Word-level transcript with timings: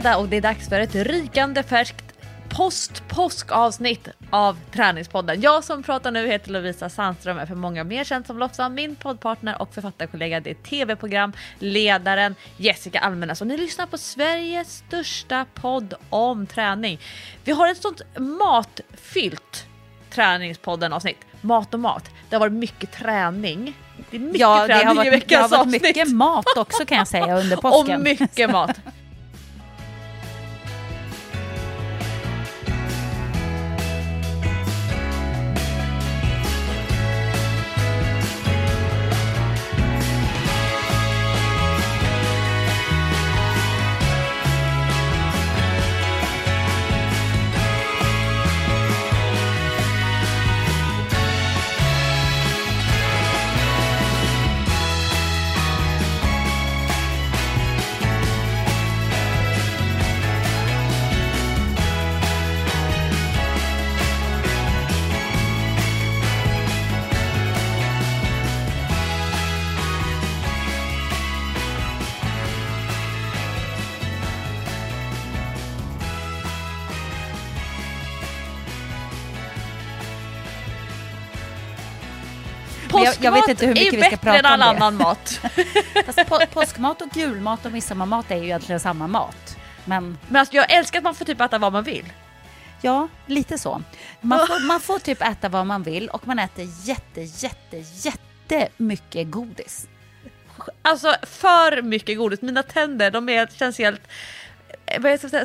Fredag 0.00 0.16
och 0.16 0.28
det 0.28 0.36
är 0.36 0.40
dags 0.40 0.68
för 0.68 0.80
ett 0.80 0.94
rykande 0.94 1.62
färskt 1.62 2.04
post-påskavsnitt 2.48 4.08
av 4.30 4.58
Träningspodden. 4.72 5.40
Jag 5.40 5.64
som 5.64 5.82
pratar 5.82 6.10
nu 6.10 6.26
heter 6.26 6.50
Lovisa 6.50 6.88
Sandström, 6.88 7.38
är 7.38 7.46
för 7.46 7.54
många 7.54 7.84
mer 7.84 8.04
känd 8.04 8.26
som 8.26 8.38
Lofsa, 8.38 8.68
min 8.68 8.96
poddpartner 8.96 9.62
och 9.62 9.74
författarkollega. 9.74 10.40
Det 10.40 10.50
är 10.50 10.54
tv-program, 10.54 11.32
ledaren 11.58 12.34
Jessica 12.56 12.98
Almenäs 13.00 13.40
och 13.40 13.46
ni 13.46 13.56
lyssnar 13.56 13.86
på 13.86 13.98
Sveriges 13.98 14.76
största 14.76 15.46
podd 15.54 15.94
om 16.10 16.46
träning. 16.46 17.00
Vi 17.44 17.52
har 17.52 17.70
ett 17.70 17.82
sånt 17.82 18.02
matfyllt 18.18 19.66
Träningspodden 20.10 20.92
avsnitt. 20.92 21.18
Mat 21.40 21.74
och 21.74 21.80
mat. 21.80 22.10
Det 22.28 22.36
har 22.36 22.40
varit 22.40 22.52
mycket 22.52 22.92
träning. 22.92 23.76
Det 24.10 24.16
är 24.16 24.20
mycket 24.20 24.40
ja, 24.40 24.66
träning 24.66 24.82
det 24.82 24.88
har 24.88 24.94
varit, 24.94 25.06
i 25.06 25.10
veckans 25.10 25.28
det 25.50 25.56
har 25.56 25.64
varit 25.64 25.66
avsnitt. 25.66 25.82
mycket 25.82 26.08
mat 26.12 26.56
också 26.56 26.86
kan 26.86 26.98
jag 26.98 27.08
säga 27.08 27.38
under 27.38 27.56
påsken. 27.62 27.96
Och 27.96 28.02
mycket 28.02 28.50
mat. 28.50 28.80
Jag- 83.24 83.32
vet 83.32 83.48
inte 83.48 83.66
hur 83.66 83.74
mycket 83.74 83.92
är 83.92 83.96
vi 83.96 84.02
ska 84.02 84.10
bättre 84.10 84.22
prata 84.22 84.38
än 84.38 84.46
om 84.46 84.52
all 84.52 84.58
det. 84.60 84.64
annan 84.84 84.96
mat. 84.96 85.40
Fast 86.06 86.26
på, 86.28 86.40
påskmat 86.52 87.02
och 87.02 87.16
julmat 87.16 87.66
och 87.66 87.72
midsommarmat 87.72 88.30
är 88.30 88.36
ju 88.36 88.44
egentligen 88.44 88.80
samma 88.80 89.06
mat. 89.06 89.56
Men 89.84 90.18
Men 90.28 90.40
alltså, 90.40 90.56
jag 90.56 90.72
älskar 90.72 90.98
att 90.98 91.04
man 91.04 91.14
får 91.14 91.24
typ 91.24 91.40
äta 91.40 91.58
vad 91.58 91.72
man 91.72 91.84
vill. 91.84 92.12
ja, 92.82 93.08
lite 93.26 93.58
så. 93.58 93.82
Man 94.20 94.46
får, 94.46 94.66
man 94.68 94.80
får 94.80 94.98
typ 94.98 95.22
äta 95.22 95.48
vad 95.48 95.66
man 95.66 95.82
vill 95.82 96.08
och 96.08 96.26
man 96.26 96.38
äter 96.38 96.66
jätte, 96.84 97.20
jätte, 97.20 97.76
jätte 97.94 98.68
mycket 98.76 99.30
godis. 99.30 99.86
Alltså 100.82 101.14
för 101.22 101.82
mycket 101.82 102.18
godis. 102.18 102.42
Mina 102.42 102.62
tänder 102.62 103.10
de 103.10 103.28
är, 103.28 103.46
känns 103.58 103.78
helt... 103.78 104.00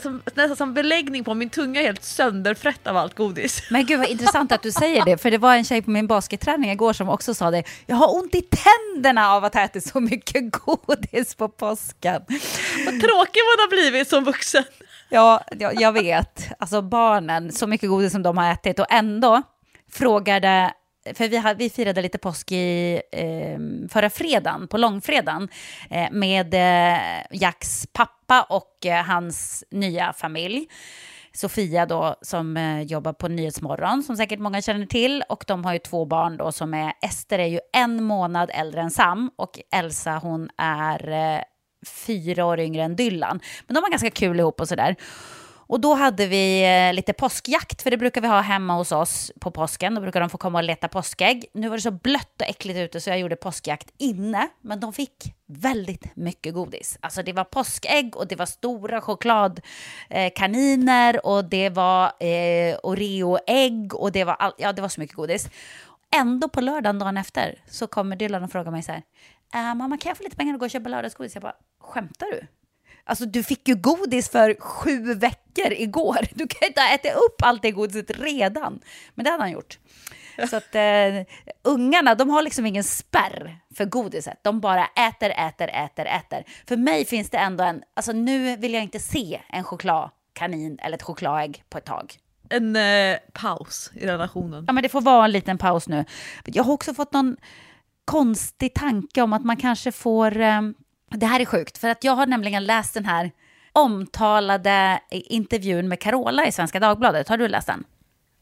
som, 0.02 0.22
nästan 0.34 0.56
som 0.56 0.74
beläggning 0.74 1.24
på 1.24 1.34
min 1.34 1.50
tunga 1.50 1.82
helt 1.82 2.04
sönderfrätt 2.04 2.88
av 2.88 2.98
allt 2.98 3.16
godis. 3.16 3.62
Men 3.70 3.86
gud 3.86 4.00
vad 4.00 4.08
intressant 4.08 4.52
att 4.52 4.62
du 4.62 4.72
säger 4.72 5.06
det, 5.06 5.18
för 5.18 5.32
det 5.32 5.38
var 5.38 5.56
en 5.56 5.66
tjej 5.66 5.82
på 5.82 5.90
min 5.90 6.08
basketträning 6.08 6.72
igår 6.72 6.94
som 6.94 7.10
också 7.10 7.34
sa 7.34 7.52
det. 7.52 7.64
Jag 7.86 7.96
har 7.96 8.16
ont 8.16 8.36
i 8.36 8.42
tänderna 8.42 9.32
av 9.32 9.44
att 9.44 9.54
ha 9.54 9.62
ätit 9.62 9.88
så 9.88 10.00
mycket 10.00 10.52
godis 10.52 11.36
på 11.36 11.50
påsken. 11.50 12.22
Vad 12.86 13.02
tråkig 13.02 13.42
man 13.42 13.60
har 13.60 13.70
blivit 13.70 14.10
som 14.10 14.24
vuxen. 14.24 14.64
Ja, 15.10 15.44
jag, 15.60 15.82
jag 15.82 15.92
vet. 15.92 16.48
Alltså 16.60 16.82
barnen, 16.82 17.52
så 17.52 17.68
mycket 17.68 17.90
godis 17.90 18.12
som 18.12 18.24
de 18.24 18.38
har 18.38 18.52
ätit 18.52 18.80
och 18.80 18.86
ändå 18.90 19.42
frågade 19.92 20.74
för 21.14 21.28
vi, 21.28 21.56
vi 21.58 21.70
firade 21.70 22.02
lite 22.02 22.18
påsk 22.18 22.52
i 22.52 23.02
eh, 23.12 23.90
förra 23.90 24.10
fredagen, 24.10 24.68
på 24.68 24.78
långfredagen, 24.78 25.48
eh, 25.90 26.12
med 26.12 26.54
eh, 26.54 27.00
Jacks 27.32 27.88
pappa 27.94 28.42
och 28.50 28.86
eh, 28.86 29.06
hans 29.06 29.64
nya 29.72 30.14
familj. 30.14 30.68
Sofia 31.34 31.86
då 31.86 32.16
som 32.22 32.58
eh, 32.58 32.82
jobbar 32.82 33.14
på 33.14 33.28
Nyhetsmorgon 33.28 34.04
som 34.04 34.18
säkert 34.18 34.40
många 34.40 34.62
känner 34.62 34.86
till 34.86 35.24
och 35.30 35.44
de 35.48 35.66
har 35.66 35.74
ju 35.74 35.80
två 35.80 36.06
barn 36.06 36.38
då 36.38 36.52
som 36.52 36.74
är 36.74 36.94
Ester 37.02 37.40
är 37.40 37.46
ju 37.48 37.60
en 37.74 38.04
månad 38.04 38.50
äldre 38.54 38.82
än 38.82 38.92
Sam 38.92 39.32
och 39.36 39.60
Elsa 39.76 40.20
hon 40.24 40.50
är 40.58 41.10
eh, 41.36 41.42
fyra 41.88 42.46
år 42.46 42.60
yngre 42.60 42.84
än 42.84 42.96
Dylan. 42.96 43.40
Men 43.68 43.76
de 43.76 43.84
har 43.84 43.90
ganska 43.90 44.10
kul 44.10 44.40
ihop 44.40 44.62
och 44.62 44.68
sådär. 44.68 44.96
Och 45.68 45.80
då 45.80 45.94
hade 45.94 46.28
vi 46.28 46.64
eh, 46.64 46.94
lite 46.94 47.14
påskjakt, 47.14 47.82
för 47.82 47.92
det 47.92 47.98
brukar 47.98 48.22
vi 48.22 48.28
ha 48.28 48.42
hemma 48.42 48.76
hos 48.76 48.92
oss 48.92 49.32
på 49.40 49.52
påsken. 49.52 49.96
Då 49.96 50.02
brukar 50.02 50.20
de 50.20 50.30
få 50.30 50.38
komma 50.38 50.60
och 50.60 50.64
leta 50.64 50.88
påskägg. 50.88 51.46
Nu 51.54 51.70
var 51.70 51.78
det 51.78 51.82
så 51.82 51.92
blött 51.92 52.42
och 52.42 52.48
äckligt 52.48 52.80
ute 52.80 53.02
så 53.02 53.10
jag 53.10 53.20
gjorde 53.20 53.36
påskjakt 53.36 53.94
inne, 53.98 54.48
men 54.62 54.80
de 54.80 54.94
fick 54.94 55.36
väldigt 55.48 56.16
mycket 56.16 56.54
godis. 56.54 56.98
Alltså 57.02 57.24
det 57.24 57.34
var 57.34 57.44
påskägg 57.44 58.16
och 58.16 58.28
det 58.28 58.36
var 58.36 58.46
stora 58.46 59.02
chokladkaniner 59.02 61.26
och 61.26 61.46
det 61.46 61.70
var 61.70 62.06
eh, 62.06 62.78
Oreo-ägg 62.84 63.96
och 63.96 64.12
det 64.12 64.24
var, 64.24 64.34
all, 64.34 64.54
ja, 64.58 64.74
det 64.74 64.82
var 64.82 64.90
så 64.90 65.02
mycket 65.02 65.16
godis. 65.16 65.50
Ändå 66.16 66.50
på 66.50 66.62
lördagen 66.62 67.00
dagen 67.00 67.18
efter 67.18 67.64
så 67.68 67.88
kommer 67.88 68.16
Dylan 68.16 68.44
och 68.44 68.52
frågar 68.52 68.72
mig 68.72 68.84
så 68.84 68.92
här, 68.92 69.04
äh, 69.54 69.76
mamma 69.76 69.98
kan 69.98 70.10
jag 70.10 70.18
få 70.18 70.24
lite 70.24 70.36
pengar 70.36 70.54
och 70.54 70.60
gå 70.60 70.66
och 70.66 70.72
köpa 70.72 70.90
lördagsgodis? 70.90 71.36
Jag 71.36 71.42
bara, 71.42 71.56
skämtar 71.80 72.28
du? 72.32 72.48
Alltså 73.06 73.26
du 73.26 73.44
fick 73.44 73.68
ju 73.68 73.76
godis 73.76 74.30
för 74.30 74.56
sju 74.60 75.14
veckor 75.14 75.72
igår. 75.72 76.18
Du 76.34 76.48
kan 76.48 76.68
inte 76.68 76.82
ha 76.82 76.94
ätit 76.94 77.14
upp 77.14 77.42
allt 77.42 77.62
det 77.62 77.72
godiset 77.72 78.20
redan. 78.20 78.80
Men 79.16 79.24
det 79.24 79.32
hade 79.32 79.44
han 79.44 79.52
gjort. 79.52 79.80
Så 80.50 80.56
att 80.56 80.76
eh, 80.76 81.36
ungarna, 81.64 82.16
de 82.16 82.30
har 82.30 82.42
liksom 82.42 82.66
ingen 82.66 82.84
spärr 82.84 83.60
för 83.76 83.86
godiset. 83.86 84.40
De 84.42 84.60
bara 84.60 84.86
äter, 84.86 85.30
äter, 85.30 85.68
äter, 85.68 86.06
äter. 86.06 86.44
För 86.68 86.78
mig 86.78 87.06
finns 87.06 87.30
det 87.30 87.38
ändå 87.38 87.64
en, 87.64 87.84
alltså 87.94 88.12
nu 88.12 88.58
vill 88.58 88.74
jag 88.74 88.84
inte 88.84 89.00
se 89.00 89.42
en 89.50 89.64
chokladkanin 89.64 90.80
eller 90.82 90.98
ett 90.98 91.04
chokladägg 91.04 91.64
på 91.70 91.78
ett 91.78 91.86
tag. 91.86 92.16
En 92.50 92.76
eh, 92.76 93.18
paus 93.34 93.92
i 93.96 94.08
relationen. 94.08 94.64
Ja, 94.68 94.74
men 94.74 94.84
det 94.84 94.90
får 94.90 95.02
vara 95.02 95.26
en 95.26 95.32
liten 95.32 95.58
paus 95.58 95.88
nu. 95.88 96.06
Jag 96.46 96.64
har 96.64 96.74
också 96.74 96.94
fått 96.94 97.14
någon 97.14 97.38
konstig 98.06 98.74
tanke 98.74 99.22
om 99.22 99.34
att 99.34 99.46
man 99.46 99.58
kanske 99.58 99.92
får... 99.92 100.38
Eh, 100.38 100.62
det 101.16 101.26
här 101.26 101.40
är 101.40 101.46
sjukt, 101.46 101.78
för 101.78 101.88
att 101.88 102.04
jag 102.04 102.16
har 102.16 102.26
nämligen 102.26 102.66
läst 102.66 102.94
den 102.94 103.06
här 103.06 103.32
omtalade 103.74 105.00
intervjun 105.12 105.88
med 105.88 106.00
Carola 106.00 106.48
i 106.48 106.52
Svenska 106.52 106.80
Dagbladet. 106.80 107.30
Har 107.30 107.38
du 107.38 107.48
läst 107.48 107.68
den? 107.68 107.84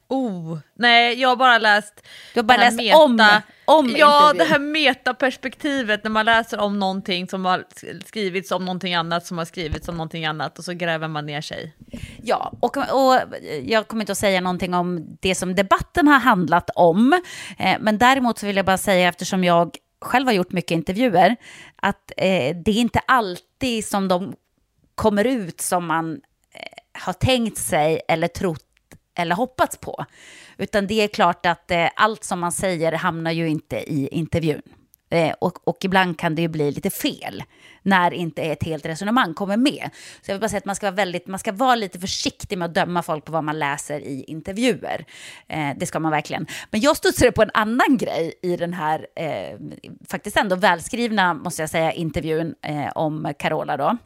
Oh, 0.07 0.57
nej, 0.75 1.21
jag 1.21 1.29
har 1.29 1.35
bara 1.35 1.57
läst... 1.57 2.07
Du 2.33 2.39
har 2.39 2.43
bara 2.43 2.57
läst 2.57 2.79
om, 2.79 3.19
om 3.65 3.95
Ja, 3.97 4.29
intervjun. 4.29 4.37
det 4.37 4.43
här 4.43 4.59
metaperspektivet 4.59 6.03
när 6.03 6.11
man 6.11 6.25
läser 6.25 6.59
om 6.59 6.79
någonting 6.79 7.27
som 7.27 7.45
har 7.45 7.65
skrivits 8.05 8.51
om 8.51 8.65
någonting 8.65 8.95
annat 8.95 9.25
som 9.25 9.37
har 9.37 9.45
skrivits 9.45 9.87
om 9.87 9.97
någonting 9.97 10.25
annat 10.25 10.59
och 10.59 10.65
så 10.65 10.73
gräver 10.73 11.07
man 11.07 11.25
ner 11.25 11.41
sig. 11.41 11.75
Ja, 12.23 12.53
och, 12.59 12.77
och 12.77 13.19
jag 13.63 13.87
kommer 13.87 14.01
inte 14.01 14.11
att 14.11 14.17
säga 14.17 14.41
någonting 14.41 14.73
om 14.73 15.17
det 15.21 15.35
som 15.35 15.55
debatten 15.55 16.07
har 16.07 16.19
handlat 16.19 16.69
om. 16.75 17.21
Eh, 17.57 17.77
men 17.79 17.97
däremot 17.97 18.39
så 18.39 18.45
vill 18.45 18.55
jag 18.55 18.65
bara 18.65 18.77
säga, 18.77 19.09
eftersom 19.09 19.43
jag 19.43 19.77
själv 20.03 20.25
har 20.27 20.33
gjort 20.33 20.51
mycket 20.51 20.71
intervjuer, 20.71 21.35
att 21.75 22.11
eh, 22.17 22.55
det 22.55 22.71
är 22.71 22.81
inte 22.81 22.99
alltid 22.99 23.85
som 23.85 24.07
de 24.07 24.35
kommer 24.95 25.25
ut 25.25 25.61
som 25.61 25.85
man 25.85 26.21
eh, 26.53 27.01
har 27.01 27.13
tänkt 27.13 27.57
sig 27.57 28.01
eller 28.07 28.27
trott 28.27 28.65
eller 29.15 29.35
hoppats 29.35 29.77
på. 29.77 30.05
Utan 30.57 30.87
det 30.87 30.93
är 30.93 31.07
klart 31.07 31.45
att 31.45 31.71
eh, 31.71 31.89
allt 31.95 32.23
som 32.23 32.39
man 32.39 32.51
säger 32.51 32.91
hamnar 32.91 33.31
ju 33.31 33.49
inte 33.49 33.77
i 33.77 34.07
intervjun. 34.11 34.61
Eh, 35.13 35.33
och, 35.39 35.67
och 35.67 35.77
ibland 35.85 36.19
kan 36.19 36.35
det 36.35 36.41
ju 36.41 36.47
bli 36.47 36.71
lite 36.71 36.89
fel 36.89 37.43
när 37.81 38.13
inte 38.13 38.41
ett 38.41 38.63
helt 38.63 38.85
resonemang 38.85 39.33
kommer 39.33 39.57
med. 39.57 39.89
Så 40.21 40.31
jag 40.31 40.35
vill 40.35 40.41
bara 40.41 40.49
säga 40.49 40.57
att 40.57 40.65
man 40.65 40.75
ska 40.75 40.85
vara, 40.85 40.95
väldigt, 40.95 41.27
man 41.27 41.39
ska 41.39 41.51
vara 41.51 41.75
lite 41.75 41.99
försiktig 41.99 42.57
med 42.57 42.65
att 42.65 42.73
döma 42.73 43.03
folk 43.03 43.25
på 43.25 43.31
vad 43.31 43.43
man 43.43 43.59
läser 43.59 43.99
i 43.99 44.23
intervjuer. 44.27 45.05
Eh, 45.47 45.69
det 45.77 45.85
ska 45.85 45.99
man 45.99 46.11
verkligen. 46.11 46.47
Men 46.71 46.81
jag 46.81 46.97
studsade 46.97 47.31
på 47.31 47.41
en 47.41 47.51
annan 47.53 47.97
grej 47.97 48.33
i 48.41 48.57
den 48.57 48.73
här, 48.73 49.07
eh, 49.15 49.57
faktiskt 50.09 50.37
ändå 50.37 50.55
välskrivna, 50.55 51.33
måste 51.33 51.61
jag 51.61 51.69
säga, 51.69 51.91
intervjun 51.91 52.55
eh, 52.61 52.91
om 52.95 53.33
Carola 53.37 53.77
då. 53.77 53.97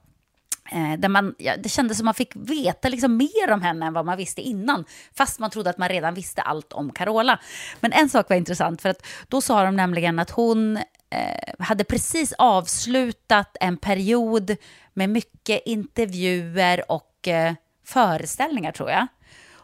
Eh, 0.71 0.99
där 0.99 1.09
man, 1.09 1.35
ja, 1.37 1.57
det 1.57 1.69
kändes 1.69 1.97
som 1.97 2.05
man 2.05 2.13
fick 2.13 2.35
veta 2.35 2.89
liksom 2.89 3.17
mer 3.17 3.51
om 3.51 3.61
henne 3.61 3.85
än 3.85 3.93
vad 3.93 4.05
man 4.05 4.17
visste 4.17 4.41
innan. 4.41 4.85
Fast 5.13 5.39
man 5.39 5.49
trodde 5.49 5.69
att 5.69 5.77
man 5.77 5.89
redan 5.89 6.13
visste 6.13 6.41
allt 6.41 6.73
om 6.73 6.91
Carola. 6.91 7.39
Men 7.79 7.93
en 7.93 8.09
sak 8.09 8.29
var 8.29 8.35
intressant, 8.35 8.81
för 8.81 8.89
att 8.89 9.05
då 9.27 9.41
sa 9.41 9.63
de 9.63 9.75
nämligen 9.75 10.19
att 10.19 10.29
hon 10.29 10.79
Eh, 11.09 11.53
hade 11.59 11.83
precis 11.83 12.33
avslutat 12.37 13.57
en 13.59 13.77
period 13.77 14.55
med 14.93 15.09
mycket 15.09 15.61
intervjuer 15.65 16.91
och 16.91 17.27
eh, 17.27 17.53
föreställningar, 17.85 18.71
tror 18.71 18.89
jag. 18.89 19.07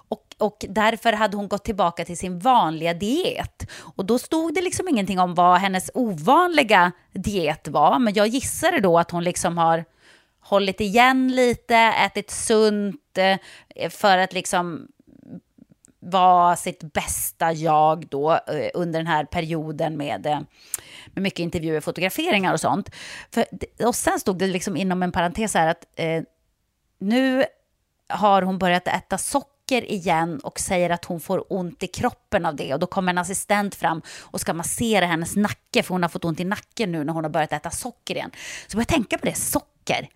Och, 0.09 0.35
och 0.37 0.65
därför 0.69 1.13
hade 1.13 1.37
hon 1.37 1.47
gått 1.47 1.63
tillbaka 1.63 2.05
till 2.05 2.17
sin 2.17 2.39
vanliga 2.39 2.93
diet. 2.93 3.71
Och 3.95 4.05
då 4.05 4.19
stod 4.19 4.53
det 4.53 4.61
liksom 4.61 4.87
ingenting 4.87 5.19
om 5.19 5.35
vad 5.35 5.59
hennes 5.59 5.91
ovanliga 5.93 6.91
diet 7.13 7.67
var, 7.67 7.99
men 7.99 8.13
jag 8.13 8.27
gissade 8.27 8.79
då 8.79 8.99
att 8.99 9.11
hon 9.11 9.23
liksom 9.23 9.57
har 9.57 9.85
hållit 10.39 10.81
igen 10.81 11.35
lite, 11.35 11.75
ätit 11.75 12.31
sunt 12.31 13.17
eh, 13.75 13.89
för 13.89 14.17
att 14.17 14.33
liksom 14.33 14.87
vara 16.03 16.55
sitt 16.55 16.93
bästa 16.93 17.53
jag 17.53 18.07
då 18.07 18.31
eh, 18.31 18.69
under 18.73 18.99
den 18.99 19.07
här 19.07 19.25
perioden 19.25 19.97
med, 19.97 20.25
eh, 20.25 20.39
med 21.13 21.23
mycket 21.23 21.39
intervjuer, 21.39 21.81
fotograferingar 21.81 22.53
och 22.53 22.59
sånt. 22.59 22.89
För, 23.31 23.45
och 23.85 23.95
sen 23.95 24.19
stod 24.19 24.37
det 24.37 24.47
liksom 24.47 24.77
inom 24.77 25.03
en 25.03 25.11
parentes 25.11 25.53
här 25.53 25.67
att 25.67 25.85
eh, 25.95 26.23
nu 26.99 27.45
har 28.09 28.41
hon 28.41 28.57
börjat 28.57 28.87
äta 28.87 29.17
socker 29.17 29.91
igen 29.91 30.39
och 30.39 30.59
säger 30.59 30.89
att 30.89 31.05
hon 31.05 31.19
får 31.19 31.53
ont 31.53 31.83
i 31.83 31.87
kroppen 31.87 32.45
av 32.45 32.55
det. 32.55 32.73
Och 32.73 32.79
då 32.79 32.87
kommer 32.87 33.11
en 33.11 33.17
assistent 33.17 33.75
fram 33.75 34.01
och 34.21 34.41
ska 34.41 34.53
massera 34.53 35.05
hennes 35.05 35.35
nacke, 35.35 35.83
för 35.83 35.93
hon 35.93 36.01
har 36.01 36.09
fått 36.09 36.25
ont 36.25 36.39
i 36.39 36.43
nacken 36.43 36.91
nu 36.91 37.03
när 37.03 37.13
hon 37.13 37.23
har 37.23 37.31
börjat 37.31 37.53
äta 37.53 37.71
socker 37.71 38.15
igen. 38.15 38.31
Så 38.67 38.77
jag 38.77 38.87
tänka 38.87 39.17
på 39.17 39.25
det, 39.25 39.35
socker. 39.35 40.09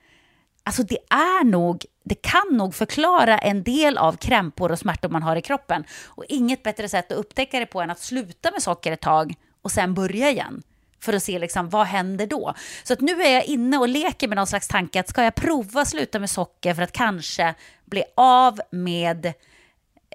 Alltså 0.67 0.83
det 0.83 0.97
är 1.09 1.43
nog, 1.43 1.85
det 2.03 2.15
kan 2.15 2.47
nog 2.51 2.75
förklara 2.75 3.37
en 3.37 3.63
del 3.63 3.97
av 3.97 4.17
krämpor 4.17 4.71
och 4.71 4.79
smärtor 4.79 5.09
man 5.09 5.23
har 5.23 5.35
i 5.35 5.41
kroppen. 5.41 5.83
Och 6.05 6.25
inget 6.29 6.63
bättre 6.63 6.89
sätt 6.89 7.11
att 7.11 7.17
upptäcka 7.17 7.59
det 7.59 7.65
på 7.65 7.81
än 7.81 7.89
att 7.89 7.99
sluta 7.99 8.51
med 8.51 8.63
socker 8.63 8.91
ett 8.91 9.01
tag 9.01 9.35
och 9.61 9.71
sen 9.71 9.93
börja 9.93 10.31
igen. 10.31 10.63
För 10.99 11.13
att 11.13 11.23
se 11.23 11.39
liksom, 11.39 11.69
vad 11.69 11.87
händer 11.87 12.27
då. 12.27 12.53
Så 12.83 12.93
att 12.93 13.01
nu 13.01 13.21
är 13.21 13.33
jag 13.33 13.45
inne 13.45 13.77
och 13.77 13.87
leker 13.87 14.27
med 14.27 14.35
någon 14.35 14.47
slags 14.47 14.67
tanke 14.67 14.99
att 14.99 15.09
ska 15.09 15.23
jag 15.23 15.35
prova 15.35 15.85
sluta 15.85 16.19
med 16.19 16.29
socker 16.29 16.73
för 16.73 16.81
att 16.81 16.91
kanske 16.91 17.55
bli 17.85 18.03
av 18.15 18.61
med 18.71 19.33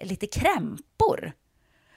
lite 0.03 0.27
krämpor. 0.27 1.33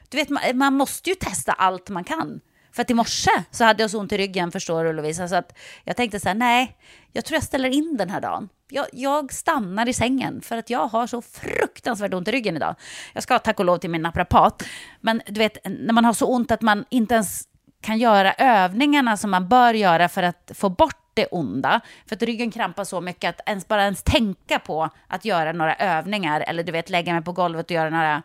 Du 0.10 0.18
vet, 0.18 0.30
man, 0.30 0.42
man 0.54 0.74
måste 0.74 1.10
ju 1.10 1.16
testa 1.16 1.52
allt 1.52 1.90
man 1.90 2.04
kan. 2.04 2.40
För 2.76 2.82
att 2.82 2.90
i 2.90 2.94
morse 2.94 3.32
så 3.52 3.64
hade 3.64 3.84
jag 3.84 3.92
så 3.92 4.00
ont 4.00 4.12
i 4.12 4.18
ryggen, 4.18 4.52
förstår 4.52 4.84
du 4.84 4.94
Lovisa, 4.94 5.28
så 5.28 5.36
att 5.36 5.58
jag 5.84 5.96
tänkte 5.96 6.20
så 6.20 6.28
här, 6.28 6.36
nej, 6.36 6.78
jag 7.12 7.26
tror 7.26 7.36
jag 7.36 7.44
ställer 7.44 7.70
in 7.70 7.98
den 7.98 8.10
här 8.10 8.22
dagen. 8.22 8.50
Jag, 8.70 8.86
jag, 8.92 9.34
stannar 9.34 9.90
i 9.90 9.94
sängen 9.94 10.42
för 10.42 10.58
att 10.58 10.70
jag 10.70 10.88
har 10.88 11.08
så 11.08 11.22
fruktansvärt 11.22 12.14
ont 12.14 12.28
i 12.28 12.32
ryggen 12.32 12.56
idag. 12.56 12.76
Jag 13.14 13.24
ska 13.24 13.40
tack 13.40 13.60
och 13.60 13.66
lov 13.66 13.78
till 13.78 13.90
min 13.90 14.02
naprapat, 14.02 14.64
men 15.02 15.22
du 15.28 15.40
vet, 15.40 15.58
när 15.66 15.94
man 15.94 16.06
har 16.06 16.14
så 16.14 16.26
ont 16.26 16.52
att 16.52 16.62
man 16.62 16.86
inte 16.90 17.14
ens 17.14 17.44
kan 17.82 17.98
göra 17.98 18.34
övningarna 18.34 19.18
som 19.18 19.32
man 19.32 19.50
bör 19.50 19.74
göra 19.74 20.10
för 20.10 20.24
att 20.24 20.52
få 20.56 20.70
bort 20.70 21.05
det 21.16 21.26
onda. 21.26 21.82
För 22.06 22.16
att 22.16 22.22
ryggen 22.22 22.52
krampar 22.52 22.84
så 22.84 23.02
mycket 23.02 23.30
att 23.30 23.50
ens 23.50 23.68
bara 23.68 23.84
ens 23.84 24.04
tänka 24.04 24.60
på 24.60 24.90
att 25.08 25.26
göra 25.26 25.52
några 25.52 25.76
övningar 25.76 26.44
eller 26.48 26.64
du 26.64 26.72
vet 26.72 26.90
lägga 26.90 27.14
mig 27.14 27.22
på 27.22 27.32
golvet 27.32 27.66
och 27.66 27.72
göra 27.72 27.90
några 27.90 28.22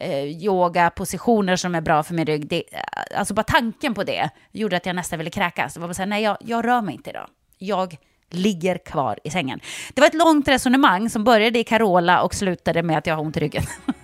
eh, 0.00 0.24
yogapositioner 0.24 1.56
som 1.56 1.74
är 1.74 1.80
bra 1.80 2.02
för 2.02 2.14
min 2.14 2.26
rygg. 2.26 2.48
Det, 2.48 2.64
eh, 2.72 3.18
alltså 3.18 3.34
bara 3.34 3.42
tanken 3.42 3.94
på 3.94 4.04
det 4.04 4.30
gjorde 4.52 4.76
att 4.76 4.86
jag 4.86 4.96
nästan 4.96 5.18
ville 5.18 5.30
kräkas. 5.30 5.74
Det 5.74 5.80
var 5.80 5.88
bara 5.88 5.94
så 5.94 6.02
här, 6.02 6.06
nej 6.06 6.22
jag, 6.22 6.36
jag 6.40 6.64
rör 6.64 6.82
mig 6.82 6.94
inte 6.94 7.10
idag. 7.10 7.28
Jag 7.58 7.96
ligger 8.30 8.78
kvar 8.78 9.18
i 9.24 9.30
sängen. 9.30 9.60
Det 9.94 10.00
var 10.00 10.08
ett 10.08 10.14
långt 10.14 10.48
resonemang 10.48 11.10
som 11.10 11.24
började 11.24 11.58
i 11.58 11.64
Carola 11.64 12.22
och 12.22 12.34
slutade 12.34 12.82
med 12.82 12.98
att 12.98 13.06
jag 13.06 13.14
har 13.14 13.22
ont 13.22 13.36
i 13.36 13.40
ryggen. 13.40 13.62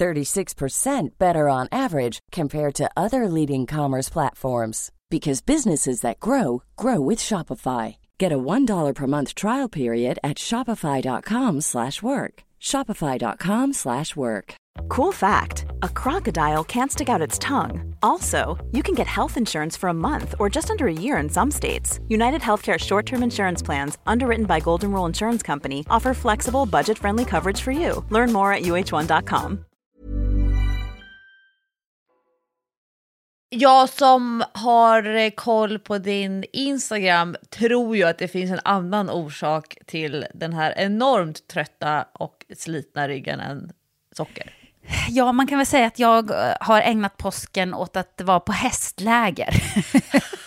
36% 0.00 1.18
better 1.18 1.48
on 1.48 1.68
average 1.70 2.18
compared 2.32 2.74
to 2.74 2.90
other 2.96 3.28
leading 3.28 3.66
commerce 3.66 4.08
platforms 4.08 4.90
because 5.10 5.40
businesses 5.40 6.00
that 6.00 6.20
grow 6.20 6.62
grow 6.76 7.00
with 7.00 7.18
Shopify. 7.18 7.96
Get 8.18 8.32
a 8.32 8.38
$1 8.38 8.94
per 8.94 9.06
month 9.06 9.34
trial 9.34 9.68
period 9.68 10.18
at 10.24 10.38
shopify.com/work. 10.38 12.34
shopify.com/work. 12.60 14.54
Cool 14.88 15.12
fact, 15.12 15.66
a 15.82 15.88
crocodile 15.88 16.64
can't 16.64 16.92
stick 16.92 17.08
out 17.08 17.26
its 17.26 17.38
tongue. 17.38 17.94
Also, 18.02 18.56
you 18.72 18.82
can 18.82 18.94
get 18.94 19.06
health 19.06 19.36
insurance 19.36 19.76
for 19.76 19.88
a 19.90 20.00
month 20.08 20.34
or 20.38 20.48
just 20.48 20.70
under 20.70 20.86
a 20.86 21.00
year 21.04 21.16
in 21.22 21.28
some 21.28 21.50
states. 21.50 22.00
United 22.08 22.40
Healthcare 22.40 22.78
short-term 22.78 23.22
insurance 23.22 23.62
plans 23.62 23.98
underwritten 24.06 24.46
by 24.46 24.60
Golden 24.60 24.90
Rule 24.92 25.06
Insurance 25.06 25.42
Company 25.42 25.84
offer 25.90 26.14
flexible, 26.14 26.66
budget-friendly 26.66 27.24
coverage 27.24 27.60
for 27.60 27.72
you. 27.72 28.04
Learn 28.10 28.32
more 28.32 28.52
at 28.52 28.62
uh1.com. 28.62 29.64
Jag 33.52 33.88
som 33.88 34.44
har 34.52 35.30
koll 35.30 35.78
på 35.78 35.98
din 35.98 36.44
Instagram 36.52 37.36
tror 37.50 37.96
ju 37.96 38.04
att 38.04 38.18
det 38.18 38.28
finns 38.28 38.50
en 38.50 38.60
annan 38.64 39.10
orsak 39.10 39.76
till 39.86 40.26
den 40.34 40.52
här 40.52 40.74
enormt 40.76 41.48
trötta 41.48 42.06
och 42.12 42.44
slitna 42.56 43.08
ryggen 43.08 43.40
än 43.40 43.72
socker. 44.16 44.52
Ja, 45.08 45.32
man 45.32 45.46
kan 45.46 45.58
väl 45.58 45.66
säga 45.66 45.86
att 45.86 45.98
jag 45.98 46.30
eh, 46.30 46.54
har 46.60 46.80
ägnat 46.80 47.16
påsken 47.16 47.74
åt 47.74 47.96
att 47.96 48.20
vara 48.24 48.40
på 48.40 48.52
hästläger. 48.52 49.54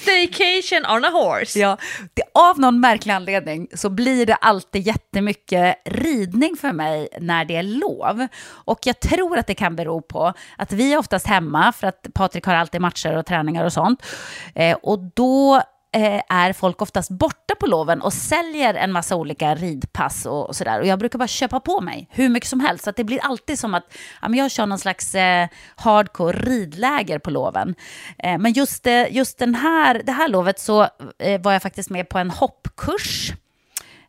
Staycation 0.00 0.96
on 0.96 1.04
a 1.04 1.10
horse. 1.10 1.58
Ja, 1.58 1.76
det, 2.14 2.22
av 2.34 2.60
någon 2.60 2.80
märklig 2.80 3.12
anledning 3.12 3.68
så 3.74 3.90
blir 3.90 4.26
det 4.26 4.34
alltid 4.34 4.86
jättemycket 4.86 5.76
ridning 5.84 6.56
för 6.56 6.72
mig 6.72 7.08
när 7.20 7.44
det 7.44 7.56
är 7.56 7.62
lov. 7.62 8.26
Och 8.48 8.78
jag 8.84 9.00
tror 9.00 9.38
att 9.38 9.46
det 9.46 9.54
kan 9.54 9.76
bero 9.76 10.00
på 10.00 10.32
att 10.56 10.72
vi 10.72 10.92
är 10.92 10.98
oftast 10.98 11.26
hemma 11.26 11.72
för 11.72 11.86
att 11.86 12.06
Patrik 12.14 12.44
har 12.44 12.54
alltid 12.54 12.80
matcher 12.80 13.16
och 13.16 13.26
träningar 13.26 13.64
och 13.64 13.72
sånt. 13.72 14.06
Eh, 14.54 14.76
och 14.82 14.98
då 15.14 15.62
Eh, 15.92 16.22
är 16.28 16.52
folk 16.52 16.82
oftast 16.82 17.10
borta 17.10 17.54
på 17.60 17.66
loven 17.66 18.02
och 18.02 18.12
säljer 18.12 18.74
en 18.74 18.92
massa 18.92 19.16
olika 19.16 19.54
ridpass 19.54 20.26
och, 20.26 20.56
sådär. 20.56 20.80
Och 20.80 20.86
jag 20.86 20.98
brukar 20.98 21.18
bara 21.18 21.28
köpa 21.28 21.60
på 21.60 21.80
mig 21.80 22.08
hur 22.10 22.28
mycket 22.28 22.48
som 22.48 22.60
helst. 22.60 22.84
Så 22.84 22.90
att 22.90 22.96
det 22.96 23.04
blir 23.04 23.18
alltid 23.22 23.58
som 23.58 23.74
att 23.74 23.84
ja, 24.22 24.28
men 24.28 24.38
jag 24.38 24.50
kör 24.50 24.66
någon 24.66 24.78
slags 24.78 25.14
eh, 25.14 25.48
hardcore 25.76 26.38
ridläger 26.38 27.18
på 27.18 27.30
loven. 27.30 27.74
Eh, 28.18 28.38
men 28.38 28.52
just, 28.52 28.86
eh, 28.86 29.16
just 29.16 29.38
den 29.38 29.54
här, 29.54 30.02
det 30.04 30.12
här 30.12 30.28
lovet 30.28 30.58
så 30.60 30.82
eh, 31.18 31.40
var 31.40 31.52
jag 31.52 31.62
faktiskt 31.62 31.90
med 31.90 32.08
på 32.08 32.18
en 32.18 32.30
hoppkurs 32.30 33.32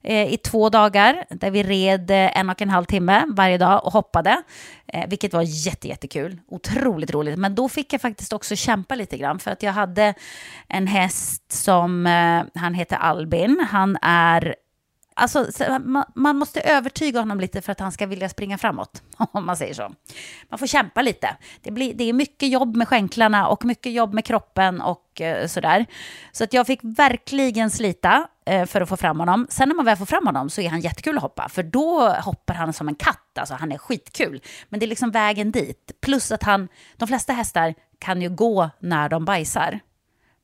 Eh, 0.04 0.34
i 0.34 0.38
två 0.38 0.70
dagar 0.70 1.26
där 1.30 1.52
vi 1.52 1.64
red 1.64 2.12
eh, 2.12 2.40
en 2.40 2.50
och 2.50 2.62
en 2.62 2.70
halv 2.70 2.86
timme 2.86 3.26
varje 3.30 3.58
dag 3.58 3.86
och 3.86 3.94
hoppade, 3.94 4.44
eh, 4.88 5.10
vilket 5.10 5.34
var 5.34 5.42
jätte, 5.42 5.88
jättekul. 5.88 6.40
Otroligt 6.48 7.12
roligt. 7.12 7.40
Men 7.40 7.56
då 7.56 7.70
fick 7.70 7.94
jag 7.94 8.02
faktiskt 8.02 8.34
också 8.34 8.56
kämpa 8.56 8.96
lite 8.96 9.18
grann 9.18 9.40
för 9.40 9.52
att 9.52 9.64
jag 9.64 9.74
hade 9.74 10.14
en 10.68 10.88
häst 10.88 11.52
som, 11.52 12.06
han 12.56 12.74
heter 12.74 12.96
Albin, 12.96 13.68
han 13.72 13.98
är 14.02 14.56
Alltså, 15.20 15.48
man 16.16 16.38
måste 16.38 16.62
övertyga 16.62 17.20
honom 17.20 17.40
lite 17.40 17.62
för 17.62 17.72
att 17.72 17.80
han 17.80 17.92
ska 17.92 18.06
vilja 18.06 18.30
springa 18.30 18.58
framåt, 18.58 19.04
om 19.32 19.46
man 19.46 19.58
säger 19.58 19.74
så. 19.74 19.92
Man 20.50 20.60
får 20.60 20.68
kämpa 20.68 21.02
lite. 21.02 21.38
Det, 21.62 21.72
blir, 21.72 21.94
det 21.94 22.04
är 22.04 22.14
mycket 22.14 22.50
jobb 22.50 22.76
med 22.76 22.88
skänklarna 22.88 23.48
och 23.48 23.66
mycket 23.66 23.92
jobb 23.92 24.14
med 24.14 24.26
kroppen 24.26 24.82
och 24.82 25.22
eh, 25.22 25.48
sådär. 25.48 25.86
Så 26.32 26.44
att 26.44 26.54
jag 26.54 26.68
fick 26.68 26.80
verkligen 26.84 27.70
slita 27.70 28.28
eh, 28.46 28.66
för 28.66 28.82
att 28.82 28.90
få 28.90 28.98
fram 28.98 29.20
honom. 29.20 29.48
Sen 29.50 29.70
när 29.70 29.76
man 29.76 29.86
väl 29.86 29.98
får 29.98 30.06
fram 30.06 30.26
honom 30.26 30.50
så 30.50 30.62
är 30.62 30.70
han 30.70 30.80
jättekul 30.80 31.18
att 31.18 31.24
hoppa, 31.24 31.50
för 31.50 31.64
då 31.64 32.10
hoppar 32.10 32.54
han 32.54 32.74
som 32.74 32.88
en 32.88 32.96
katt. 32.96 33.38
Alltså 33.40 33.54
han 33.54 33.72
är 33.72 33.78
skitkul. 33.78 34.42
Men 34.70 34.80
det 34.80 34.86
är 34.86 34.88
liksom 34.88 35.12
vägen 35.12 35.52
dit. 35.52 35.92
Plus 36.02 36.32
att 36.32 36.44
han, 36.44 36.68
de 36.98 37.08
flesta 37.08 37.34
hästar 37.34 37.74
kan 38.00 38.22
ju 38.22 38.30
gå 38.30 38.70
när 38.80 39.10
de 39.10 39.26
bajsar. 39.26 39.80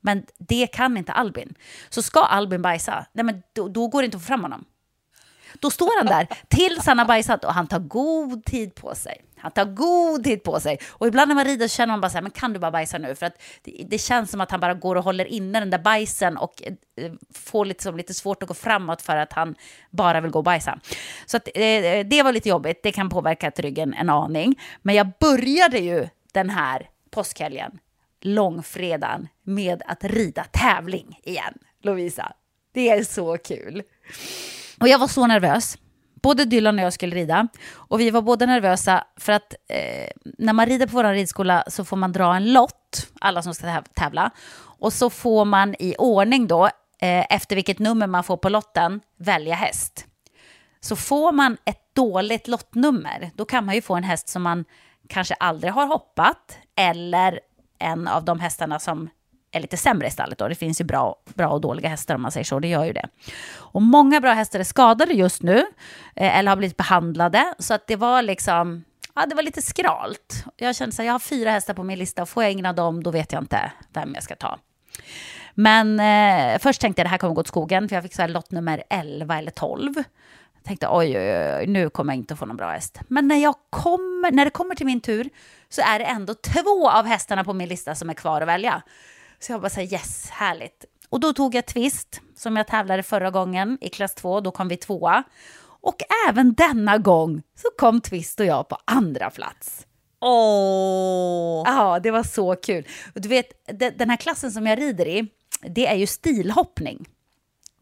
Men 0.06 0.26
det 0.38 0.66
kan 0.66 0.96
inte 0.96 1.12
Albin. 1.12 1.54
Så 1.88 2.02
ska 2.02 2.20
Albin 2.20 2.62
bajsa, 2.62 3.06
nej 3.12 3.24
men 3.24 3.42
då, 3.52 3.68
då 3.68 3.88
går 3.88 4.02
det 4.02 4.04
inte 4.04 4.16
att 4.16 4.22
få 4.22 4.26
fram 4.26 4.42
honom. 4.42 4.64
Då 5.60 5.70
står 5.70 5.98
han 5.98 6.06
där 6.06 6.28
tills 6.48 6.86
han 6.86 6.98
har 6.98 7.06
bajsat 7.06 7.44
och 7.44 7.54
han 7.54 7.66
tar 7.66 7.78
god 7.78 8.44
tid 8.44 8.74
på 8.74 8.94
sig. 8.94 9.24
Han 9.36 9.50
tar 9.50 9.64
god 9.64 10.24
tid 10.24 10.42
på 10.42 10.60
sig. 10.60 10.78
Och 10.88 11.06
ibland 11.06 11.28
när 11.28 11.34
man 11.34 11.44
rider 11.44 11.68
så 11.68 11.76
känner 11.76 11.92
man 11.92 12.00
bara 12.00 12.10
så 12.10 12.16
här, 12.16 12.22
men 12.22 12.30
kan 12.30 12.52
du 12.52 12.58
bara 12.58 12.70
bajsa 12.70 12.98
nu? 12.98 13.14
För 13.14 13.26
att 13.26 13.42
det, 13.62 13.86
det 13.90 13.98
känns 13.98 14.30
som 14.30 14.40
att 14.40 14.50
han 14.50 14.60
bara 14.60 14.74
går 14.74 14.96
och 14.96 15.04
håller 15.04 15.24
inne 15.24 15.60
den 15.60 15.70
där 15.70 15.78
bajsen 15.78 16.36
och 16.36 16.62
eh, 16.62 17.12
får 17.34 17.64
liksom 17.64 17.96
lite 17.96 18.14
svårt 18.14 18.42
att 18.42 18.48
gå 18.48 18.54
framåt 18.54 19.02
för 19.02 19.16
att 19.16 19.32
han 19.32 19.54
bara 19.90 20.20
vill 20.20 20.30
gå 20.30 20.38
och 20.38 20.44
bajsa. 20.44 20.78
Så 21.26 21.36
att, 21.36 21.48
eh, 21.54 21.62
eh, 21.62 22.06
det 22.06 22.22
var 22.22 22.32
lite 22.32 22.48
jobbigt, 22.48 22.82
det 22.82 22.92
kan 22.92 23.08
påverka 23.08 23.50
ryggen 23.50 23.94
en 23.94 24.10
aning. 24.10 24.60
Men 24.82 24.94
jag 24.94 25.12
började 25.20 25.78
ju 25.78 26.08
den 26.32 26.50
här 26.50 26.88
påskhelgen 27.10 27.78
långfredagen 28.20 29.28
med 29.42 29.82
att 29.86 30.04
rida 30.04 30.44
tävling 30.44 31.20
igen, 31.22 31.54
Lovisa. 31.82 32.32
Det 32.74 32.88
är 32.90 33.04
så 33.04 33.38
kul. 33.38 33.82
Och 34.80 34.88
jag 34.88 34.98
var 34.98 35.08
så 35.08 35.26
nervös. 35.26 35.78
Både 36.22 36.44
Dylan 36.44 36.78
och 36.78 36.84
jag 36.84 36.92
skulle 36.92 37.16
rida. 37.16 37.48
Och 37.72 38.00
vi 38.00 38.10
var 38.10 38.22
båda 38.22 38.46
nervösa 38.46 39.04
för 39.16 39.32
att 39.32 39.54
eh, 39.68 40.08
när 40.38 40.52
man 40.52 40.66
rider 40.66 40.86
på 40.86 40.92
vår 40.92 41.04
ridskola 41.04 41.64
så 41.66 41.84
får 41.84 41.96
man 41.96 42.12
dra 42.12 42.36
en 42.36 42.52
lott 42.52 43.08
alla 43.20 43.42
som 43.42 43.54
ska 43.54 43.82
tävla. 43.82 44.30
Och 44.78 44.92
så 44.92 45.10
får 45.10 45.44
man 45.44 45.74
i 45.78 45.94
ordning 45.98 46.46
då, 46.46 46.64
eh, 47.00 47.34
efter 47.34 47.56
vilket 47.56 47.78
nummer 47.78 48.06
man 48.06 48.24
får 48.24 48.36
på 48.36 48.48
lotten, 48.48 49.00
välja 49.18 49.54
häst. 49.54 50.06
Så 50.80 50.96
får 50.96 51.32
man 51.32 51.56
ett 51.64 51.94
dåligt 51.94 52.48
lottnummer, 52.48 53.30
då 53.34 53.44
kan 53.44 53.64
man 53.64 53.74
ju 53.74 53.82
få 53.82 53.94
en 53.94 54.04
häst 54.04 54.28
som 54.28 54.42
man 54.42 54.64
kanske 55.08 55.34
aldrig 55.34 55.72
har 55.72 55.86
hoppat, 55.86 56.58
eller 56.76 57.40
en 57.78 58.08
av 58.08 58.24
de 58.24 58.40
hästarna 58.40 58.78
som 58.78 59.08
är 59.56 59.60
lite 59.60 59.76
sämre 59.76 60.06
i 60.06 60.10
stallet. 60.10 60.38
Då. 60.38 60.48
Det 60.48 60.54
finns 60.54 60.80
ju 60.80 60.84
bra, 60.84 61.16
bra 61.34 61.48
och 61.48 61.60
dåliga 61.60 61.88
hästar 61.88 62.14
om 62.14 62.22
man 62.22 62.32
säger 62.32 62.44
så, 62.44 62.58
det 62.58 62.68
gör 62.68 62.84
ju 62.84 62.92
det. 62.92 63.08
Och 63.54 63.82
många 63.82 64.20
bra 64.20 64.32
hästar 64.32 64.60
är 64.60 64.64
skadade 64.64 65.14
just 65.14 65.42
nu, 65.42 65.58
eh, 66.16 66.38
eller 66.38 66.50
har 66.50 66.56
blivit 66.56 66.76
behandlade, 66.76 67.54
så 67.58 67.74
att 67.74 67.86
det 67.86 67.96
var 67.96 68.22
liksom, 68.22 68.84
ja 69.14 69.26
det 69.26 69.34
var 69.34 69.42
lite 69.42 69.62
skralt. 69.62 70.44
Jag 70.56 70.76
kände 70.76 70.94
så 70.94 71.02
här, 71.02 71.06
jag 71.06 71.14
har 71.14 71.18
fyra 71.18 71.50
hästar 71.50 71.74
på 71.74 71.82
min 71.82 71.98
lista, 71.98 72.22
och 72.22 72.28
får 72.28 72.42
jag 72.42 72.52
ingen 72.52 72.66
av 72.66 72.74
dem, 72.74 73.02
då 73.02 73.10
vet 73.10 73.32
jag 73.32 73.42
inte 73.42 73.72
vem 73.92 74.14
jag 74.14 74.22
ska 74.22 74.36
ta. 74.36 74.58
Men 75.54 76.00
eh, 76.00 76.58
först 76.58 76.80
tänkte 76.80 77.00
jag 77.00 77.06
det 77.06 77.10
här 77.10 77.18
kommer 77.18 77.34
gå 77.34 77.40
åt 77.40 77.46
skogen, 77.46 77.88
för 77.88 77.96
jag 77.96 78.02
fick 78.02 78.14
så 78.14 78.22
här 78.22 78.28
lott 78.28 78.50
nummer 78.50 78.82
11 78.90 79.38
eller 79.38 79.50
12. 79.50 79.94
Jag 80.54 80.64
tänkte 80.64 80.88
oj, 80.90 81.18
oj, 81.18 81.56
oj, 81.58 81.66
nu 81.66 81.90
kommer 81.90 82.12
jag 82.12 82.18
inte 82.18 82.36
få 82.36 82.46
någon 82.46 82.56
bra 82.56 82.70
häst. 82.70 83.00
Men 83.08 83.28
när, 83.28 83.36
jag 83.36 83.54
kommer, 83.70 84.30
när 84.30 84.44
det 84.44 84.50
kommer 84.50 84.74
till 84.74 84.86
min 84.86 85.00
tur 85.00 85.30
så 85.68 85.82
är 85.82 85.98
det 85.98 86.04
ändå 86.04 86.34
två 86.34 86.90
av 86.90 87.04
hästarna 87.04 87.44
på 87.44 87.52
min 87.52 87.68
lista 87.68 87.94
som 87.94 88.10
är 88.10 88.14
kvar 88.14 88.40
att 88.40 88.48
välja. 88.48 88.82
Så 89.38 89.52
jag 89.52 89.60
bara 89.60 89.70
säger 89.70 89.92
yes, 89.92 90.30
härligt. 90.30 90.84
Och 91.08 91.20
då 91.20 91.32
tog 91.32 91.54
jag 91.54 91.66
Twist, 91.66 92.20
som 92.36 92.56
jag 92.56 92.66
tävlade 92.66 93.02
förra 93.02 93.30
gången 93.30 93.78
i 93.80 93.88
klass 93.88 94.14
2, 94.14 94.40
då 94.40 94.50
kom 94.50 94.68
vi 94.68 94.76
tvåa. 94.76 95.22
Och 95.80 95.96
även 96.28 96.54
denna 96.54 96.98
gång 96.98 97.42
så 97.54 97.68
kom 97.78 98.00
Twist 98.00 98.40
och 98.40 98.46
jag 98.46 98.68
på 98.68 98.78
andra 98.84 99.30
plats. 99.30 99.86
Åh! 100.20 101.62
Ja, 101.66 102.00
det 102.02 102.10
var 102.10 102.22
så 102.22 102.56
kul. 102.56 102.86
Och 103.14 103.20
du 103.20 103.28
vet, 103.28 103.66
den 103.98 104.10
här 104.10 104.16
klassen 104.16 104.50
som 104.50 104.66
jag 104.66 104.78
rider 104.78 105.08
i, 105.08 105.28
det 105.60 105.86
är 105.86 105.94
ju 105.94 106.06
stilhoppning. 106.06 107.06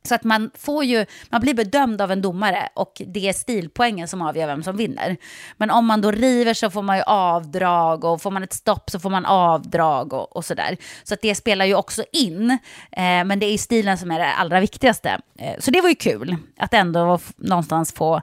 Så 0.08 0.14
att 0.14 0.24
man, 0.24 0.50
får 0.54 0.84
ju, 0.84 1.06
man 1.30 1.40
blir 1.40 1.54
bedömd 1.54 2.00
av 2.00 2.12
en 2.12 2.22
domare 2.22 2.68
och 2.74 3.02
det 3.06 3.28
är 3.28 3.32
stilpoängen 3.32 4.08
som 4.08 4.22
avgör 4.22 4.46
vem 4.46 4.62
som 4.62 4.76
vinner. 4.76 5.16
Men 5.56 5.70
om 5.70 5.86
man 5.86 6.00
då 6.00 6.10
river 6.10 6.54
så 6.54 6.70
får 6.70 6.82
man 6.82 6.96
ju 6.96 7.02
avdrag 7.02 8.04
och 8.04 8.22
får 8.22 8.30
man 8.30 8.42
ett 8.42 8.52
stopp 8.52 8.90
så 8.90 8.98
får 8.98 9.10
man 9.10 9.24
avdrag 9.24 10.12
och, 10.12 10.36
och 10.36 10.44
sådär. 10.44 10.76
Så 11.04 11.14
att 11.14 11.20
det 11.22 11.34
spelar 11.34 11.64
ju 11.64 11.74
också 11.74 12.04
in. 12.12 12.50
Eh, 12.50 13.24
men 13.24 13.38
det 13.38 13.46
är 13.46 13.58
stilen 13.58 13.98
som 13.98 14.10
är 14.10 14.18
det 14.18 14.32
allra 14.32 14.60
viktigaste. 14.60 15.20
Eh, 15.38 15.54
så 15.58 15.70
det 15.70 15.80
var 15.80 15.88
ju 15.88 15.94
kul 15.94 16.36
att 16.56 16.74
ändå 16.74 17.18
någonstans 17.36 17.92
få 17.92 18.20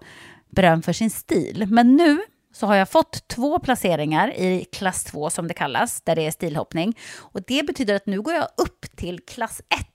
beröm 0.50 0.81
för 0.81 0.93
sin 0.93 1.09
stil. 1.09 1.65
Men 1.69 1.95
nu 1.95 2.21
så 2.53 2.67
har 2.67 2.75
jag 2.75 2.89
fått 2.89 3.27
två 3.27 3.59
placeringar 3.59 4.33
i 4.38 4.65
klass 4.71 5.03
2 5.03 5.29
som 5.29 5.47
det 5.47 5.53
kallas, 5.53 6.01
där 6.01 6.15
det 6.15 6.27
är 6.27 6.31
stilhoppning. 6.31 6.97
Och 7.17 7.41
det 7.47 7.65
betyder 7.67 7.95
att 7.95 8.05
nu 8.05 8.21
går 8.21 8.33
jag 8.33 8.47
upp 8.57 8.85
till 8.95 9.19
klass 9.27 9.61
1. 9.79 9.90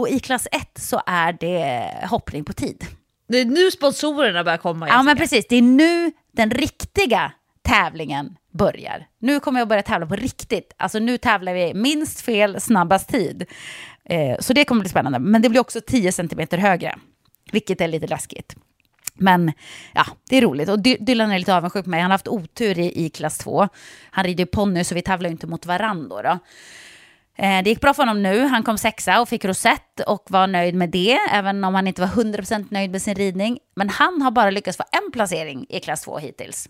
Och 0.00 0.08
i 0.08 0.18
klass 0.18 0.48
1 0.52 0.78
så 0.78 1.02
är 1.06 1.32
det 1.32 1.90
hoppning 2.06 2.44
på 2.44 2.52
tid. 2.52 2.86
Det 3.28 3.38
är 3.38 3.44
nu 3.44 3.70
sponsorerna 3.70 4.44
börjar 4.44 4.58
komma. 4.58 4.88
Ja, 4.88 5.02
men 5.02 5.16
precis. 5.16 5.46
Det 5.48 5.56
är 5.56 5.62
nu 5.62 6.12
den 6.32 6.50
riktiga 6.50 7.32
tävlingen 7.62 8.36
börjar. 8.52 9.06
Nu 9.18 9.40
kommer 9.40 9.60
jag 9.60 9.68
börja 9.68 9.82
tävla 9.82 10.06
på 10.06 10.16
riktigt. 10.16 10.74
Alltså 10.76 10.98
nu 10.98 11.18
tävlar 11.18 11.54
vi 11.54 11.74
minst 11.74 12.20
fel, 12.20 12.60
snabbast 12.60 13.08
tid. 13.08 13.46
Eh, 14.04 14.38
så 14.38 14.52
det 14.52 14.64
kommer 14.64 14.80
bli 14.80 14.90
spännande. 14.90 15.18
Men 15.18 15.42
det 15.42 15.48
blir 15.48 15.60
också 15.60 15.80
10 15.86 16.12
centimeter 16.12 16.58
högre, 16.58 16.98
vilket 17.52 17.80
är 17.80 17.88
lite 17.88 18.06
läskigt. 18.06 18.56
Men 19.14 19.52
ja, 19.94 20.06
det 20.28 20.36
är 20.36 20.42
roligt. 20.42 20.68
Och 20.68 20.80
Dylan 20.80 21.30
är 21.30 21.38
lite 21.38 21.56
avundsjuk 21.56 21.84
på 21.84 21.90
mig. 21.90 22.00
Han 22.00 22.10
har 22.10 22.14
haft 22.14 22.28
otur 22.28 22.78
i, 22.78 23.06
i 23.06 23.10
klass 23.10 23.38
2. 23.38 23.68
Han 24.10 24.24
rider 24.24 24.44
ponny 24.44 24.84
så 24.84 24.94
vi 24.94 25.02
tävlar 25.02 25.30
inte 25.30 25.46
mot 25.46 25.66
varandra. 25.66 26.22
Då. 26.22 26.38
Eh, 27.36 27.62
det 27.62 27.70
gick 27.70 27.80
bra 27.80 27.94
för 27.94 28.02
honom 28.02 28.22
nu. 28.22 28.46
Han 28.46 28.62
kom 28.62 28.78
sexa 28.78 29.20
och 29.20 29.28
fick 29.28 29.44
rosett 29.44 30.00
och 30.06 30.26
var 30.28 30.46
nöjd 30.46 30.74
med 30.74 30.90
det, 30.90 31.18
även 31.30 31.64
om 31.64 31.74
han 31.74 31.86
inte 31.86 32.00
var 32.00 32.08
100% 32.08 32.66
nöjd 32.70 32.90
med 32.90 33.02
sin 33.02 33.14
ridning. 33.14 33.58
Men 33.76 33.88
han 33.88 34.22
har 34.22 34.30
bara 34.30 34.50
lyckats 34.50 34.76
få 34.76 34.84
en 34.92 35.12
placering 35.12 35.66
i 35.68 35.80
klass 35.80 36.02
2 36.02 36.18
hittills. 36.18 36.68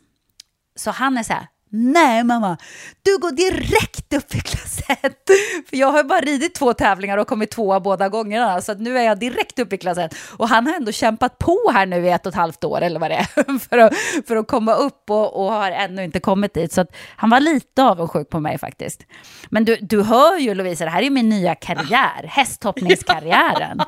Så 0.76 0.90
han 0.90 1.18
är 1.18 1.22
så 1.22 1.32
här, 1.32 1.46
Nej 1.72 2.24
mamma, 2.24 2.56
du 3.02 3.18
går 3.18 3.30
direkt 3.30 4.12
upp 4.12 4.34
i 4.34 4.40
klass 4.40 4.80
1. 4.88 5.00
För 5.68 5.76
jag 5.76 5.92
har 5.92 6.04
bara 6.04 6.20
ridit 6.20 6.54
två 6.54 6.74
tävlingar 6.74 7.18
och 7.18 7.28
kommit 7.28 7.50
tvåa 7.50 7.80
båda 7.80 8.08
gångerna. 8.08 8.60
Så 8.60 8.74
nu 8.74 8.98
är 8.98 9.02
jag 9.02 9.18
direkt 9.18 9.58
upp 9.58 9.72
i 9.72 9.78
klass 9.78 9.98
1. 9.98 10.14
Och 10.36 10.48
han 10.48 10.66
har 10.66 10.74
ändå 10.74 10.92
kämpat 10.92 11.38
på 11.38 11.70
här 11.74 11.86
nu 11.86 12.06
i 12.06 12.10
ett 12.10 12.26
och 12.26 12.32
ett 12.32 12.36
halvt 12.36 12.64
år 12.64 12.80
eller 12.80 13.00
vad 13.00 13.10
det 13.10 13.14
är. 13.14 13.58
För 13.68 13.78
att, 13.78 13.94
för 14.26 14.36
att 14.36 14.48
komma 14.48 14.74
upp 14.74 15.10
och, 15.10 15.44
och 15.44 15.52
har 15.52 15.70
ännu 15.70 16.04
inte 16.04 16.20
kommit 16.20 16.54
dit. 16.54 16.72
Så 16.72 16.86
han 17.16 17.30
var 17.30 17.40
lite 17.40 17.82
avundsjuk 17.82 18.30
på 18.30 18.40
mig 18.40 18.58
faktiskt. 18.58 19.06
Men 19.50 19.64
du, 19.64 19.76
du 19.76 20.02
hör 20.02 20.38
ju 20.38 20.54
Lovisa, 20.54 20.84
det 20.84 20.90
här 20.90 21.02
är 21.02 21.10
min 21.10 21.28
nya 21.28 21.54
karriär. 21.54 22.24
Hästhoppningskarriären. 22.28 23.80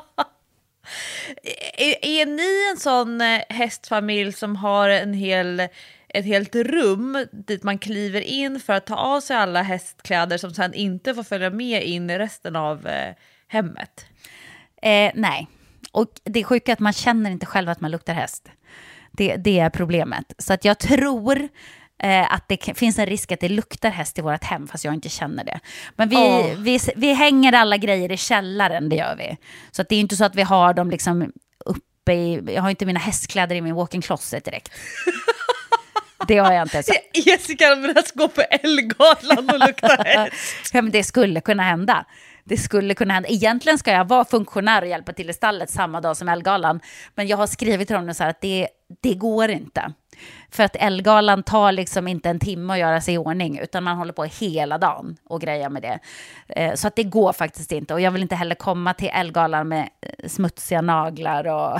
Är, 1.77 2.05
är 2.05 2.25
ni 2.25 2.71
en 2.71 2.77
sån 2.77 3.21
eh, 3.21 3.41
hästfamilj 3.49 4.33
som 4.33 4.55
har 4.55 4.89
en 4.89 5.13
hel 5.13 5.67
ett 6.13 6.25
helt 6.25 6.55
rum 6.55 7.25
dit 7.31 7.63
man 7.63 7.77
kliver 7.77 8.21
in 8.21 8.59
för 8.59 8.73
att 8.73 8.85
ta 8.85 8.95
av 8.95 9.21
sig 9.21 9.37
alla 9.37 9.61
hästkläder 9.61 10.37
som 10.37 10.53
sen 10.53 10.73
inte 10.73 11.15
får 11.15 11.23
följa 11.23 11.49
med 11.49 11.83
in 11.83 12.09
i 12.09 12.17
resten 12.17 12.55
av 12.55 12.87
eh, 12.87 13.15
hemmet? 13.47 14.05
Eh, 14.81 15.11
nej, 15.15 15.47
och 15.91 16.07
det 16.23 16.39
är 16.39 16.43
sjuka 16.43 16.73
att 16.73 16.79
man 16.79 16.93
känner 16.93 17.31
inte 17.31 17.45
själv 17.45 17.69
att 17.69 17.81
man 17.81 17.91
luktar 17.91 18.13
häst. 18.13 18.49
Det, 19.11 19.35
det 19.35 19.59
är 19.59 19.69
problemet. 19.69 20.33
Så 20.37 20.53
att 20.53 20.65
jag 20.65 20.79
tror 20.79 21.49
eh, 22.03 22.33
att 22.33 22.47
det 22.47 22.77
finns 22.77 22.99
en 22.99 23.05
risk 23.05 23.31
att 23.31 23.39
det 23.39 23.49
luktar 23.49 23.89
häst 23.89 24.19
i 24.19 24.21
vårt 24.21 24.43
hem, 24.43 24.67
fast 24.67 24.85
jag 24.85 24.93
inte 24.93 25.09
känner 25.09 25.43
det. 25.43 25.59
Men 25.95 26.09
vi, 26.09 26.15
oh. 26.15 26.57
vi, 26.57 26.79
vi 26.95 27.13
hänger 27.13 27.53
alla 27.53 27.77
grejer 27.77 28.11
i 28.11 28.17
källaren, 28.17 28.89
det 28.89 28.95
gör 28.95 29.15
vi. 29.15 29.37
Så 29.71 29.81
att 29.81 29.89
det 29.89 29.95
är 29.95 29.99
inte 29.99 30.15
så 30.15 30.25
att 30.25 30.35
vi 30.35 30.41
har 30.41 30.73
dem 30.73 30.89
liksom 30.89 31.31
uppe 31.65 32.13
i, 32.13 32.53
jag 32.53 32.61
har 32.61 32.69
inte 32.69 32.85
mina 32.85 32.99
hästkläder 32.99 33.55
i 33.55 33.61
min 33.61 33.75
walk-in 33.75 34.01
closet 34.01 34.45
direkt. 34.45 34.71
Det 36.27 36.37
har 36.37 36.53
jag 36.53 36.61
inte. 36.65 36.83
Så. 36.83 36.93
Jessica 37.13 37.67
Almenäs 37.67 38.11
går 38.11 38.27
på 38.27 38.41
Ellegalan 38.41 39.49
och 39.49 39.67
luktar 39.67 40.03
häst. 40.05 40.35
ja, 40.73 40.81
men 40.81 40.91
det 40.91 41.03
skulle 41.03 41.41
kunna 41.41 41.63
hända. 41.63 42.05
Det 42.45 42.57
skulle 42.57 42.93
kunna 42.93 43.13
hända. 43.13 43.29
Egentligen 43.29 43.77
ska 43.77 43.91
jag 43.91 44.07
vara 44.07 44.25
funktionär 44.25 44.81
och 44.81 44.87
hjälpa 44.87 45.13
till 45.13 45.29
i 45.29 45.33
stallet 45.33 45.69
samma 45.69 46.01
dag 46.01 46.17
som 46.17 46.29
Ellegalan. 46.29 46.79
Men 47.15 47.27
jag 47.27 47.37
har 47.37 47.47
skrivit 47.47 47.87
till 47.87 47.97
honom 47.97 48.13
så 48.15 48.23
här 48.23 48.29
att 48.29 48.41
det, 48.41 48.67
det 49.01 49.13
går 49.13 49.49
inte. 49.49 49.93
För 50.49 50.63
att 50.63 50.75
Elgalan 50.75 51.43
tar 51.43 51.71
liksom 51.71 52.07
inte 52.07 52.29
en 52.29 52.39
timme 52.39 52.73
att 52.73 52.79
göra 52.79 53.01
sig 53.01 53.13
i 53.13 53.17
ordning, 53.17 53.59
utan 53.59 53.83
man 53.83 53.97
håller 53.97 54.13
på 54.13 54.23
hela 54.23 54.77
dagen 54.77 55.17
och 55.23 55.41
grejer 55.41 55.69
med 55.69 55.81
det. 55.81 55.99
Eh, 56.47 56.73
så 56.73 56.87
att 56.87 56.95
det 56.95 57.03
går 57.03 57.33
faktiskt 57.33 57.71
inte. 57.71 57.93
Och 57.93 58.01
jag 58.01 58.11
vill 58.11 58.21
inte 58.21 58.35
heller 58.35 58.55
komma 58.55 58.93
till 58.93 59.09
Elgalan 59.13 59.67
med 59.67 59.89
eh, 60.01 60.29
smutsiga 60.29 60.81
naglar 60.81 61.47
och 61.47 61.79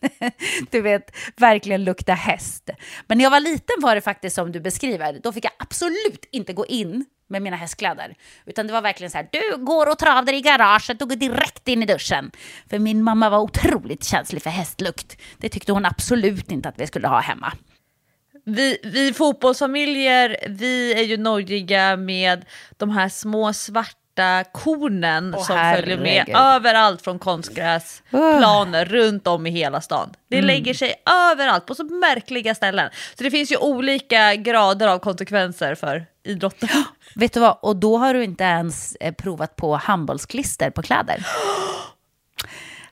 du 0.70 0.80
vet, 0.80 1.16
verkligen 1.36 1.84
lukta 1.84 2.14
häst. 2.14 2.70
Men 3.06 3.18
när 3.18 3.24
jag 3.24 3.30
var 3.30 3.40
liten 3.40 3.76
var 3.78 3.94
det 3.94 4.00
faktiskt 4.00 4.36
som 4.36 4.52
du 4.52 4.60
beskriver. 4.60 5.20
Då 5.22 5.32
fick 5.32 5.44
jag 5.44 5.52
absolut 5.58 6.28
inte 6.30 6.52
gå 6.52 6.66
in 6.66 7.04
med 7.32 7.42
mina 7.42 7.56
hästkläder. 7.56 8.14
Utan 8.46 8.66
det 8.66 8.72
var 8.72 8.82
verkligen 8.82 9.10
så 9.10 9.18
här, 9.18 9.28
du 9.32 9.64
går 9.64 9.90
och 9.90 9.98
travar 9.98 10.32
i 10.32 10.40
garaget 10.40 11.02
och 11.02 11.08
går 11.08 11.16
direkt 11.16 11.68
in 11.68 11.82
i 11.82 11.86
duschen. 11.86 12.30
För 12.70 12.78
min 12.78 13.02
mamma 13.02 13.30
var 13.30 13.38
otroligt 13.38 14.04
känslig 14.04 14.42
för 14.42 14.50
hästlukt. 14.50 15.16
Det 15.38 15.48
tyckte 15.48 15.72
hon 15.72 15.86
absolut 15.86 16.50
inte 16.50 16.68
att 16.68 16.78
vi 16.78 16.86
skulle 16.86 17.08
ha 17.08 17.20
hemma. 17.20 17.52
Vi, 18.44 18.78
vi 18.82 19.12
fotbollsfamiljer, 19.12 20.36
vi 20.48 20.94
är 20.94 21.02
ju 21.02 21.16
nojiga 21.16 21.96
med 21.96 22.44
de 22.76 22.90
här 22.90 23.08
små 23.08 23.52
svarta 23.52 24.01
kornen 24.52 25.34
oh, 25.34 25.44
som 25.44 25.74
följer 25.76 25.98
med 25.98 26.28
överallt 26.36 27.02
från 27.02 27.18
konstgräsplaner 27.18 28.86
uh. 28.86 28.92
runt 28.92 29.26
om 29.26 29.46
i 29.46 29.50
hela 29.50 29.80
stan. 29.80 30.14
Det 30.28 30.36
mm. 30.36 30.46
lägger 30.46 30.74
sig 30.74 30.94
överallt 31.30 31.66
på 31.66 31.74
så 31.74 31.84
märkliga 31.84 32.54
ställen. 32.54 32.90
Så 33.18 33.24
det 33.24 33.30
finns 33.30 33.52
ju 33.52 33.56
olika 33.56 34.34
grader 34.34 34.88
av 34.88 34.98
konsekvenser 34.98 35.74
för 35.74 36.06
idrotten. 36.24 36.68
Vet 37.14 37.32
du 37.32 37.40
vad, 37.40 37.58
och 37.62 37.76
då 37.76 37.98
har 37.98 38.14
du 38.14 38.24
inte 38.24 38.44
ens 38.44 38.96
eh, 39.00 39.14
provat 39.14 39.56
på 39.56 39.76
handbollsklister 39.76 40.70
på 40.70 40.82
kläder. 40.82 41.26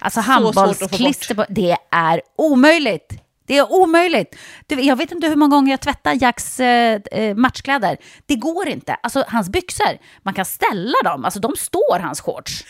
Alltså 0.03 0.21
handbollsklister, 0.21 1.35
på, 1.35 1.45
det 1.49 1.77
är 1.91 2.23
omöjligt. 2.37 3.13
Det 3.51 3.59
är 3.59 3.73
omöjligt. 3.73 4.39
Du, 4.67 4.81
jag 4.81 4.97
vet 4.97 5.13
inte 5.13 5.29
hur 5.29 5.37
många 5.37 5.57
gånger 5.57 5.71
jag 5.71 5.81
tvättar 5.81 6.23
Jacks 6.23 6.61
eh, 6.61 7.01
eh 7.13 7.35
matchkläder. 7.35 7.97
Det 8.27 8.37
går 8.37 8.69
inte. 8.69 8.95
Alltså 8.95 9.25
hans 9.29 9.49
byxor, 9.49 9.99
man 10.23 10.35
kan 10.35 10.45
ställa 10.45 10.97
dem. 11.05 11.25
Alltså 11.25 11.41
de 11.41 11.57
står 11.57 11.99
hans 11.99 12.21
shorts. 12.21 12.65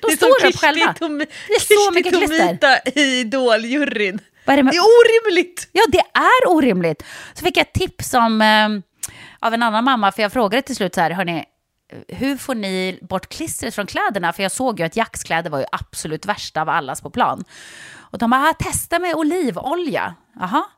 De 0.00 0.16
står 0.16 0.46
upp 0.46 0.56
själva. 0.56 0.94
Det 0.98 1.04
är 1.54 1.84
så 1.86 1.90
mycket 1.94 2.12
klister. 2.12 2.98
i 2.98 3.20
Idol-juryn. 3.20 4.20
Det, 4.44 4.56
det, 4.56 4.60
är 4.60 4.66
orimligt! 4.66 5.68
Ja, 5.72 5.82
det 5.88 6.02
är 6.14 6.48
orimligt. 6.48 7.02
Så 7.34 7.44
fick 7.44 7.56
jag 7.56 7.66
ett 7.66 7.72
tips 7.72 8.14
om, 8.14 8.42
eh, 8.42 8.68
av 9.46 9.54
en 9.54 9.62
annan 9.62 9.84
mamma, 9.84 10.12
för 10.12 10.22
jag 10.22 10.32
frågade 10.32 10.62
till 10.62 10.76
slut 10.76 10.94
så 10.94 11.00
här, 11.00 11.10
hörni, 11.10 11.44
hur 12.08 12.36
får 12.36 12.54
ni 12.54 12.98
bort 13.02 13.28
klistret 13.28 13.74
från 13.74 13.86
kläderna? 13.86 14.32
För 14.32 14.42
jag 14.42 14.52
såg 14.52 14.80
ju 14.80 14.86
att 14.86 14.96
Jacks 14.96 15.24
kläder 15.24 15.50
var 15.50 15.58
ju 15.58 15.66
absolut 15.72 16.26
värsta 16.26 16.62
av 16.62 16.68
allas 16.68 17.00
på 17.00 17.10
plan. 17.10 17.44
Och 18.10 18.18
de 18.18 18.30
bara, 18.30 18.48
ah, 18.48 18.52
testa 18.54 18.98
med 18.98 19.14
olivolja. 19.14 20.14
Aha. 20.40 20.68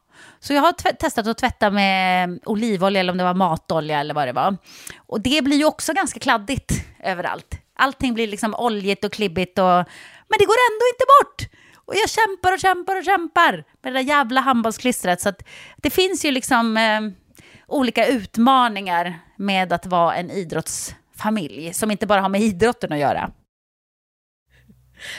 Så 0.41 0.53
jag 0.53 0.63
har 0.63 0.73
tv- 0.73 0.97
testat 0.97 1.27
att 1.27 1.39
tvätta 1.39 1.71
med 1.71 2.39
olivolja 2.45 3.01
eller 3.01 3.13
om 3.13 3.19
det 3.19 3.25
var 3.25 3.35
matolja 3.35 4.01
eller 4.01 4.15
vad 4.15 4.29
det 4.29 4.33
var. 4.33 4.57
Och 5.07 5.21
det 5.21 5.45
blir 5.45 5.57
ju 5.57 5.65
också 5.65 5.93
ganska 5.93 6.21
kladdigt 6.21 6.73
överallt. 7.03 7.55
Allting 7.77 8.15
blir 8.15 8.27
liksom 8.27 8.55
oljigt 8.55 9.05
och 9.05 9.13
klibbigt 9.13 9.59
och... 9.59 9.65
Men 10.29 10.39
det 10.39 10.45
går 10.45 10.57
ändå 10.71 10.85
inte 10.95 11.05
bort! 11.21 11.61
Och 11.75 11.95
jag 11.97 12.11
kämpar 12.11 12.53
och 12.53 12.59
kämpar 12.61 12.97
och 12.97 13.05
kämpar 13.05 13.53
med 13.83 13.93
det 13.93 13.99
där 13.99 14.01
jävla 14.01 14.41
handbollsklistret. 14.41 15.21
Så 15.21 15.29
att 15.29 15.43
det 15.77 15.91
finns 15.91 16.25
ju 16.25 16.31
liksom 16.31 16.77
eh, 16.77 17.01
olika 17.67 18.07
utmaningar 18.07 19.19
med 19.37 19.73
att 19.73 19.87
vara 19.87 20.15
en 20.15 20.31
idrottsfamilj 20.31 21.73
som 21.75 21.91
inte 21.91 22.07
bara 22.07 22.21
har 22.21 22.29
med 22.29 22.41
idrotten 22.41 22.93
att 22.93 22.99
göra. 22.99 23.31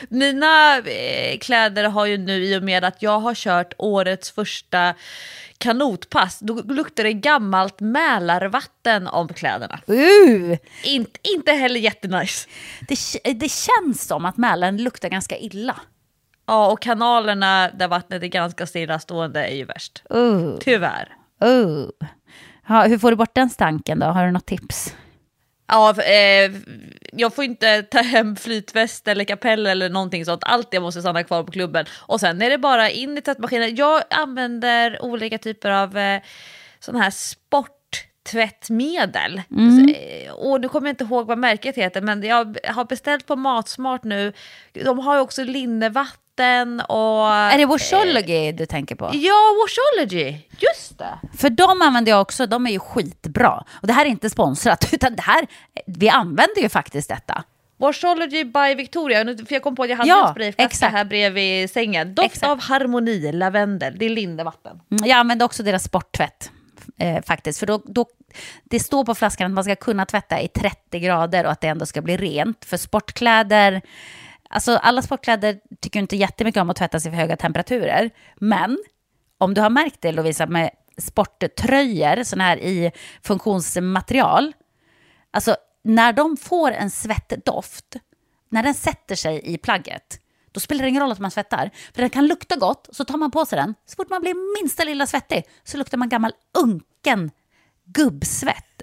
Mina 0.08 0.78
eh, 0.78 1.38
kläder 1.38 1.84
har 1.84 2.06
ju 2.06 2.18
nu 2.18 2.44
i 2.44 2.58
och 2.58 2.62
med 2.62 2.84
att 2.84 3.02
jag 3.02 3.18
har 3.18 3.34
kört 3.34 3.74
årets 3.78 4.30
första 4.30 4.94
kanotpass, 5.58 6.38
då 6.38 6.54
luktar 6.54 7.04
det 7.04 7.12
gammalt 7.12 7.80
Mälarvatten 7.80 9.06
om 9.06 9.28
kläderna. 9.28 9.80
Uh! 9.90 10.56
Inte, 10.84 11.20
inte 11.22 11.52
heller 11.52 11.80
jättenice. 11.80 12.48
Det, 12.88 12.96
det 13.34 13.48
känns 13.48 14.06
som 14.06 14.24
att 14.24 14.36
Mälaren 14.36 14.76
luktar 14.76 15.08
ganska 15.08 15.36
illa. 15.36 15.76
Ja, 16.46 16.72
och 16.72 16.82
kanalerna 16.82 17.70
där 17.70 17.88
vattnet 17.88 18.22
är 18.22 18.26
ganska 18.26 18.66
stillastående 18.66 19.46
är 19.46 19.54
ju 19.54 19.64
värst. 19.64 20.02
Uh. 20.14 20.58
Tyvärr. 20.60 21.08
Uh. 21.44 21.86
Ja, 22.68 22.82
hur 22.82 22.98
får 22.98 23.10
du 23.10 23.16
bort 23.16 23.34
den 23.34 23.50
stanken 23.50 23.98
då? 23.98 24.06
Har 24.06 24.26
du 24.26 24.32
något 24.32 24.46
tips? 24.46 24.94
Ja, 25.72 26.02
eh, 26.02 26.52
jag 27.12 27.34
får 27.34 27.44
inte 27.44 27.82
ta 27.82 27.98
hem 27.98 28.36
flytväst 28.36 29.08
eller 29.08 29.24
kapell 29.24 29.66
eller 29.66 29.90
någonting 29.90 30.24
sånt. 30.24 30.42
Allt 30.44 30.70
det 30.70 30.80
måste 30.80 31.00
stanna 31.00 31.24
kvar 31.24 31.42
på 31.42 31.52
klubben. 31.52 31.86
Och 31.98 32.20
sen 32.20 32.42
är 32.42 32.50
det 32.50 32.58
bara 32.58 32.90
in 32.90 33.18
i 33.18 33.20
tvättmaskinen. 33.20 33.76
Jag 33.76 34.02
använder 34.10 35.02
olika 35.02 35.38
typer 35.38 35.70
av 35.70 35.98
eh, 35.98 36.22
sådana 36.80 37.04
här 37.04 37.10
sporttvättmedel. 37.10 39.42
Mm. 39.50 39.88
Så, 39.88 39.94
Och 40.34 40.60
nu 40.60 40.68
kommer 40.68 40.88
jag 40.88 40.92
inte 40.92 41.04
ihåg 41.04 41.26
vad 41.26 41.38
märket 41.38 41.76
heter, 41.76 42.00
men 42.00 42.22
jag 42.22 42.58
har 42.64 42.84
beställt 42.84 43.26
på 43.26 43.36
Matsmart 43.36 44.04
nu. 44.04 44.32
De 44.72 44.98
har 44.98 45.14
ju 45.14 45.20
också 45.20 45.44
linnevatten 45.44 46.21
och... 46.88 47.26
Är 47.32 47.58
det 47.58 47.66
Washology 47.66 48.52
du 48.52 48.66
tänker 48.66 48.94
på? 48.94 49.10
Ja, 49.12 49.34
Washology! 49.62 50.36
Just 50.58 50.98
det! 50.98 51.18
För 51.38 51.50
de 51.50 51.82
använder 51.82 52.12
jag 52.12 52.20
också, 52.20 52.46
de 52.46 52.66
är 52.66 52.70
ju 52.70 52.78
skitbra. 52.78 53.64
Och 53.70 53.86
det 53.86 53.92
här 53.92 54.04
är 54.06 54.10
inte 54.10 54.30
sponsrat, 54.30 54.88
utan 54.92 55.16
det 55.16 55.22
här, 55.22 55.46
vi 55.86 56.08
använder 56.08 56.62
ju 56.62 56.68
faktiskt 56.68 57.08
detta. 57.08 57.44
Washology 57.76 58.44
by 58.44 58.74
Victoria, 58.76 59.24
för 59.24 59.52
jag 59.54 59.62
kom 59.62 59.76
på 59.76 59.82
att 59.82 59.88
jag 59.90 59.96
hade 59.96 60.08
Ja, 60.08 60.26
en 60.28 60.34
sprayflaska 60.34 60.88
här 60.88 61.04
bredvid 61.04 61.70
sängen. 61.70 62.14
Doft 62.14 62.26
Exakt. 62.26 62.50
av 62.50 62.60
harmoni, 62.60 63.32
lavendel, 63.32 63.98
det 63.98 64.04
är 64.04 64.10
linnevatten. 64.10 64.80
Mm, 64.90 65.06
Jag 65.08 65.18
använder 65.18 65.46
också 65.46 65.62
deras 65.62 65.84
sporttvätt. 65.84 66.50
Eh, 66.98 67.22
faktiskt, 67.22 67.58
för 67.58 67.66
då, 67.66 67.82
då, 67.84 68.06
det 68.64 68.80
står 68.80 69.04
på 69.04 69.14
flaskan 69.14 69.46
att 69.46 69.52
man 69.54 69.64
ska 69.64 69.76
kunna 69.76 70.06
tvätta 70.06 70.40
i 70.40 70.48
30 70.48 70.98
grader 70.98 71.44
och 71.44 71.52
att 71.52 71.60
det 71.60 71.68
ändå 71.68 71.86
ska 71.86 72.02
bli 72.02 72.16
rent. 72.16 72.64
För 72.64 72.76
sportkläder, 72.76 73.82
alltså 74.52 74.76
alla 74.76 75.02
sportkläder 75.02 75.58
tycker 75.80 76.00
inte 76.00 76.16
jättemycket 76.16 76.60
om 76.60 76.70
att 76.70 76.76
tvättas 76.76 77.06
i 77.06 77.10
för 77.10 77.16
höga 77.16 77.36
temperaturer. 77.36 78.10
Men 78.36 78.78
om 79.38 79.54
du 79.54 79.60
har 79.60 79.70
märkt 79.70 80.00
det 80.00 80.12
Lovisa 80.12 80.46
med 80.46 80.70
sporttröjor, 80.98 82.24
sådana 82.24 82.44
här 82.44 82.56
i 82.56 82.92
funktionsmaterial, 83.22 84.52
Alltså, 85.32 85.56
när 85.84 86.12
de 86.12 86.36
får 86.36 86.72
en 86.72 86.90
svettdoft, 86.90 87.96
när 88.48 88.62
den 88.62 88.74
sätter 88.74 89.14
sig 89.14 89.40
i 89.44 89.58
plagget, 89.58 90.20
då 90.52 90.60
spelar 90.60 90.82
det 90.82 90.88
ingen 90.88 91.02
roll 91.02 91.12
att 91.12 91.18
man 91.18 91.30
svettar. 91.30 91.70
För 91.94 92.02
den 92.02 92.10
kan 92.10 92.26
lukta 92.26 92.56
gott, 92.56 92.88
så 92.92 93.04
tar 93.04 93.18
man 93.18 93.30
på 93.30 93.46
sig 93.46 93.56
den. 93.58 93.74
Så 93.86 93.96
fort 93.96 94.10
man 94.10 94.20
blir 94.20 94.62
minsta 94.62 94.84
lilla 94.84 95.06
svettig 95.06 95.44
så 95.64 95.76
luktar 95.76 95.98
man 95.98 96.08
gammal 96.08 96.32
unken 96.58 97.30
gubbsvett. 97.84 98.82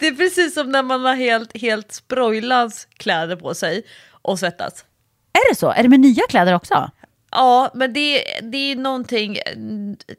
Det 0.00 0.06
är 0.06 0.14
precis 0.14 0.54
som 0.54 0.70
när 0.70 0.82
man 0.82 1.04
har 1.04 1.14
helt, 1.14 1.56
helt 1.56 1.92
sproilans 1.92 2.88
kläder 2.96 3.36
på 3.36 3.54
sig 3.54 3.86
och 4.22 4.38
svettas. 4.38 4.84
Är 5.32 5.50
det 5.50 5.54
så? 5.54 5.70
Är 5.70 5.82
det 5.82 5.88
med 5.88 6.00
nya 6.00 6.22
kläder 6.28 6.54
också? 6.54 6.90
Ja, 7.30 7.70
men 7.74 7.92
det, 7.92 8.24
det 8.42 8.56
är 8.56 8.76
någonting, 8.76 9.36
eh, 9.36 9.42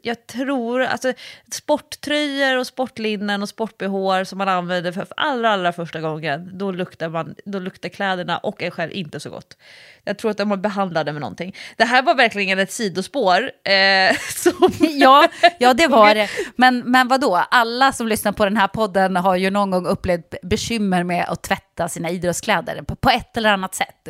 jag 0.02 0.26
tror, 0.26 0.82
alltså 0.82 1.12
sporttröjor 1.52 2.58
och 2.58 2.66
sportlinnen 2.66 3.42
och 3.42 3.48
sportbehåar 3.48 4.24
som 4.24 4.38
man 4.38 4.48
använder 4.48 4.92
för 4.92 5.06
allra, 5.16 5.50
allra 5.50 5.72
första 5.72 6.00
gången, 6.00 6.58
då 6.58 6.72
luktar, 6.72 7.08
man, 7.08 7.34
då 7.44 7.58
luktar 7.58 7.88
kläderna 7.88 8.38
och 8.38 8.62
en 8.62 8.70
själv 8.70 8.92
inte 8.92 9.20
så 9.20 9.30
gott. 9.30 9.56
Jag 10.04 10.18
tror 10.18 10.30
att 10.30 10.36
de 10.36 10.50
har 10.50 10.56
behandlade 10.56 11.12
med 11.12 11.20
någonting. 11.20 11.56
Det 11.76 11.84
här 11.84 12.02
var 12.02 12.14
verkligen 12.14 12.58
ett 12.58 12.72
sidospår. 12.72 13.50
Eh, 13.64 14.16
som, 14.34 14.70
Ja, 14.80 15.28
ja 15.58 15.74
det 15.74 15.86
var 15.86 16.14
det. 16.14 16.28
Men, 16.56 16.78
men 16.78 17.08
vadå? 17.08 17.44
Alla 17.50 17.92
som 17.92 18.08
lyssnar 18.08 18.32
på 18.32 18.44
den 18.44 18.56
här 18.56 18.68
podden 18.68 19.16
har 19.16 19.36
ju 19.36 19.50
någon 19.50 19.70
gång 19.70 19.86
upplevt 19.86 20.34
bekymmer 20.42 21.04
med 21.04 21.24
att 21.28 21.42
tvätta 21.42 21.88
sina 21.88 22.10
idrottskläder 22.10 22.82
på, 22.82 22.96
på 22.96 23.10
ett 23.10 23.36
eller 23.36 23.50
annat 23.50 23.74
sätt 23.74 24.08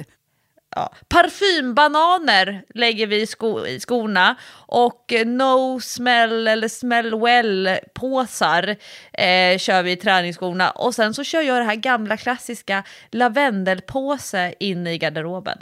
ja. 0.77 0.93
Parfymbananer 1.09 2.63
lägger 2.75 3.07
vi 3.07 3.21
i, 3.21 3.27
sko, 3.27 3.67
i 3.67 3.81
skorna 3.81 4.37
och 4.67 5.13
no 5.27 5.81
smell 5.81 6.49
eller 6.49 6.69
smell 6.69 7.21
well 7.21 7.79
påsar 7.95 8.77
eh, 9.13 9.59
kör 9.59 9.83
vi 9.83 9.91
i 9.91 9.97
träningsskorna 9.97 10.71
och 10.71 10.95
sen 10.95 11.15
så 11.15 11.25
kör 11.25 11.43
jag 11.43 11.61
det 11.61 11.65
här 11.65 11.75
gamla 11.75 12.17
klassiska 12.17 12.83
lavendelpåse 13.11 14.55
in 14.59 14.87
i 14.87 14.99
garderoben. 14.99 15.59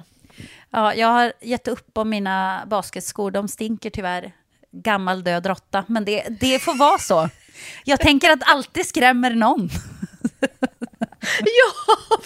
Ja, 0.70 0.94
jag 0.94 1.08
har 1.08 1.32
gett 1.40 1.68
upp 1.68 1.98
om 1.98 2.10
mina 2.10 2.62
basketskor. 2.66 3.30
De 3.30 3.48
stinker 3.48 3.90
tyvärr. 3.90 4.32
Gammal 4.72 5.24
död 5.24 5.46
råtta. 5.46 5.84
Men 5.88 6.04
det, 6.04 6.26
det 6.40 6.58
får 6.58 6.78
vara 6.78 6.98
så. 6.98 7.28
Jag 7.84 8.00
tänker 8.00 8.30
att 8.30 8.50
alltid 8.52 8.86
skrämmer 8.86 9.30
någon. 9.30 9.68
Ja, 11.40 12.16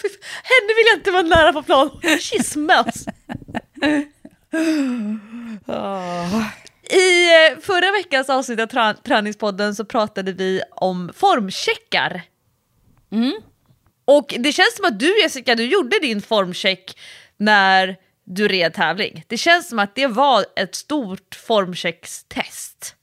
henne 0.42 0.68
vill 0.76 0.86
jag 0.90 0.98
inte 0.98 1.10
vara 1.10 1.22
nära 1.22 1.52
på 1.52 1.62
plan. 1.62 2.00
She 2.20 2.42
smells. 2.44 3.06
I 6.90 7.24
eh, 7.52 7.58
förra 7.60 7.92
veckans 7.92 8.30
avsnitt 8.30 8.60
av 8.60 8.66
trä- 8.66 9.02
Träningspodden 9.04 9.74
så 9.74 9.84
pratade 9.84 10.32
vi 10.32 10.62
om 10.70 11.12
formcheckar. 11.16 12.22
Och 14.04 14.34
det 14.38 14.52
känns 14.52 14.76
som 14.76 14.84
att 14.84 14.98
du 14.98 15.20
Jessica, 15.22 15.54
du 15.54 15.64
gjorde 15.66 15.98
din 15.98 16.22
formcheck 16.22 16.98
när 17.36 17.96
du 18.24 18.48
red 18.48 18.74
tävling. 18.74 19.24
Det 19.28 19.36
känns 19.38 19.68
som 19.68 19.78
att 19.78 19.94
det 19.94 20.06
var 20.06 20.44
ett 20.56 20.74
stort 20.74 21.34
formcheckstest. 21.46 22.94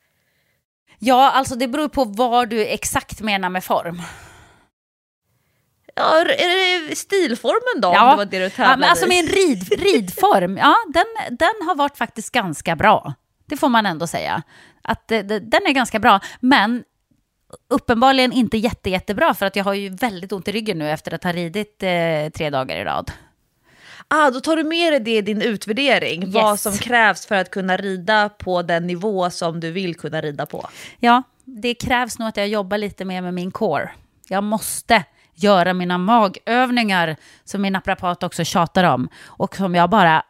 Ja, 0.99 1.31
alltså 1.31 1.55
det 1.55 1.67
beror 1.67 1.87
på 1.89 2.03
vad 2.03 2.49
du 2.49 2.65
exakt 2.65 3.21
menar 3.21 3.49
med 3.49 3.63
form. 3.63 4.01
Ja, 5.95 6.19
är 6.21 6.89
det 6.89 6.95
stilformen 6.95 7.81
då? 7.81 7.87
Om 7.87 7.93
det 8.09 8.15
var 8.15 8.25
det 8.25 8.39
du 8.39 8.45
ja, 8.63 8.77
men 8.77 8.83
alltså 8.83 9.07
min 9.07 9.25
rid, 9.27 9.73
ridform, 9.81 10.57
ja, 10.57 10.75
den, 10.93 11.05
den 11.37 11.67
har 11.67 11.75
varit 11.75 11.97
faktiskt 11.97 12.31
ganska 12.31 12.75
bra. 12.75 13.13
Det 13.45 13.57
får 13.57 13.69
man 13.69 13.85
ändå 13.85 14.07
säga. 14.07 14.41
Att 14.81 15.11
eh, 15.11 15.19
det- 15.19 15.39
den 15.39 15.61
är 15.67 15.71
ganska 15.71 15.99
bra, 15.99 16.19
men 16.39 16.83
uppenbarligen 17.69 18.31
inte 18.31 18.57
jätte, 18.57 18.89
jättebra 18.89 19.33
för 19.33 19.45
att 19.45 19.55
jag 19.55 19.63
har 19.63 19.73
ju 19.73 19.89
väldigt 19.89 20.31
ont 20.31 20.47
i 20.47 20.51
ryggen 20.51 20.79
nu 20.79 20.89
efter 20.91 21.13
att 21.13 21.23
ha 21.23 21.31
ridit 21.31 21.83
eh, 21.83 22.29
tre 22.33 22.49
dagar 22.49 22.75
i 22.75 22.83
rad. 22.83 23.11
Ah, 24.07 24.31
då 24.31 24.39
tar 24.41 24.55
du 24.55 24.63
med 24.63 24.93
dig 24.93 24.99
det 24.99 25.17
i 25.17 25.21
din 25.21 25.41
utvärdering, 25.41 26.31
vad 26.31 26.51
Yes. 26.53 26.61
som 26.61 26.73
krävs 26.77 27.25
för 27.25 27.35
att 27.35 27.51
kunna 27.51 27.77
rida 27.77 28.29
på 28.29 28.61
den 28.61 28.87
nivå 28.87 29.29
som 29.29 29.59
du 29.59 29.71
vill 29.71 29.95
kunna 29.95 30.21
rida 30.21 30.45
på. 30.45 30.69
Ja, 30.99 31.23
det 31.45 31.73
krävs 31.73 32.19
nog 32.19 32.27
att 32.27 32.37
jag 32.37 32.47
jobbar 32.47 32.77
lite 32.77 33.05
mer 33.05 33.21
med 33.21 33.33
min 33.33 33.51
core. 33.51 33.91
Jag 34.27 34.43
måste 34.43 35.03
göra 35.43 35.73
mina 35.73 35.97
magövningar 35.97 37.15
som 37.43 37.61
min 37.61 37.73
naprapat 37.73 38.23
också 38.23 38.43
tjatar 38.43 38.83
om 38.83 39.09
och 39.25 39.55
som 39.55 39.75
jag 39.75 39.89
bara 39.89 40.23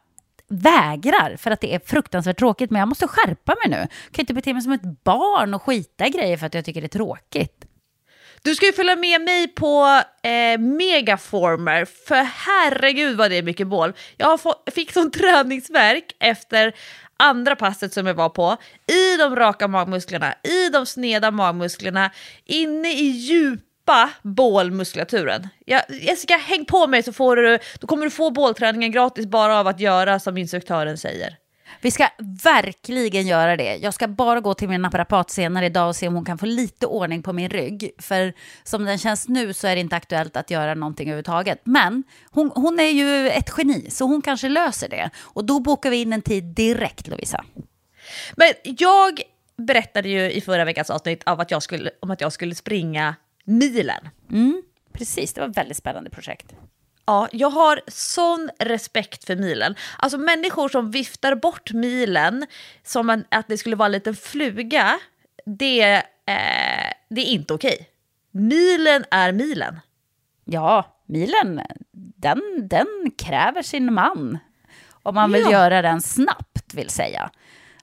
vägrar 0.51 1.35
för 1.37 1.51
att 1.51 1.61
det 1.61 1.75
är 1.75 1.79
fruktansvärt 1.85 2.39
tråkigt. 2.39 2.71
Men 2.71 2.79
jag 2.79 2.89
måste 2.89 3.07
skärpa 3.07 3.55
mig 3.65 3.79
nu. 3.79 3.87
Jag 4.05 4.13
kan 4.13 4.23
inte 4.23 4.33
bete 4.33 4.53
mig 4.53 4.61
som 4.61 4.71
ett 4.71 5.03
barn 5.03 5.53
och 5.53 5.61
skita 5.61 6.07
i 6.07 6.09
grejer 6.09 6.37
för 6.37 6.45
att 6.45 6.53
jag 6.53 6.65
tycker 6.65 6.81
det 6.81 6.87
är 6.87 6.89
tråkigt. 6.89 7.65
Du 8.43 8.55
ska 8.55 8.65
ju 8.65 8.73
följa 8.73 8.95
med 8.95 9.21
mig 9.21 9.47
på 9.47 10.01
eh, 10.23 10.59
Megaformer, 10.59 11.85
för 11.85 12.23
herregud 12.23 13.17
vad 13.17 13.31
det 13.31 13.37
är 13.37 13.43
mycket 13.43 13.67
bål. 13.67 13.93
Jag 14.17 14.41
få, 14.41 14.55
fick 14.71 14.91
sån 14.91 15.11
träningsverk 15.11 16.15
efter 16.19 16.73
andra 17.17 17.55
passet 17.55 17.93
som 17.93 18.07
jag 18.07 18.13
var 18.13 18.29
på, 18.29 18.57
i 18.87 19.17
de 19.17 19.35
raka 19.35 19.67
magmusklerna, 19.67 20.33
i 20.43 20.69
de 20.69 20.85
sneda 20.85 21.31
magmusklerna, 21.31 22.11
inne 22.45 22.93
i 22.93 23.09
djupa 23.81 24.09
bålmuskulaturen. 24.21 25.47
Jessica, 26.01 26.37
häng 26.37 26.65
på 26.65 26.87
mig 26.87 27.03
så 27.03 27.13
får 27.13 27.35
du, 27.35 27.59
då 27.79 27.87
kommer 27.87 28.05
du 28.05 28.11
få 28.11 28.31
bålträningen 28.31 28.91
gratis 28.91 29.25
bara 29.25 29.59
av 29.59 29.67
att 29.67 29.79
göra 29.79 30.19
som 30.19 30.37
instruktören 30.37 30.97
säger. 30.97 31.37
Vi 31.81 31.91
ska 31.91 32.07
verkligen 32.43 33.27
göra 33.27 33.57
det. 33.57 33.75
Jag 33.75 33.93
ska 33.93 34.07
bara 34.07 34.39
gå 34.39 34.53
till 34.53 34.69
min 34.69 34.81
naprapat 34.81 35.29
senare 35.29 35.65
idag 35.65 35.87
och 35.87 35.95
se 35.95 36.07
om 36.07 36.13
hon 36.13 36.25
kan 36.25 36.37
få 36.37 36.45
lite 36.45 36.85
ordning 36.85 37.23
på 37.23 37.33
min 37.33 37.49
rygg. 37.49 37.91
För 37.99 38.33
som 38.63 38.85
den 38.85 38.97
känns 38.97 39.27
nu 39.27 39.53
så 39.53 39.67
är 39.67 39.75
det 39.75 39.81
inte 39.81 39.95
aktuellt 39.95 40.37
att 40.37 40.51
göra 40.51 40.73
någonting 40.73 41.07
överhuvudtaget. 41.07 41.61
Men 41.63 42.03
hon, 42.31 42.51
hon 42.55 42.79
är 42.79 42.89
ju 42.89 43.29
ett 43.29 43.49
geni, 43.57 43.89
så 43.89 44.05
hon 44.05 44.21
kanske 44.21 44.49
löser 44.49 44.89
det. 44.89 45.09
Och 45.19 45.45
då 45.45 45.59
bokar 45.59 45.89
vi 45.89 46.01
in 46.01 46.13
en 46.13 46.21
tid 46.21 46.43
direkt, 46.43 47.07
Lovisa. 47.07 47.45
Men 48.35 48.47
jag 48.63 49.21
berättade 49.57 50.09
ju 50.09 50.31
i 50.31 50.41
förra 50.41 50.65
veckans 50.65 50.89
avsnitt 50.89 51.23
av 51.25 51.39
att 51.39 51.51
jag 51.51 51.63
skulle, 51.63 51.91
om 52.01 52.11
att 52.11 52.21
jag 52.21 52.33
skulle 52.33 52.55
springa 52.55 53.15
milen. 53.43 54.09
Mm, 54.31 54.61
precis, 54.93 55.33
det 55.33 55.41
var 55.41 55.47
ett 55.49 55.57
väldigt 55.57 55.77
spännande 55.77 56.09
projekt. 56.09 56.53
Ja, 57.05 57.27
jag 57.31 57.49
har 57.49 57.81
sån 57.87 58.49
respekt 58.59 59.23
för 59.23 59.35
milen. 59.35 59.75
Alltså 59.97 60.17
människor 60.17 60.69
som 60.69 60.91
viftar 60.91 61.35
bort 61.35 61.73
milen 61.73 62.45
som 62.83 63.09
en, 63.09 63.25
att 63.31 63.47
det 63.47 63.57
skulle 63.57 63.75
vara 63.75 63.85
en 63.85 63.91
liten 63.91 64.15
fluga, 64.15 64.99
det, 65.45 65.81
eh, 66.25 66.91
det 67.09 67.21
är 67.21 67.25
inte 67.25 67.53
okej. 67.53 67.89
Milen 68.31 69.05
är 69.11 69.31
milen. 69.31 69.79
Ja, 70.45 71.01
milen, 71.05 71.61
den, 72.15 72.41
den 72.67 72.87
kräver 73.17 73.61
sin 73.61 73.93
man. 73.93 74.37
Om 75.03 75.15
man 75.15 75.31
vill 75.31 75.41
Ja. 75.41 75.51
göra 75.51 75.81
den 75.81 76.01
snabbt, 76.01 76.73
vill 76.73 76.89
säga. 76.89 77.31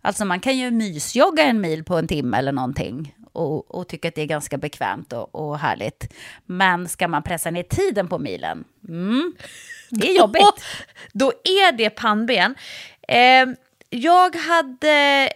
Alltså 0.01 0.25
man 0.25 0.41
kan 0.41 0.57
ju 0.59 0.71
mysjogga 0.71 1.43
en 1.43 1.61
mil 1.61 1.85
på 1.85 1.97
en 1.97 2.09
timme 2.09 2.37
eller 2.39 2.53
någonting 2.53 3.15
och, 3.39 3.75
och 3.75 3.89
tycka 3.89 4.09
att 4.09 4.15
det 4.15 4.23
är 4.23 4.27
ganska 4.27 4.59
bekvämt 4.59 5.13
och, 5.13 5.35
och 5.35 5.59
härligt. 5.59 6.15
Men 6.47 6.89
ska 6.89 7.09
man 7.09 7.23
pressa 7.23 7.51
ner 7.51 7.63
tiden 7.63 8.09
på 8.09 8.19
milen, 8.19 8.65
mm, 8.89 9.35
det 9.91 10.11
är 10.11 10.15
jobbigt. 10.19 10.43
Och 10.43 10.59
då 11.13 11.33
är 11.45 11.73
det 11.73 11.91
pannben. 11.91 12.55
Eh, 13.09 13.47
jag 13.91 14.37
hade... 14.37 15.29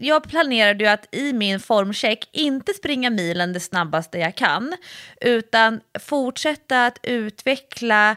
Jag 0.00 0.28
planerade 0.28 0.84
ju 0.84 0.90
att 0.90 1.14
i 1.14 1.32
min 1.32 1.60
formcheck 1.60 2.28
inte 2.32 2.74
springa 2.74 3.10
milen 3.10 3.52
det 3.52 3.60
snabbaste 3.60 4.18
jag 4.18 4.34
kan, 4.34 4.76
utan 5.20 5.80
fortsätta 6.00 6.86
att 6.86 6.98
utveckla 7.02 8.16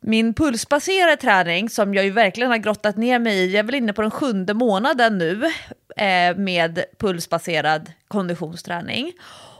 min 0.00 0.34
pulsbaserade 0.34 1.16
träning 1.16 1.70
som 1.70 1.94
jag 1.94 2.04
ju 2.04 2.10
verkligen 2.10 2.50
har 2.50 2.58
grottat 2.58 2.96
ner 2.96 3.18
mig 3.18 3.38
i. 3.38 3.52
Jag 3.52 3.58
är 3.58 3.62
väl 3.62 3.74
inne 3.74 3.92
på 3.92 4.02
den 4.02 4.10
sjunde 4.10 4.54
månaden 4.54 5.18
nu 5.18 5.44
eh, 5.96 6.36
med 6.36 6.84
pulsbaserad 6.98 7.92
konditionsträning. 8.08 9.12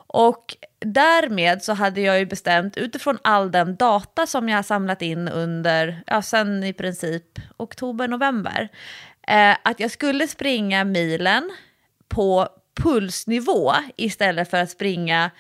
Och 0.07 0.57
därmed 0.79 1.63
så 1.63 1.73
hade 1.73 2.01
jag 2.01 2.19
ju 2.19 2.27
bestämt 2.27 2.77
utifrån 2.77 3.19
all 3.23 3.51
den 3.51 3.77
data 3.77 4.27
som 4.27 4.49
jag 4.49 4.59
har 4.59 4.63
samlat 4.63 5.03
in 5.03 5.29
under, 5.29 6.03
ja 6.07 6.23
sen 6.23 6.65
i 6.65 6.73
princip 6.73 7.39
oktober, 7.57 8.09
november, 8.09 8.69
eh, 9.29 9.57
att 9.63 9.81
jag 9.81 9.91
skulle 9.91 10.29
springa 10.29 10.85
milen 10.85 11.51
på 12.09 12.49
pulsnivå 12.83 13.73
istället 13.97 14.51
för 14.51 14.57
att 14.57 14.71
springa 14.71 15.31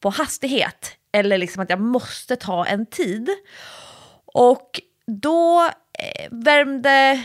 på 0.00 0.10
hastighet. 0.10 0.96
Eller 1.12 1.38
liksom 1.38 1.62
att 1.62 1.70
jag 1.70 1.80
måste 1.80 2.36
ta 2.36 2.66
en 2.66 2.86
tid. 2.86 3.30
Och 4.34 4.80
då 5.06 5.60
eh, 5.98 6.28
värmde, 6.30 7.22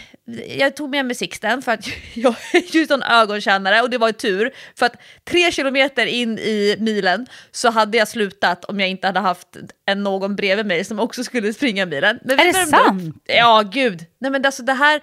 jag 0.57 0.75
tog 0.75 0.89
med 0.89 1.05
mig 1.05 1.15
Sixten 1.15 1.61
för 1.61 1.71
att 1.71 1.85
jag 2.13 2.35
är 2.53 2.75
ju 2.75 2.87
sån 2.87 3.03
ögonkännare 3.03 3.81
och 3.81 3.89
det 3.89 3.97
var 3.97 4.07
ju 4.07 4.13
tur 4.13 4.51
för 4.75 4.85
att 4.85 4.95
tre 5.29 5.51
kilometer 5.51 6.05
in 6.05 6.39
i 6.39 6.75
milen 6.79 7.27
så 7.51 7.69
hade 7.69 7.97
jag 7.97 8.07
slutat 8.07 8.65
om 8.65 8.79
jag 8.79 8.89
inte 8.89 9.07
hade 9.07 9.19
haft 9.19 9.47
en 9.85 10.03
någon 10.03 10.35
bredvid 10.35 10.65
mig 10.65 10.85
som 10.85 10.99
också 10.99 11.23
skulle 11.23 11.53
springa 11.53 11.85
milen. 11.85 12.19
Men 12.23 12.39
Är 12.39 12.45
det 12.45 12.51
värmde 12.51 12.77
upp- 12.77 12.85
sant? 12.85 13.23
Ja, 13.25 13.63
gud. 13.71 14.05
Nej 14.19 14.31
men 14.31 14.45
alltså 14.45 14.63
det 14.63 14.73
här... 14.73 15.01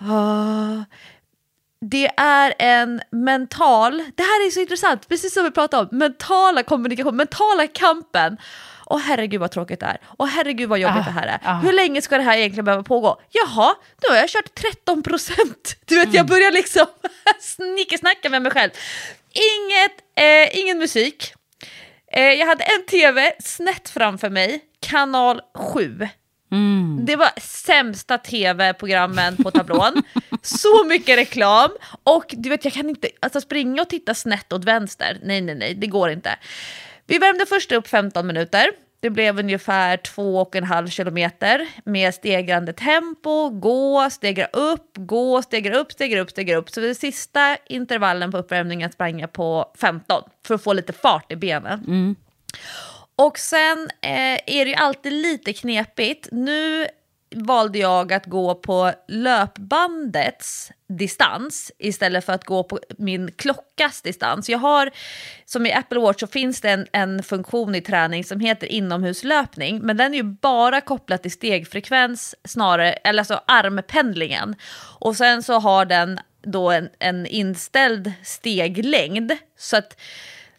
Ah, 0.00 0.84
det 1.80 2.10
är 2.16 2.54
en 2.58 3.00
mental, 3.10 3.96
det 4.14 4.22
här 4.22 4.46
är 4.46 4.50
så 4.50 4.60
intressant, 4.60 5.08
precis 5.08 5.34
som 5.34 5.44
vi 5.44 5.50
pratade 5.50 5.82
om, 5.90 5.98
mentala 5.98 6.62
kommunikation, 6.62 7.16
mentala 7.16 7.66
kampen. 7.66 8.36
Åh 8.86 8.98
herregud 8.98 9.40
vad 9.40 9.50
tråkigt 9.50 9.80
det 9.80 9.86
är, 9.86 9.98
åh 10.18 10.26
herregud 10.26 10.68
vad 10.68 10.78
jobbigt 10.78 10.96
Ah, 10.96 11.04
det 11.04 11.10
här 11.10 11.26
är. 11.26 11.40
ah. 11.44 11.54
Hur 11.60 11.72
länge 11.72 12.02
ska 12.02 12.16
det 12.16 12.22
här 12.22 12.36
egentligen 12.38 12.64
behöva 12.64 12.82
pågå? 12.82 13.20
Jaha, 13.30 13.74
nu 14.02 14.08
har 14.14 14.16
jag 14.16 14.28
kört 14.28 14.54
13 14.54 15.02
procent. 15.02 15.76
Du 15.84 15.96
vet, 15.98 16.14
jag 16.14 16.26
börjar 16.26 16.50
liksom 16.52 16.86
snickesnacka 17.40 18.30
med 18.30 18.42
mig 18.42 18.52
själv. 18.52 18.70
Inget, 19.32 19.92
eh, 20.54 20.58
ingen 20.60 20.78
musik. 20.78 21.32
Eh, 22.12 22.22
jag 22.22 22.46
hade 22.46 22.64
en 22.64 22.86
tv 22.86 23.32
snett 23.40 23.88
framför 23.88 24.30
mig, 24.30 24.60
kanal 24.80 25.40
7. 25.54 26.08
Det 27.06 27.16
var 27.16 27.30
sämsta 27.40 28.18
tv-programmen 28.18 29.36
på 29.36 29.50
tablån. 29.50 30.02
Så 30.42 30.84
mycket 30.84 31.18
reklam. 31.18 31.70
Och 32.04 32.24
du 32.38 32.48
vet, 32.48 32.64
jag 32.64 32.72
kan 32.74 32.88
inte 32.88 33.08
alltså, 33.20 33.40
springa 33.40 33.82
och 33.82 33.88
titta 33.88 34.14
snett 34.14 34.52
åt 34.52 34.64
vänster. 34.64 35.18
Nej, 35.22 35.40
nej, 35.40 35.54
nej, 35.54 35.74
det 35.74 35.86
går 35.86 36.10
inte. 36.10 36.36
Vi 37.06 37.18
värmde 37.18 37.46
först 37.46 37.72
upp 37.72 37.88
15 37.88 38.26
minuter. 38.26 38.70
Det 39.00 39.10
blev 39.10 39.38
ungefär 39.38 39.96
två 39.96 40.38
och 40.38 40.56
en 40.56 40.64
halv 40.64 40.88
kilometer 40.88 41.68
med 41.84 42.14
stegrande 42.14 42.72
tempo, 42.72 43.50
gå, 43.50 44.10
stegra 44.10 44.46
upp, 44.46 44.90
gå, 44.94 45.42
stegra 45.42 45.78
upp, 45.78 45.92
stegra 45.92 46.20
upp, 46.20 46.30
stegra 46.30 46.56
upp. 46.56 46.70
Så 46.70 46.80
den 46.80 46.94
sista 46.94 47.56
intervallen 47.66 48.32
på 48.32 48.38
uppvärmningen 48.38 48.92
sprang 48.92 49.20
jag 49.20 49.32
på 49.32 49.72
15 49.80 50.22
för 50.46 50.54
att 50.54 50.62
få 50.62 50.72
lite 50.72 50.92
fart 50.92 51.32
i 51.32 51.36
benen. 51.36 51.82
Och 53.16 53.38
sen 53.38 53.88
eh, 54.00 54.34
är 54.46 54.64
det 54.64 54.70
ju 54.70 54.74
alltid 54.74 55.12
lite 55.12 55.52
knepigt. 55.52 56.28
Nu 56.32 56.86
valde 57.44 57.78
jag 57.78 58.12
att 58.12 58.26
gå 58.26 58.54
på 58.54 58.92
löpbandets 59.08 60.72
distans 60.88 61.72
istället 61.78 62.24
för 62.24 62.32
att 62.32 62.44
gå 62.44 62.62
på 62.64 62.78
min 62.98 63.32
klockas 63.32 64.02
distans. 64.02 64.48
Jag 64.48 64.58
har, 64.58 64.90
som 65.44 65.66
i 65.66 65.72
Apple 65.72 66.00
Watch 66.00 66.20
så 66.20 66.26
finns 66.26 66.60
det 66.60 66.70
en, 66.70 66.86
en 66.92 67.22
funktion 67.22 67.74
i 67.74 67.80
träning 67.80 68.24
som 68.24 68.40
heter 68.40 68.66
inomhuslöpning, 68.66 69.78
men 69.78 69.96
den 69.96 70.14
är 70.14 70.18
ju 70.18 70.22
bara 70.22 70.80
kopplad 70.80 71.22
till 71.22 71.32
stegfrekvens 71.32 72.34
snarare, 72.44 72.92
eller 72.92 73.20
alltså 73.20 73.40
armpendlingen. 73.46 74.54
Och 74.98 75.16
sen 75.16 75.42
så 75.42 75.58
har 75.58 75.84
den 75.84 76.20
då 76.42 76.70
en, 76.70 76.88
en 76.98 77.26
inställd 77.26 78.12
steglängd, 78.24 79.32
så 79.58 79.76
att 79.76 80.00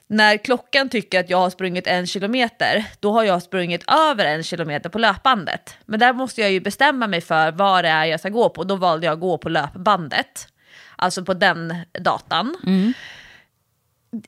när 0.08 0.38
klockan 0.38 0.90
tycker 0.90 1.20
att 1.20 1.30
jag 1.30 1.38
har 1.38 1.50
sprungit 1.50 1.88
en 1.88 2.08
kilometer, 2.08 2.86
då 3.00 3.12
har 3.12 3.24
jag 3.24 3.44
sprungit 3.44 3.84
över 3.92 4.26
en 4.26 4.44
kilometer 4.44 4.90
på 4.90 5.00
löpbandet. 5.00 5.78
Men 5.86 6.00
där 6.00 6.14
måste 6.14 6.42
jag 6.42 6.52
ju 6.52 6.60
bestämma 6.60 7.08
mig 7.08 7.22
för 7.22 7.52
vad 7.52 7.84
det 7.84 7.90
är 7.90 8.06
jag 8.06 8.20
ska 8.20 8.30
gå 8.30 8.50
på. 8.50 8.64
Då 8.64 8.76
valde 8.76 9.06
jag 9.06 9.14
att 9.14 9.20
gå 9.20 9.38
på 9.38 9.50
löpbandet. 9.50 10.48
Alltså 10.96 11.26
på 11.26 11.34
den 11.34 11.76
datan. 12.00 12.56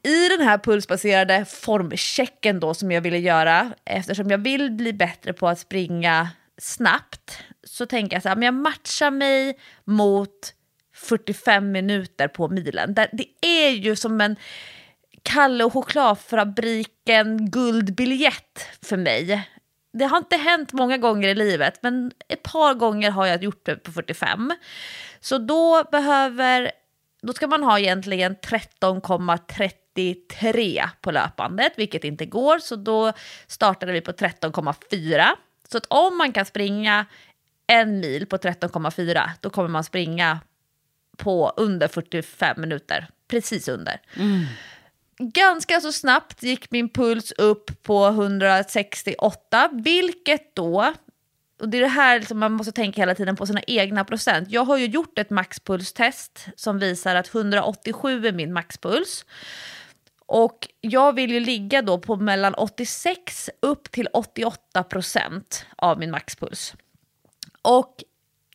I 0.04 0.30
den 0.30 0.42
här 0.42 0.58
pulsbaserade 0.58 1.46
formchecken 1.46 2.60
då 2.60 2.74
som 2.74 2.92
jag 2.92 3.02
ville 3.02 3.18
göra, 3.18 3.72
eftersom 3.86 4.32
jag 4.32 4.38
vill 4.38 4.72
bli 4.72 4.94
bättre 4.94 5.34
på 5.34 5.48
att 5.48 5.60
springa 5.60 6.30
snabbt, 6.58 7.44
så 7.64 7.86
tänker 7.86 8.16
jag 8.16 8.24
så 8.24 8.30
här, 8.30 8.36
men 8.36 8.44
jag 8.44 8.54
matchar 8.54 9.12
mig 9.12 9.58
mot 9.86 10.54
45 10.96 11.72
minuter 11.72 12.28
på 12.28 12.48
milen. 12.48 12.94
Det 12.94 13.28
är 13.42 13.70
ju 13.70 13.96
som 13.96 14.22
en 14.22 14.36
Kalle 15.24 15.64
och 15.64 15.74
chokladfabriken 15.74 17.52
guldbiljett 17.52 18.68
för 18.82 18.98
mig. 18.98 19.50
Det 19.94 20.06
har 20.06 20.18
inte 20.18 20.38
hänt 20.38 20.74
många 20.74 20.98
gånger 20.98 21.30
i 21.30 21.36
livet, 21.36 21.84
men 21.84 22.12
ett 22.28 22.44
par 22.44 22.74
gånger 22.74 23.12
har 23.12 23.26
jag 23.26 23.44
gjort 23.44 23.66
det 23.66 23.76
på 23.76 23.92
45. 23.92 24.54
Så 25.20 25.38
då 25.38 25.84
behöver, 25.92 26.72
då 27.22 27.34
ska 27.34 27.48
man 27.48 27.64
ha 27.64 27.80
egentligen 27.80 28.36
13,33 28.36 30.90
på 31.02 31.12
löpandet, 31.12 31.74
vilket 31.76 32.04
inte 32.04 32.26
går, 32.26 32.60
så 32.60 32.76
då 32.76 33.14
startade 33.48 33.92
vi 33.92 34.02
på 34.02 34.12
13,4. 34.12 35.26
Så 35.72 35.78
att 35.78 35.86
om 35.86 36.18
man 36.18 36.32
kan 36.32 36.46
springa 36.46 37.06
en 37.68 38.00
mil 38.00 38.26
på 38.26 38.38
13,4, 38.38 39.30
då 39.42 39.50
kommer 39.50 39.70
man 39.70 39.84
springa 39.84 40.40
på 41.18 41.54
under 41.58 41.88
45 41.88 42.62
minuter, 42.62 43.08
precis 43.28 43.68
under. 43.68 44.02
Mm. 44.16 44.46
Ganska 45.20 45.82
så 45.82 45.92
snabbt 45.92 46.44
gick 46.44 46.72
min 46.72 46.90
puls 46.90 47.32
upp 47.32 47.84
på 47.84 48.08
168, 48.08 49.70
vilket 49.74 50.56
då, 50.56 50.94
och 51.62 51.70
det 51.70 51.78
är 51.78 51.82
det 51.82 51.88
här 51.88 52.22
som 52.22 52.40
man 52.40 52.52
måste 52.52 52.72
tänka 52.72 53.02
hela 53.02 53.16
tiden 53.16 53.36
på 53.36 53.46
sina 53.46 53.62
egna 53.68 54.06
procent. 54.06 54.50
Jag 54.52 54.66
har 54.66 54.78
ju 54.78 54.86
gjort 54.86 55.20
ett 55.20 55.30
maxpulstest 55.30 56.48
som 56.56 56.80
visar 56.80 57.16
att 57.16 57.36
187 57.36 58.28
är 58.28 58.32
min 58.32 58.54
maxpuls. 58.54 59.26
Och 60.26 60.68
jag 60.82 61.16
vill 61.16 61.32
ju 61.32 61.40
ligga 61.40 61.82
då 61.82 62.00
på 62.00 62.16
mellan 62.16 62.54
86 62.54 63.50
upp 63.60 63.92
till 63.92 64.08
88 64.14 64.84
procent 64.84 65.66
av 65.76 66.00
min 66.00 66.12
maxpuls. 66.12 66.74
Och 67.62 68.04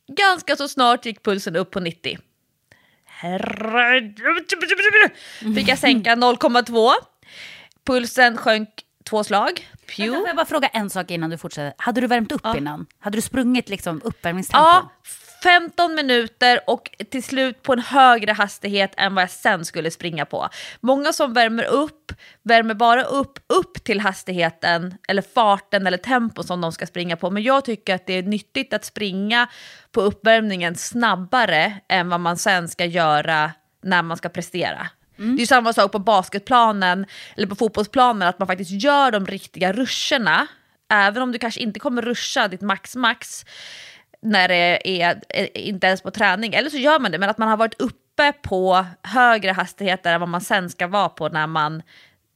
ganska 0.07 0.55
så 0.55 0.67
snart 0.67 1.05
gick 1.05 1.23
pulsen 1.23 1.55
upp 1.55 1.71
på 1.71 1.79
90. 1.79 2.17
Herregud. 3.17 4.51
Fick 5.55 5.67
jag 5.67 5.77
sänka 5.77 6.15
0,2. 6.15 6.91
Pulsen 7.85 8.37
sjönk 8.37 8.69
två 9.03 9.23
slag. 9.23 9.69
Pew. 9.95 10.19
Får 10.19 10.27
jag 10.27 10.35
bara 10.35 10.45
fråga 10.45 10.67
en 10.67 10.89
sak 10.89 11.11
innan 11.11 11.29
du 11.29 11.37
fortsätter? 11.37 11.73
Hade 11.77 12.01
du 12.01 12.07
värmt 12.07 12.31
upp 12.31 12.45
innan? 12.57 12.85
Hade 12.99 13.17
du 13.17 13.21
sprungit 13.21 13.69
liksom 13.69 14.01
uppvärmningstempo? 14.03 14.63
Ja, 14.65 14.89
15 15.45 15.95
minuter 15.95 16.59
och 16.67 16.89
till 17.11 17.23
slut 17.23 17.63
på 17.63 17.73
en 17.73 17.79
högre 17.79 18.31
hastighet 18.31 18.93
än 18.97 19.15
vad 19.15 19.21
jag 19.21 19.29
sen 19.29 19.65
skulle 19.65 19.91
springa 19.91 20.25
på. 20.25 20.49
Många 20.79 21.13
som 21.13 21.33
värmer 21.33 21.63
upp, 21.63 22.11
värmer 22.43 22.73
bara 22.73 23.03
upp, 23.03 23.39
upp 23.47 23.83
till 23.83 23.99
hastigheten 23.99 24.97
eller 25.07 25.21
farten 25.21 25.87
eller 25.87 25.97
tempo 25.97 26.43
som 26.43 26.61
de 26.61 26.71
ska 26.71 26.85
springa 26.85 27.17
på. 27.17 27.29
Men 27.29 27.43
jag 27.43 27.65
tycker 27.65 27.95
att 27.95 28.05
det 28.07 28.13
är 28.13 28.23
nyttigt 28.23 28.73
att 28.73 28.85
springa 28.85 29.47
på 29.91 30.01
uppvärmningen 30.01 30.75
snabbare 30.75 31.73
än 31.89 32.09
vad 32.09 32.19
man 32.19 32.37
sen 32.37 32.67
ska 32.67 32.85
göra 32.85 33.51
när 33.83 34.01
man 34.01 34.17
ska 34.17 34.29
prestera. 34.29 34.87
Det 35.17 35.41
är 35.41 35.45
samma 35.45 35.73
sak 35.73 35.91
på 35.91 35.99
basketplanen 35.99 37.05
eller 37.37 37.47
på 37.47 37.55
fotbollsplanen, 37.55 38.27
att 38.27 38.39
man 38.39 38.47
faktiskt 38.47 38.83
gör 38.83 39.11
de 39.11 39.25
riktiga 39.25 39.73
ruscherna. 39.73 40.47
Även 40.89 41.23
om 41.23 41.31
du 41.31 41.39
kanske 41.39 41.61
inte 41.61 41.79
kommer 41.79 42.01
ruscha 42.01 42.47
ditt 42.47 42.61
max-max 42.61 43.45
när 44.25 44.47
det 44.47 45.01
är, 45.01 45.21
är, 45.29 45.57
inte 45.57 45.87
ens 45.87 46.01
på 46.01 46.11
träning, 46.11 46.53
eller 46.53 46.69
så 46.69 46.77
gör 46.77 46.99
man 46.99 47.11
det, 47.11 47.17
men 47.17 47.29
att 47.29 47.37
man 47.37 47.49
har 47.49 47.57
varit 47.57 47.81
uppe 47.81 48.33
på 48.41 48.85
högre 49.03 49.51
hastigheter 49.51 50.13
än 50.13 50.19
vad 50.19 50.29
man 50.29 50.41
sen 50.41 50.69
ska 50.69 50.87
vara 50.87 51.09
på 51.09 51.29
när 51.29 51.47
man 51.47 51.81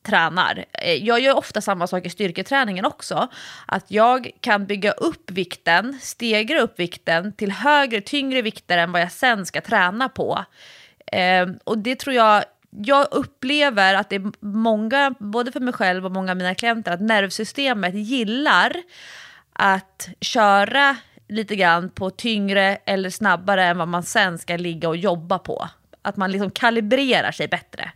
tränar. 0.03 0.65
Eh, 0.73 0.93
jag 0.93 1.19
gör 1.19 1.37
ofta 1.37 1.61
samma 1.61 1.87
sak 1.87 2.05
i 2.05 2.09
styrketräningen 2.09 2.85
också. 2.85 3.27
Att 3.65 3.91
jag 3.91 4.31
kan 4.41 4.65
bygga 4.65 4.91
upp 4.91 5.31
vikten, 5.31 5.99
stegra 6.01 6.61
upp 6.61 6.79
vikten 6.79 7.33
till 7.33 7.51
högre, 7.51 8.01
tyngre 8.01 8.41
vikter 8.41 8.77
än 8.77 8.91
vad 8.91 9.01
jag 9.01 9.11
sen 9.11 9.45
ska 9.45 9.61
träna 9.61 10.09
på. 10.09 10.45
Eh, 11.11 11.47
och 11.63 11.77
det 11.77 11.95
tror 11.95 12.15
jag, 12.15 12.43
jag 12.69 13.07
upplever 13.11 13.93
att 13.93 14.09
det 14.09 14.15
är 14.15 14.31
många, 14.45 15.15
både 15.19 15.51
för 15.51 15.59
mig 15.59 15.73
själv 15.73 16.05
och 16.05 16.11
många 16.11 16.31
av 16.31 16.37
mina 16.37 16.55
klienter, 16.55 16.91
att 16.91 17.01
nervsystemet 17.01 17.93
gillar 17.93 18.73
att 19.53 20.09
köra 20.21 20.95
lite 21.29 21.55
grann 21.55 21.89
på 21.89 22.09
tyngre 22.09 22.77
eller 22.85 23.09
snabbare 23.09 23.65
än 23.65 23.77
vad 23.77 23.87
man 23.87 24.03
sen 24.03 24.37
ska 24.37 24.57
ligga 24.57 24.89
och 24.89 24.97
jobba 24.97 25.39
på. 25.39 25.69
Att 26.01 26.17
man 26.17 26.31
liksom 26.31 26.51
kalibrerar 26.51 27.31
sig 27.31 27.47
bättre. 27.47 27.91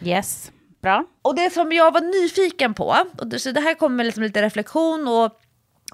Yes, 0.00 0.52
bra. 0.82 1.04
Och 1.22 1.34
det 1.34 1.50
som 1.50 1.72
jag 1.72 1.92
var 1.92 2.00
nyfiken 2.00 2.74
på, 2.74 2.96
och 3.18 3.26
det, 3.26 3.38
så 3.38 3.52
det 3.52 3.60
här 3.60 3.74
kommer 3.74 4.04
liksom 4.04 4.22
lite 4.22 4.42
reflektion 4.42 5.08
och 5.08 5.40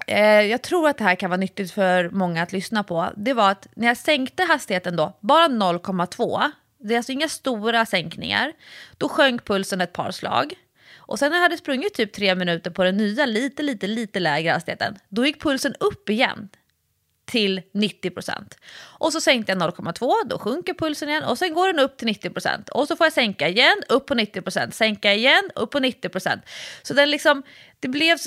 eh, 0.07 0.41
jag 0.41 0.61
tror 0.61 0.89
att 0.89 0.97
det 0.97 1.03
här 1.03 1.15
kan 1.15 1.29
vara 1.29 1.39
nyttigt 1.39 1.71
för 1.71 2.09
många 2.09 2.43
att 2.43 2.51
lyssna 2.51 2.83
på, 2.83 3.09
det 3.15 3.33
var 3.33 3.51
att 3.51 3.67
när 3.75 3.87
jag 3.87 3.97
sänkte 3.97 4.43
hastigheten 4.43 4.95
då, 4.95 5.17
bara 5.19 5.47
0,2, 5.47 6.51
det 6.79 6.93
är 6.93 6.97
alltså 6.97 7.11
inga 7.11 7.27
stora 7.27 7.85
sänkningar, 7.85 8.53
då 8.97 9.09
sjönk 9.09 9.45
pulsen 9.45 9.81
ett 9.81 9.93
par 9.93 10.11
slag. 10.11 10.53
Och 10.97 11.19
sen 11.19 11.31
när 11.31 11.37
jag 11.37 11.43
hade 11.43 11.57
sprungit 11.57 11.93
typ 11.93 12.13
tre 12.13 12.35
minuter 12.35 12.71
på 12.71 12.83
den 12.83 12.97
nya, 12.97 13.25
lite, 13.25 13.63
lite, 13.63 13.87
lite 13.87 14.19
lägre 14.19 14.51
hastigheten, 14.51 14.95
då 15.09 15.25
gick 15.25 15.41
pulsen 15.41 15.75
upp 15.79 16.09
igen 16.09 16.49
till 17.27 17.61
90%. 17.73 18.53
Och 18.79 19.13
så 19.13 19.21
sänkte 19.21 19.51
jag 19.51 19.61
0,2, 19.61 20.13
då 20.25 20.39
sjunker 20.39 20.73
pulsen 20.73 21.09
igen 21.09 21.23
och 21.23 21.37
sen 21.37 21.53
går 21.53 21.67
den 21.67 21.79
upp 21.79 21.97
till 21.97 22.07
90%. 22.07 22.69
Och 22.69 22.87
så 22.87 22.95
får 22.95 23.05
jag 23.05 23.13
sänka 23.13 23.47
igen, 23.47 23.75
upp 23.89 24.05
på 24.05 24.13
90%, 24.13 24.71
sänka 24.71 25.13
igen, 25.13 25.43
upp 25.55 25.71
på 25.71 25.79
90%. 25.79 26.41
Så 26.81 26.93
den 26.93 27.11
liksom, 27.11 27.43
det, 27.79 27.87
blev, 27.87 28.17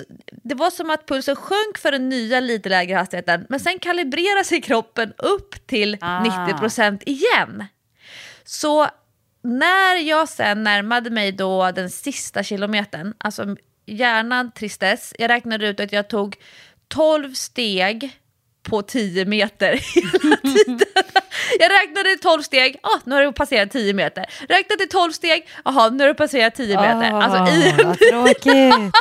det 0.43 0.55
var 0.55 0.71
som 0.71 0.91
att 0.91 1.07
pulsen 1.07 1.37
sjönk 1.37 1.79
för 1.79 1.93
den 1.93 2.09
nya 2.09 2.41
lite 2.41 2.69
lägre 2.69 2.97
hastigheten, 2.97 3.47
men 3.49 3.61
sen 3.61 3.79
kalibrerar 3.79 4.45
sig 4.45 4.61
kroppen 4.61 5.13
upp 5.19 5.67
till 5.67 5.97
Ah. 6.01 6.25
90% 6.25 7.03
igen. 7.07 7.65
Så 8.45 8.87
när 9.43 9.97
jag 9.97 10.29
sen 10.29 10.63
närmade 10.63 11.11
mig 11.11 11.33
då 11.33 11.71
den 11.71 11.91
sista 11.91 12.43
kilometern, 12.43 13.15
alltså 13.19 13.57
hjärnan 13.87 14.53
tristess, 14.53 15.15
jag 15.19 15.29
räknade 15.29 15.69
ut 15.69 15.81
att 15.81 15.93
jag 15.93 16.09
tog 16.09 16.37
12 16.89 17.35
steg 17.35 18.20
på 18.63 18.83
10 18.83 19.25
meter 19.25 19.73
hela 19.95 20.37
tiden. 20.37 20.87
Jag 21.59 21.73
räknade 21.73 22.17
12 22.17 22.43
steg, 22.43 22.77
ah, 22.83 22.99
nu 23.05 23.15
har 23.15 23.23
du 23.23 23.33
passerat 23.33 23.71
10 23.71 23.95
meter. 23.95 24.27
Räknade 24.49 24.87
12 24.87 25.13
steg, 25.13 25.49
jaha, 25.65 25.91
nu 25.91 26.03
har 26.05 26.09
du 26.09 26.15
passerat 26.15 26.55
10 26.55 26.81
meter. 26.81 27.13
Alltså, 27.13 27.55
i, 27.55 27.73
vad 27.85 27.99
tråkigt. 27.99 28.75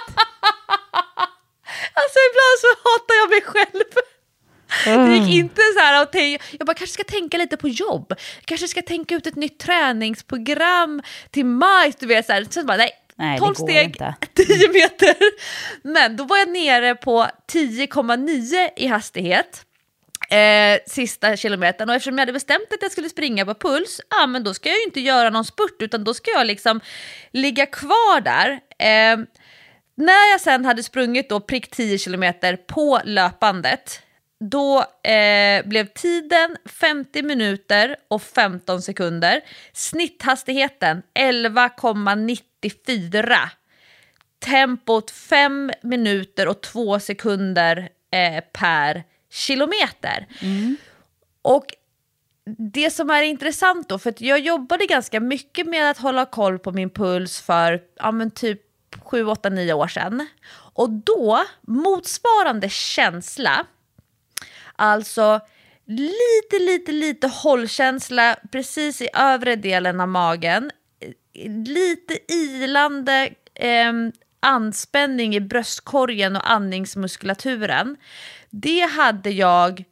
alltså 2.00 2.20
ibland 2.30 2.56
så 2.62 2.70
hatar 2.84 3.16
jag 3.22 3.30
mig 3.30 3.42
själv. 3.42 3.84
Det 4.86 5.18
gick 5.18 5.36
inte 5.36 5.62
så 5.74 5.80
här 5.80 6.02
att 6.02 6.12
tänka, 6.12 6.44
jag 6.60 6.68
bara 6.68 6.74
kanske 6.74 6.94
ska 6.94 7.04
tänka 7.04 7.38
lite 7.38 7.58
på 7.58 7.68
jobb, 7.68 8.14
kanske 8.46 8.68
ska 8.68 8.82
tänka 8.82 9.16
ut 9.16 9.28
ett 9.28 9.36
nytt 9.36 9.60
träningsprogram 9.60 11.02
till 11.32 11.46
maj, 11.46 11.94
du 12.00 12.06
vet 12.06 12.26
så 12.26 12.34
här. 12.34 12.48
Sen 12.50 12.66
bara 12.66 12.78
nej, 12.78 12.92
Nej, 13.20 13.34
det 13.34 13.40
12 13.40 13.56
går 13.56 13.68
steg, 13.68 13.86
inte. 13.86 14.16
10 14.34 14.70
meter. 14.74 15.16
Men 15.84 16.18
då 16.18 16.24
var 16.24 16.38
jag 16.38 16.50
nere 16.50 16.96
på 16.96 17.28
10,9 17.52 18.70
i 18.76 18.88
hastighet. 18.88 19.66
Eh, 20.30 20.80
sista 20.88 21.38
kilometern 21.38 21.90
och 21.90 21.96
eftersom 21.96 22.18
jag 22.18 22.22
hade 22.22 22.34
bestämt 22.34 22.74
att 22.74 22.82
jag 22.82 22.92
skulle 22.92 23.10
springa 23.10 23.46
på 23.46 23.54
puls, 23.54 24.02
ja 24.10 24.28
men 24.28 24.44
då 24.44 24.54
ska 24.54 24.70
jag 24.70 24.78
ju 24.78 24.84
inte 24.84 25.00
göra 25.00 25.30
någon 25.30 25.46
spurt 25.46 25.76
utan 25.80 26.04
då 26.04 26.14
ska 26.14 26.32
jag 26.32 26.48
liksom 26.48 26.82
ligga 27.32 27.66
kvar 27.66 28.22
där. 28.22 28.50
Eh, 28.80 29.18
när 29.96 30.32
jag 30.32 30.42
sen 30.42 30.66
hade 30.66 30.84
sprungit 30.84 31.30
då 31.30 31.40
prick 31.40 31.72
10 31.72 31.98
kilometer 31.98 32.56
på 32.56 33.00
löpandet, 33.04 34.02
då 34.40 34.78
eh, 35.10 35.66
blev 35.66 35.86
tiden 35.86 36.58
50 36.80 37.24
minuter 37.24 37.96
och 38.08 38.22
15 38.22 38.82
sekunder. 38.82 39.42
Snitthastigheten 39.74 41.02
11,94. 42.62 43.50
Tempot 44.40 45.12
5 45.12 45.72
minuter 45.82 46.48
och 46.48 46.62
2 46.62 47.00
sekunder 47.00 47.90
eh, 48.12 48.44
per 48.54 49.04
kilometer. 49.30 50.28
Och 51.42 51.66
det 52.58 52.92
som 52.92 53.10
är 53.10 53.24
intressant 53.24 53.90
då, 53.90 54.00
för 54.00 54.14
jag 54.18 54.40
jobbade 54.40 54.86
ganska 54.86 55.20
mycket 55.20 55.68
med 55.68 55.90
att 55.90 55.98
hålla 55.98 56.26
koll 56.26 56.60
på 56.60 56.72
min 56.72 56.90
puls 56.90 57.42
för 57.42 57.82
ja, 57.96 58.30
typ 58.36 58.62
7, 59.04 59.26
8, 59.26 59.50
9 59.50 59.74
år 59.74 59.88
sedan. 59.88 60.28
Och 60.74 60.90
då, 60.90 61.46
motsvarande 61.62 62.70
känsla, 62.70 63.66
alltså 64.76 65.40
lite, 65.86 66.60
lite, 66.60 66.92
lite 66.92 67.28
hållkänsla 67.28 68.36
precis 68.52 69.02
i 69.02 69.10
övre 69.14 69.56
delen 69.56 70.00
av 70.00 70.08
magen, 70.08 70.72
lite 71.66 72.34
ilande 72.34 73.30
eh, 73.56 73.94
anspänning 74.40 75.36
i 75.36 75.40
bröstkorgen 75.40 76.36
och 76.36 76.52
andningsmuskulaturen. 76.52 77.98
Det 78.50 78.82
hade 78.82 79.30
jag 79.30 79.84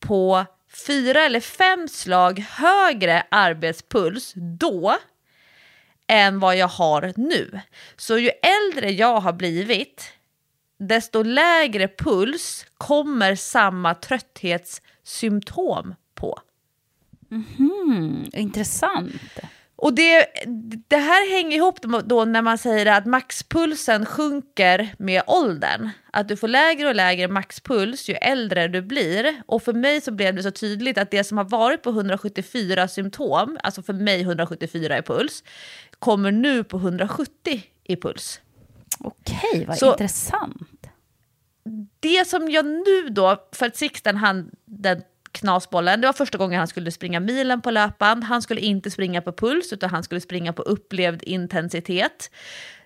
på 0.00 0.46
fyra 0.86 1.24
eller 1.24 1.40
fem 1.40 1.88
slag 1.88 2.38
högre 2.38 3.26
arbetspuls 3.30 4.32
då 4.36 4.96
än 6.06 6.40
vad 6.40 6.56
jag 6.56 6.68
har 6.68 7.12
nu. 7.16 7.60
Så 7.96 8.18
ju 8.18 8.28
äldre 8.28 8.90
jag 8.90 9.20
har 9.20 9.32
blivit, 9.32 10.12
desto 10.78 11.22
lägre 11.22 11.88
puls 11.88 12.66
kommer 12.78 13.34
samma 13.34 13.94
trötthetssymptom 13.94 15.94
på. 16.14 16.40
Mm, 17.30 18.30
intressant. 18.32 19.40
Och 19.82 19.94
det, 19.94 20.26
det 20.88 20.96
här 20.96 21.30
hänger 21.36 21.56
ihop 21.56 21.78
då 22.04 22.24
när 22.24 22.42
man 22.42 22.58
säger 22.58 22.86
att 22.86 23.06
maxpulsen 23.06 24.06
sjunker 24.06 24.94
med 24.98 25.22
åldern. 25.26 25.90
Att 26.12 26.28
du 26.28 26.36
får 26.36 26.48
lägre 26.48 26.88
och 26.88 26.94
lägre 26.94 27.28
maxpuls 27.28 28.08
ju 28.08 28.14
äldre 28.14 28.68
du 28.68 28.82
blir. 28.82 29.42
Och 29.46 29.62
för 29.62 29.72
mig 29.72 30.00
så 30.00 30.10
blev 30.12 30.34
det 30.34 30.42
så 30.42 30.50
tydligt 30.50 30.98
att 30.98 31.10
det 31.10 31.24
som 31.24 31.38
har 31.38 31.44
varit 31.44 31.82
på 31.82 31.90
174 31.90 32.88
symptom, 32.88 33.58
alltså 33.62 33.82
för 33.82 33.92
mig 33.92 34.20
174 34.20 34.98
i 34.98 35.02
puls, 35.02 35.44
kommer 35.98 36.30
nu 36.30 36.64
på 36.64 36.76
170 36.76 37.62
i 37.84 37.96
puls. 37.96 38.40
Okej, 39.00 39.64
vad 39.68 39.78
Så- 39.78 39.90
intressant. 39.92 40.86
det 42.00 42.28
som 42.28 42.50
jag 42.50 42.66
nu 42.66 43.08
då, 43.10 43.36
för 43.52 43.66
att 43.66 43.76
Sixten 43.76 44.16
han 44.16 44.50
den 44.64 45.02
knasbollen, 45.32 46.00
det 46.00 46.06
var 46.06 46.12
första 46.12 46.38
gången 46.38 46.58
han 46.58 46.68
skulle 46.68 46.90
springa 46.90 47.20
milen 47.20 47.60
på 47.62 47.70
löpband. 47.70 48.24
Han 48.24 48.42
skulle 48.42 48.60
inte 48.60 48.90
springa 48.90 49.22
på 49.22 49.32
puls 49.32 49.72
utan 49.72 49.90
han 49.90 50.02
skulle 50.02 50.20
springa 50.20 50.52
på 50.52 50.62
upplevd 50.62 51.22
intensitet. 51.22 52.30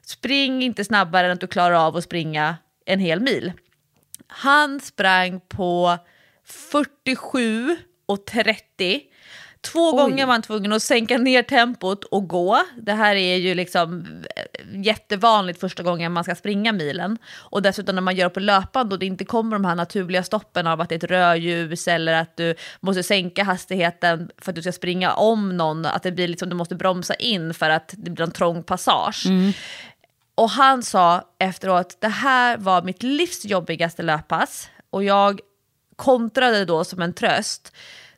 Spring 0.03 0.63
inte 0.63 0.85
snabbare 0.85 1.27
än 1.27 1.33
att 1.33 1.41
du 1.41 1.47
klarar 1.47 1.87
av 1.87 1.97
att 1.97 2.05
springa 2.05 2.57
en 2.87 3.01
hel 3.01 3.21
mil. 3.21 3.53
Han 4.27 4.81
sprang 4.81 5.41
på 5.41 5.99
47 6.45 7.77
och 8.07 8.27
30. 8.27 9.03
Två 9.65 9.93
gånger 9.93 10.27
var 10.27 10.33
han 10.33 10.43
tvungen 10.43 10.73
att 10.73 10.83
sänka 10.83 11.19
ner 11.19 11.43
tempot 11.43 12.05
och 12.05 12.29
gå. 12.29 12.63
Det 12.77 12.93
här 12.93 13.17
är 13.17 13.37
ju 13.37 13.55
liksom 13.55 14.07
eh, 14.37 14.83
jättevanligt 14.85 15.61
första 15.61 15.83
gången 15.83 16.13
man 16.13 16.25
ska 16.25 16.35
springa 16.35 16.73
milen. 16.73 17.19
Och 17.35 17.63
dessutom 17.63 17.95
när 17.95 18.03
man 18.03 18.17
gör 18.17 18.29
på 18.29 18.41
löpband 18.41 18.93
och 18.93 18.99
det 18.99 19.07
inte 19.07 19.25
kommer 19.25 19.57
de 19.57 19.65
här 19.65 19.75
naturliga 19.75 20.23
stoppen 20.23 20.67
av 20.67 20.81
att 20.81 20.89
det 20.89 20.95
är 20.95 20.97
ett 20.97 21.11
rödljus 21.11 21.89
eller 21.89 22.13
att 22.13 22.37
du 22.37 22.55
måste 22.81 23.03
sänka 23.03 23.45
hastigheten 23.45 24.31
för 24.39 24.53
att 24.53 24.57
du 24.57 24.63
ska 24.63 24.73
springa 24.73 25.13
om 25.13 25.57
någon. 25.57 25.87
Att 25.87 26.03
det 26.03 26.13
blir 26.13 26.29
liksom, 26.29 26.49
du 26.49 26.57
måste 26.57 26.75
bromsa 26.75 27.15
in 27.15 27.55
för 27.55 27.71
att 27.71 27.95
det 27.97 28.11
blir 28.11 28.25
en 28.25 28.33
trång 28.33 28.63
passage. 28.63 29.27
Och 30.35 30.51
han 30.51 30.83
sa 30.83 31.23
efteråt, 31.39 31.97
det 32.01 32.09
här 32.09 32.57
var 32.59 32.83
mitt 32.83 33.03
livs 33.03 33.45
jobbigaste 33.45 34.03
löppass. 34.03 34.69
Och 34.91 35.05
jag 35.05 35.41
kontrade 35.97 36.65
då 36.65 36.85
som 36.85 37.03
en 37.03 37.13
tröst, 37.15 37.73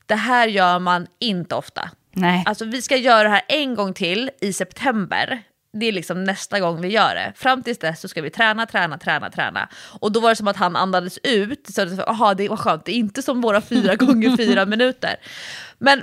det 0.07 0.15
här 0.15 0.49
gör 0.49 0.79
man 0.79 1.07
inte 1.19 1.55
ofta. 1.55 1.91
Nej. 2.13 2.43
Alltså 2.47 2.65
vi 2.65 2.83
ska 2.83 2.97
göra 2.97 3.23
det 3.23 3.29
här 3.29 3.43
en 3.49 3.75
gång 3.75 3.95
till 3.95 4.31
i 4.41 4.53
september. 4.53 5.43
Det 5.73 5.87
är 5.87 5.93
liksom 5.93 6.25
nästa 6.25 6.61
gång 6.61 6.81
vi 6.81 6.89
gör 6.89 7.15
det. 7.15 7.33
Fram 7.37 7.63
tills 7.63 7.79
dess 7.79 8.01
så 8.01 8.09
ska 8.09 8.23
vi 8.23 8.31
träna, 8.31 8.67
träna, 8.67 8.99
träna, 8.99 9.31
träna. 9.31 9.69
Och 10.01 10.13
då 10.13 10.21
var 10.21 10.31
det 10.31 10.37
som 10.37 10.49
att 10.49 10.57
han 10.57 10.77
andades 10.77 11.19
ut. 11.23 11.67
Så 11.75 11.85
det, 11.85 12.05
aha, 12.05 12.35
det 12.35 12.49
var 12.49 12.57
skönt, 12.57 12.85
det 12.85 12.93
är 12.93 12.97
inte 12.97 13.23
som 13.23 13.41
våra 13.41 13.61
fyra 13.61 13.95
gånger 13.97 14.37
fyra 14.37 14.67
minuter. 14.67 15.17
Men 15.79 16.03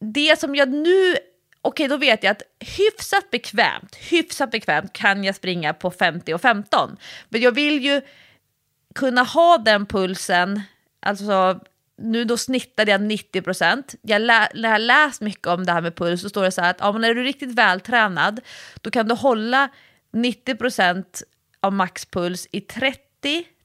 det 0.00 0.38
som 0.38 0.54
jag 0.54 0.68
nu 0.68 1.16
okej 1.64 1.88
då 1.88 1.96
vet 1.96 2.22
jag 2.22 2.30
att 2.30 2.42
hyfsat 2.60 3.30
bekvämt, 3.30 3.96
hyfsat 3.96 4.50
bekvämt 4.50 4.92
kan 4.92 5.24
jag 5.24 5.34
springa 5.34 5.74
på 5.74 5.90
50 5.90 6.34
och 6.34 6.40
15. 6.40 6.96
Men 7.28 7.40
jag 7.40 7.52
vill 7.52 7.84
ju 7.84 8.00
kunna 8.94 9.22
ha 9.22 9.58
den 9.58 9.86
pulsen, 9.86 10.62
alltså 11.02 11.60
nu 11.98 12.24
då 12.24 12.36
snittade 12.36 12.90
jag 12.90 13.00
90 13.00 13.42
procent. 13.42 13.94
Jag 14.02 14.22
lä 14.22 14.48
när 14.54 14.70
jag 14.70 14.80
läst 14.80 15.20
mycket 15.20 15.46
om 15.46 15.66
det 15.66 15.72
här 15.72 15.80
med 15.80 15.96
puls 15.96 16.22
så 16.22 16.28
står 16.28 16.42
det 16.42 16.50
så 16.50 16.60
här 16.60 16.70
att 16.70 16.76
ja, 16.80 16.92
men 16.92 17.04
är 17.04 17.14
du 17.14 17.22
riktigt 17.22 17.52
vältränad 17.52 18.40
då 18.80 18.90
kan 18.90 19.08
du 19.08 19.14
hålla 19.14 19.68
90 20.12 20.54
procent 20.54 21.22
av 21.60 21.72
maxpuls 21.72 22.48
i 22.50 22.60
30 22.60 23.00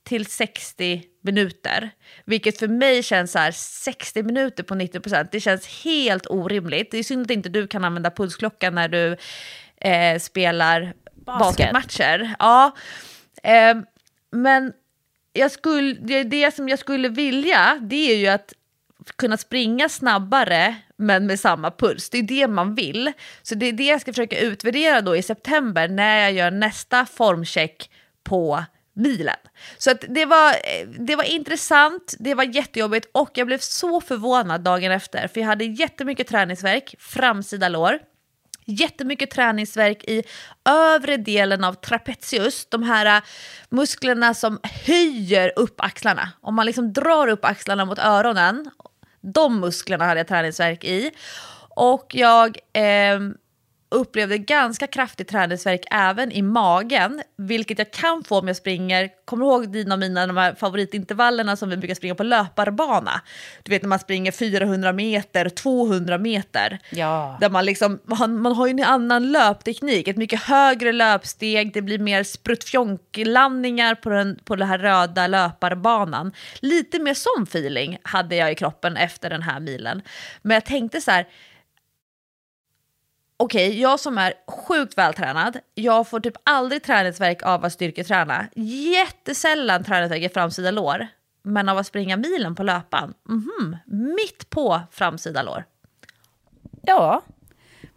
till 0.04 0.26
60 0.26 1.04
minuter. 1.22 1.90
Vilket 2.26 2.60
för 2.60 2.68
mig 2.68 3.04
känns 3.04 3.32
så 3.32 3.40
här 3.40 3.52
60 3.52 4.24
minuter 4.24 4.64
på 4.64 4.76
90 4.76 5.00
procent. 5.00 5.32
Det 5.32 5.40
känns 5.40 5.84
helt 5.84 6.28
orimligt. 6.30 6.92
Det 6.92 6.98
är 6.98 7.04
synd 7.04 7.26
att 7.26 7.32
inte 7.32 7.50
du 7.50 7.68
kan 7.68 7.84
använda 7.84 8.12
pulsklockan 8.12 8.76
när 8.76 8.88
du 8.88 9.18
eh, 9.82 10.20
spelar 10.20 10.94
Basket. 11.16 11.40
basketmatcher. 11.40 12.36
Ja. 12.40 12.76
Eh, 13.44 13.78
men 14.32 14.74
jag 15.34 15.52
skulle, 15.52 15.94
det, 15.94 16.24
det 16.24 16.56
som 16.56 16.70
jag 16.70 16.80
skulle 16.80 17.10
vilja 17.10 17.80
det 17.82 18.12
är 18.12 18.18
ju 18.18 18.28
att 18.28 18.54
kunna 19.16 19.38
springa 19.38 19.90
snabbare 19.90 20.76
men 20.98 21.26
med 21.26 21.40
samma 21.40 21.72
puls. 21.72 22.10
Det 22.10 22.18
är 22.18 22.24
det 22.24 22.48
man 22.48 22.76
vill. 22.76 23.12
Så 23.42 23.56
det 23.56 23.66
är 23.66 23.74
det 23.74 23.84
jag 23.84 24.02
ska 24.02 24.14
försöka 24.14 24.40
utvärdera 24.40 25.02
då 25.02 25.16
i 25.16 25.22
september 25.22 25.88
när 25.88 26.20
jag 26.22 26.32
gör 26.32 26.52
nästa 26.52 27.06
formcheck 27.06 27.90
på 28.24 28.64
milen. 28.94 29.36
Så 29.78 29.92
att 29.92 30.06
det, 30.10 30.26
var, 30.26 30.50
eh, 30.50 30.88
det 31.00 31.16
var 31.16 31.24
intressant, 31.24 32.16
det 32.20 32.34
var 32.34 32.44
jättejobbigt 32.44 33.10
och 33.12 33.32
jag 33.34 33.48
blev 33.48 33.58
så 33.58 34.02
förvånad 34.02 34.62
dagen 34.62 34.92
efter 34.92 35.28
för 35.28 35.40
jag 35.40 35.48
hade 35.48 35.66
jättemycket 35.66 36.28
träningsverk, 36.28 36.96
framsida 37.00 37.70
lår 37.70 38.00
jättemycket 38.70 39.32
träningsverk 39.32 40.04
i 40.04 40.24
övre 40.70 41.18
delen 41.18 41.64
av 41.64 41.74
trapezius, 41.74 42.66
de 42.70 42.84
här 42.84 43.18
äh, 43.18 43.24
musklerna 43.70 44.34
som 44.34 44.60
höjer 44.86 45.54
upp 45.56 45.82
axlarna. 45.82 46.30
Om 46.42 46.56
man 46.56 46.66
liksom 46.66 46.94
drar 46.94 47.28
upp 47.28 47.46
axlarna 47.46 47.86
mot 47.86 48.00
öronen, 48.00 48.72
de 49.22 49.60
musklerna 49.60 50.06
hade 50.06 50.20
jag 50.20 50.28
träningsverk 50.28 50.84
i. 50.84 51.12
Och 51.70 52.12
jag 52.16 52.58
eh, 52.74 53.20
upplevde 53.92 54.38
ganska 54.38 54.88
kraftig 54.88 55.28
träningsverk 55.28 55.82
även 55.92 56.32
i 56.32 56.42
magen, 56.42 57.22
vilket 57.38 57.78
jag 57.78 57.92
kan 57.92 58.24
få 58.24 58.40
om 58.40 58.48
jag 58.48 58.56
springer, 58.56 59.10
kommer 59.26 59.46
du 59.46 59.52
ihåg 59.52 59.72
dina 59.72 59.96
och 59.96 60.00
mina 60.00 60.28
de 60.28 60.38
här 60.38 60.56
favoritintervallerna 60.56 61.56
som 61.56 61.70
vi 61.70 61.78
brukar 61.78 61.96
springa 61.96 62.16
på 62.16 62.24
löparbana? 62.24 63.22
Du 63.64 63.70
vet 63.70 63.82
när 63.82 63.90
man 63.90 64.00
springer 64.00 64.32
400 64.32 64.94
meter, 64.94 65.50
200 65.50 66.18
meter. 66.18 66.80
Ja. 66.90 67.38
Där 67.42 67.50
man 67.50 67.66
liksom, 67.66 68.00
man, 68.06 68.42
man 68.42 68.56
har 68.56 68.68
ju 68.68 68.72
en 68.72 68.84
annan 68.84 69.32
löpteknik, 69.32 70.08
ett 70.08 70.18
mycket 70.18 70.44
högre 70.44 70.92
löpsteg, 70.92 71.74
det 71.74 71.82
blir 71.82 72.00
mer 72.00 72.24
spruttfjonklandningar 72.24 73.96
på 73.96 74.10
den, 74.10 74.40
på 74.44 74.56
den 74.56 74.68
här 74.68 74.78
röda 74.78 75.28
löparbanan. 75.28 76.32
Lite 76.60 77.00
mer 77.00 77.14
sån 77.14 77.44
feeling 77.44 77.98
hade 78.04 78.36
jag 78.36 78.52
i 78.52 78.56
kroppen 78.56 78.98
efter 78.98 79.30
den 79.30 79.42
här 79.42 79.60
milen. 79.60 80.02
Men 80.42 80.56
jag 80.56 80.66
tänkte 80.66 81.02
så 81.02 81.12
här, 81.12 81.28
okej, 83.40 83.70
okay, 83.70 83.82
jag 83.82 84.00
som 84.00 84.18
är 84.18 84.34
sjukt 84.48 84.98
vältränad, 84.98 85.60
jag 85.74 86.10
får 86.10 86.20
typ 86.20 86.38
aldrig 86.44 86.84
träningsverk 86.84 87.44
av 87.44 87.66
att 87.66 87.74
styrketräna. 87.74 88.46
Jättesällan 88.56 89.84
träningsverk 89.84 90.24
i 90.24 90.30
framsida 90.30 90.72
lår. 90.72 91.08
Men 91.44 91.70
av 91.70 91.78
att 91.78 91.88
springa 91.88 92.18
milen 92.18 92.56
på 92.56 92.64
löpan, 92.64 93.14
mm 93.30 93.42
-hmm, 93.42 93.78
mitt 94.16 94.50
på 94.50 94.82
framsida 94.92 95.42
lår. 95.42 95.64
Ja. 96.82 97.22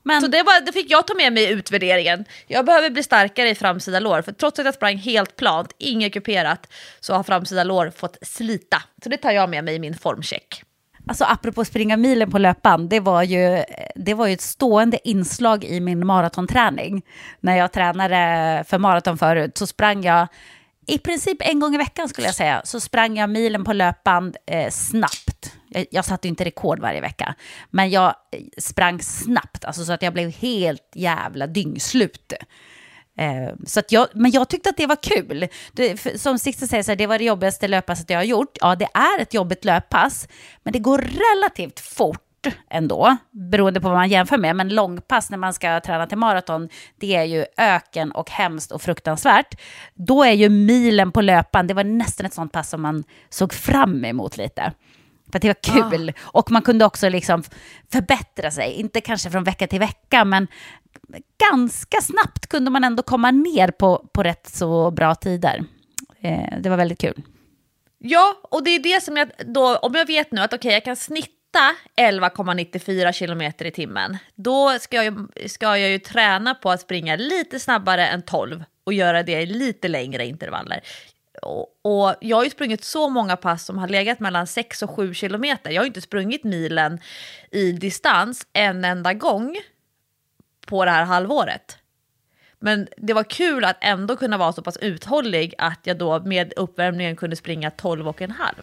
Men... 0.02 0.20
Så 0.20 0.26
det, 0.26 0.42
var, 0.42 0.66
det 0.66 0.72
fick 0.72 0.90
jag 0.90 1.07
ta 1.07 1.14
med 1.14 1.33
mig 1.33 1.42
i 1.42 1.48
utvärderingen. 1.48 2.24
Jag 2.46 2.64
behöver 2.64 2.90
bli 2.90 3.02
starkare 3.02 3.50
i 3.50 3.55
framsida 3.55 4.00
lår, 4.00 4.22
för 4.22 4.33
trots 4.33 4.59
att 4.59 4.64
jag 4.64 4.74
sprang 4.74 4.96
helt 4.96 5.37
plant, 5.37 5.74
inget 5.78 6.12
kuperat, 6.12 6.72
så 7.00 7.14
har 7.14 7.22
framsida 7.22 7.64
lår 7.64 7.90
fått 7.96 8.18
slita. 8.22 8.83
Så 9.02 9.09
det 9.09 9.16
tar 9.16 9.31
jag 9.31 9.50
med 9.50 9.64
mig 9.64 9.74
i 9.74 9.78
min 9.78 9.98
formcheck. 9.98 10.62
Alltså 11.06 11.24
apropå 11.24 11.64
springa 11.64 11.96
milen 11.96 12.30
på 12.30 12.38
löpan, 12.38 12.88
det 12.88 13.00
var, 13.00 13.22
ju, 13.22 13.64
det 13.94 14.14
var 14.14 14.26
ju 14.26 14.32
ett 14.32 14.40
stående 14.40 15.08
inslag 15.08 15.64
i 15.64 15.80
min 15.80 16.06
maratonträning. 16.06 17.02
När 17.40 17.56
jag 17.56 17.72
tränade 17.72 18.64
för 18.68 18.78
maraton 18.78 19.18
förut 19.18 19.58
så 19.58 19.66
sprang 19.66 20.02
jag 20.04 20.28
i 20.86 20.98
princip 20.98 21.38
en 21.40 21.60
gång 21.60 21.74
i 21.74 21.78
veckan 21.78 22.08
skulle 22.08 22.26
jag 22.26 22.34
säga, 22.34 22.62
så 22.64 22.80
sprang 22.80 23.16
jag 23.16 23.30
milen 23.30 23.64
på 23.64 23.72
löpband 23.72 24.36
eh, 24.46 24.70
snabbt. 24.70 25.56
Jag, 25.68 25.86
jag 25.90 26.04
satte 26.04 26.28
inte 26.28 26.44
rekord 26.44 26.80
varje 26.80 27.00
vecka, 27.00 27.34
men 27.70 27.90
jag 27.90 28.06
eh, 28.06 28.40
sprang 28.58 29.02
snabbt, 29.02 29.64
alltså 29.64 29.84
så 29.84 29.92
att 29.92 30.02
jag 30.02 30.12
blev 30.12 30.30
helt 30.30 30.90
jävla 30.94 31.46
dyngslut. 31.46 32.32
Eh, 33.18 33.55
så 33.66 33.81
att 33.81 33.92
jag, 33.92 34.09
men 34.14 34.31
jag 34.31 34.48
tyckte 34.48 34.70
att 34.70 34.77
det 34.77 34.87
var 34.87 35.03
kul. 35.03 35.48
Det, 35.72 36.20
som 36.20 36.38
Sixten 36.38 36.68
säger, 36.68 36.83
så 36.83 36.90
här, 36.90 36.96
det 36.96 37.07
var 37.07 37.18
det 37.18 37.25
jobbigaste 37.25 37.68
löppasset 37.68 38.11
jag 38.11 38.18
har 38.18 38.25
gjort. 38.25 38.59
Ja, 38.61 38.75
det 38.75 38.88
är 38.94 39.20
ett 39.22 39.35
jobbigt 39.35 39.64
löppass, 39.64 40.29
men 40.62 40.72
det 40.72 40.79
går 40.79 40.98
relativt 40.98 41.81
fort 41.81 42.29
ändå, 42.70 43.16
beroende 43.31 43.81
på 43.81 43.88
vad 43.88 43.96
man 43.96 44.09
jämför 44.09 44.38
med. 44.38 44.57
Men 44.57 44.68
långpass 44.68 45.31
när 45.31 45.38
man 45.38 45.55
ska 45.55 45.81
träna 45.81 46.07
till 46.07 46.18
maraton, 46.18 46.68
det 47.01 47.16
är 47.16 47.25
ju 47.25 47.44
öken 47.57 48.12
och 48.12 48.31
hemskt 48.31 48.72
och 48.72 48.83
fruktansvärt. 48.83 49.61
Då 49.94 50.25
är 50.25 50.33
ju 50.33 50.48
milen 50.48 51.12
på 51.12 51.20
löpan, 51.20 51.66
det 51.66 51.75
var 51.75 51.85
nästan 51.85 52.27
ett 52.27 52.35
sånt 52.35 52.53
pass 52.53 52.70
som 52.70 52.83
man 52.83 53.05
såg 53.31 53.53
fram 53.53 54.05
emot 54.05 54.37
lite. 54.37 54.72
För 55.33 55.38
att 55.38 55.42
det 55.42 55.48
var 55.48 55.90
kul. 55.90 56.12
Ah. 56.16 56.38
Och 56.38 56.51
man 56.51 56.62
kunde 56.62 56.85
också 56.85 57.09
liksom 57.09 57.42
förbättra 57.92 58.51
sig, 58.51 58.72
inte 58.72 59.01
kanske 59.01 59.31
från 59.31 59.44
vecka 59.44 59.66
till 59.66 59.81
vecka, 59.81 60.25
men 60.25 60.48
ganska 61.51 62.01
snabbt 62.01 62.46
kunde 62.46 62.70
man 62.70 62.85
ändå 62.85 63.03
komma 63.03 63.31
ner 63.31 63.68
på, 63.68 64.09
på 64.12 64.22
rätt 64.22 64.46
så 64.46 64.90
bra 64.90 65.14
tider. 65.14 65.64
Eh, 66.20 66.61
det 66.61 66.70
var 66.70 66.77
väldigt 66.77 67.01
kul. 67.01 67.22
Ja, 67.98 68.40
och 68.42 68.64
det 68.64 68.70
är 68.70 68.79
det 68.79 69.03
som 69.03 69.16
jag 69.16 69.31
då, 69.46 69.77
om 69.77 69.94
jag 69.94 70.07
vet 70.07 70.33
nu 70.33 70.40
att 70.40 70.53
okej, 70.53 70.59
okay, 70.59 70.72
jag 70.72 70.85
kan 70.85 70.96
snitta 70.96 71.75
11,94 71.96 73.12
kilometer 73.12 73.64
i 73.64 73.70
timmen, 73.70 74.18
då 74.35 74.79
ska 74.79 75.05
jag, 75.05 75.29
ska 75.46 75.79
jag 75.79 75.90
ju 75.90 75.98
träna 75.98 76.55
på 76.55 76.70
att 76.70 76.81
springa 76.81 77.16
lite 77.16 77.61
snabbare 77.61 78.07
än 78.07 78.22
12 78.22 78.64
och 78.85 78.92
göra 78.92 79.22
det 79.22 79.40
i 79.40 79.46
lite 79.46 79.88
längre 79.88 80.27
intervaller. 80.27 80.81
Och, 81.42 81.66
och 81.83 82.14
jag 82.20 82.37
har 82.37 82.44
ju 82.44 82.51
sprungit 82.51 82.85
så 82.85 83.09
många 83.09 83.37
pass 83.37 83.64
som 83.64 83.79
har 83.79 83.88
legat 83.88 84.20
mellan 84.20 84.46
6 84.46 84.83
och 84.83 84.90
7 84.90 85.14
kilometer. 85.14 85.70
Jag 85.70 85.81
har 85.81 85.85
ju 85.85 85.88
inte 85.88 86.01
sprungit 86.01 86.44
milen 86.44 87.01
i 87.51 87.72
distans 87.72 88.46
en 88.53 88.85
enda 88.85 89.14
gång 89.14 89.57
på 90.72 90.85
det 90.85 90.90
här 90.90 91.04
halvåret. 91.04 91.78
Men 92.58 92.88
det 92.96 93.12
var 93.14 93.24
kul 93.24 93.64
att 93.64 93.76
ändå 93.80 94.16
kunna 94.16 94.38
vara 94.38 94.52
så 94.52 94.62
pass 94.62 94.76
uthållig 94.76 95.54
att 95.58 95.80
jag 95.82 95.98
då 95.98 96.20
med 96.20 96.52
uppvärmningen 96.56 97.16
kunde 97.16 97.37
springa 97.37 97.70
12 97.70 98.08
och 98.08 98.22
en 98.22 98.30
halv. 98.30 98.62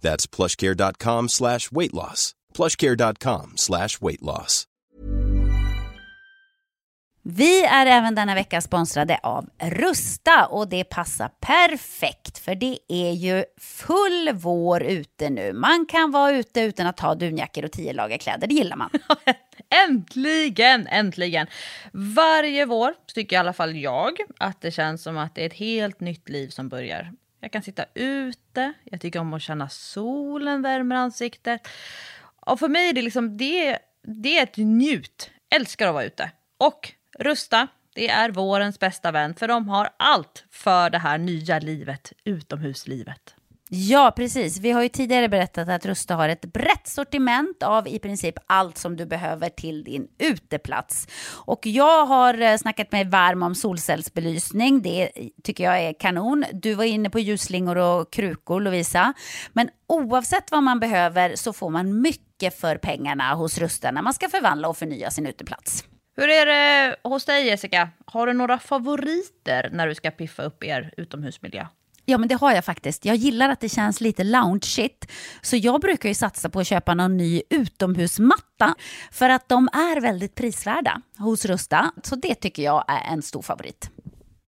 That's 0.00 0.26
plushcare.com 0.36 1.28
slash 1.28 1.70
weight 1.70 1.94
loss. 1.94 2.32
plushcare.com 2.54 3.52
slash 3.56 4.00
weight 4.00 4.22
loss. 4.22 4.68
Vi 7.30 7.64
är 7.64 7.86
även 7.86 8.14
denna 8.14 8.34
vecka 8.34 8.60
sponsrade 8.60 9.20
av 9.22 9.48
Rusta 9.62 10.46
och 10.46 10.68
det 10.68 10.84
passar 10.84 11.28
perfekt 11.28 12.38
för 12.38 12.54
det 12.54 12.78
är 12.88 13.12
ju 13.12 13.44
full 13.60 14.30
vår 14.34 14.82
ute 14.82 15.30
nu. 15.30 15.52
Man 15.52 15.86
kan 15.86 16.10
vara 16.10 16.32
ute 16.32 16.60
utan 16.60 16.86
att 16.86 17.00
ha 17.00 17.14
dunjackor 17.14 17.64
och 17.64 17.72
tio 17.72 17.92
lager 17.92 18.18
kläder, 18.18 18.46
det 18.46 18.54
gillar 18.54 18.76
man. 18.76 18.90
Äntligen, 19.88 20.86
äntligen! 20.86 21.46
Varje 21.92 22.66
vår 22.66 22.94
tycker 23.14 23.36
i 23.36 23.38
alla 23.38 23.52
fall 23.52 23.76
jag 23.76 24.12
att 24.38 24.60
det 24.60 24.70
känns 24.70 25.02
som 25.02 25.18
att 25.18 25.34
det 25.34 25.42
är 25.42 25.46
ett 25.46 25.52
helt 25.52 26.00
nytt 26.00 26.28
liv 26.28 26.48
som 26.48 26.68
börjar. 26.68 27.12
Jag 27.40 27.52
kan 27.52 27.62
sitta 27.62 27.84
ute, 27.94 28.72
jag 28.84 29.00
tycker 29.00 29.20
om 29.20 29.34
att 29.34 29.42
känna 29.42 29.68
solen 29.68 30.62
värmer 30.62 30.96
ansiktet. 30.96 31.68
Och 32.40 32.58
för 32.58 32.68
mig 32.68 32.88
är 32.88 32.92
det 32.92 33.02
liksom, 33.02 33.36
det, 33.36 33.78
det 34.02 34.38
är 34.38 34.42
ett 34.42 34.56
njut. 34.56 35.30
Älskar 35.50 35.86
att 35.86 35.94
vara 35.94 36.04
ute. 36.04 36.30
Och 36.58 36.92
Rusta, 37.18 37.68
det 37.94 38.08
är 38.08 38.30
vårens 38.30 38.78
bästa 38.78 39.10
vän 39.12 39.34
för 39.34 39.48
de 39.48 39.68
har 39.68 39.90
allt 39.96 40.44
för 40.50 40.90
det 40.90 40.98
här 40.98 41.18
nya 41.18 41.58
livet, 41.58 42.12
utomhuslivet. 42.24 43.34
Ja, 43.70 44.12
precis. 44.16 44.58
Vi 44.58 44.70
har 44.70 44.82
ju 44.82 44.88
tidigare 44.88 45.28
berättat 45.28 45.68
att 45.68 45.86
Rusta 45.86 46.14
har 46.14 46.28
ett 46.28 46.52
brett 46.52 46.88
sortiment 46.88 47.62
av 47.62 47.88
i 47.88 47.98
princip 47.98 48.34
allt 48.46 48.78
som 48.78 48.96
du 48.96 49.06
behöver 49.06 49.48
till 49.48 49.84
din 49.84 50.08
uteplats. 50.18 51.08
Och 51.46 51.66
jag 51.66 52.06
har 52.06 52.40
eh, 52.40 52.56
snackat 52.56 52.92
mig 52.92 53.04
varm 53.04 53.42
om 53.42 53.54
solcellsbelysning. 53.54 54.82
Det 54.82 55.10
tycker 55.42 55.64
jag 55.64 55.82
är 55.82 55.92
kanon. 55.92 56.44
Du 56.52 56.74
var 56.74 56.84
inne 56.84 57.10
på 57.10 57.18
ljusslingor 57.18 57.76
och 57.76 58.12
krukor, 58.12 58.60
Lovisa. 58.60 59.12
Men 59.52 59.70
oavsett 59.86 60.50
vad 60.50 60.62
man 60.62 60.80
behöver 60.80 61.36
så 61.36 61.52
får 61.52 61.70
man 61.70 62.00
mycket 62.00 62.60
för 62.60 62.76
pengarna 62.76 63.34
hos 63.34 63.58
Rusta 63.58 63.90
när 63.90 64.02
man 64.02 64.14
ska 64.14 64.28
förvandla 64.28 64.68
och 64.68 64.76
förnya 64.76 65.10
sin 65.10 65.26
uteplats. 65.26 65.84
Hur 66.16 66.28
är 66.28 66.46
det 66.46 66.96
hos 67.02 67.24
dig 67.24 67.46
Jessica? 67.46 67.88
Har 68.06 68.26
du 68.26 68.32
några 68.32 68.58
favoriter 68.58 69.70
när 69.72 69.86
du 69.86 69.94
ska 69.94 70.10
piffa 70.10 70.42
upp 70.42 70.64
er 70.64 70.94
utomhusmiljö? 70.96 71.66
Ja, 72.10 72.18
men 72.18 72.28
det 72.28 72.34
har 72.34 72.52
jag 72.52 72.64
faktiskt. 72.64 73.04
Jag 73.04 73.16
gillar 73.16 73.48
att 73.48 73.60
det 73.60 73.68
känns 73.68 74.00
lite 74.00 74.24
loungeigt. 74.24 75.12
Så 75.40 75.56
jag 75.56 75.80
brukar 75.80 76.08
ju 76.08 76.14
satsa 76.14 76.48
på 76.48 76.60
att 76.60 76.66
köpa 76.66 76.94
någon 76.94 77.16
ny 77.16 77.42
utomhusmatta. 77.50 78.74
För 79.12 79.28
att 79.28 79.48
de 79.48 79.68
är 79.72 80.00
väldigt 80.00 80.34
prisvärda 80.34 81.00
hos 81.18 81.44
Rusta. 81.44 81.92
Så 82.02 82.16
det 82.16 82.34
tycker 82.34 82.62
jag 82.62 82.84
är 82.88 83.12
en 83.12 83.22
stor 83.22 83.42
favorit. 83.42 83.90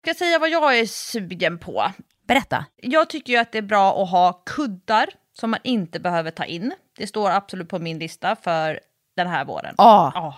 Jag 0.06 0.16
ska 0.16 0.26
säga 0.26 0.40
vad 0.40 0.50
jag 0.50 0.80
är 0.80 0.86
sugen 0.86 1.60
på. 1.60 1.92
Berätta. 2.28 2.66
Jag 2.76 3.10
tycker 3.10 3.34
ju 3.34 3.40
att 3.40 3.52
det 3.52 3.58
är 3.58 3.62
bra 3.62 4.04
att 4.04 4.10
ha 4.10 4.44
kuddar 4.46 5.10
som 5.40 5.52
man 5.52 5.60
inte 5.64 6.00
behöver 6.00 6.32
ta 6.32 6.46
in. 6.46 6.74
Det 6.98 7.08
står 7.08 7.30
absolut 7.30 7.70
på 7.70 7.80
min 7.80 8.00
lista 8.00 8.36
för 8.36 8.80
den 9.16 9.28
här 9.28 9.46
våren. 9.46 9.76
Ja. 9.78 10.12
Ja. 10.16 10.38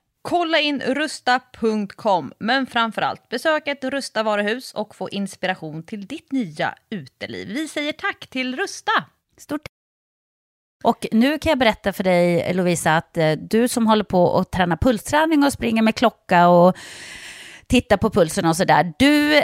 Kolla 0.21 0.59
in 0.59 0.81
rusta.com, 0.81 2.33
men 2.39 2.67
framförallt 2.67 3.29
besök 3.29 3.67
ett 3.67 3.83
Rusta 3.83 4.23
varuhus 4.23 4.73
och 4.73 4.95
få 4.95 5.09
inspiration 5.09 5.83
till 5.83 6.07
ditt 6.07 6.31
nya 6.31 6.75
uteliv. 6.89 7.47
Vi 7.47 7.67
säger 7.67 7.91
tack 7.91 8.27
till 8.27 8.55
Rusta! 8.55 8.91
Stort 9.37 9.61
och 10.83 11.07
nu 11.11 11.39
kan 11.39 11.49
jag 11.49 11.59
berätta 11.59 11.93
för 11.93 12.03
dig, 12.03 12.53
Lovisa, 12.53 12.97
att 12.97 13.17
eh, 13.17 13.31
du 13.31 13.67
som 13.67 13.87
håller 13.87 14.03
på 14.03 14.37
att 14.37 14.51
träna 14.51 14.77
pulsträning 14.77 15.43
och 15.43 15.53
springer 15.53 15.81
med 15.81 15.95
klocka 15.95 16.47
och 16.47 16.77
tittar 17.67 17.97
på 17.97 18.09
pulsen 18.09 18.45
och 18.45 18.57
sådär, 18.57 18.93
du 18.99 19.43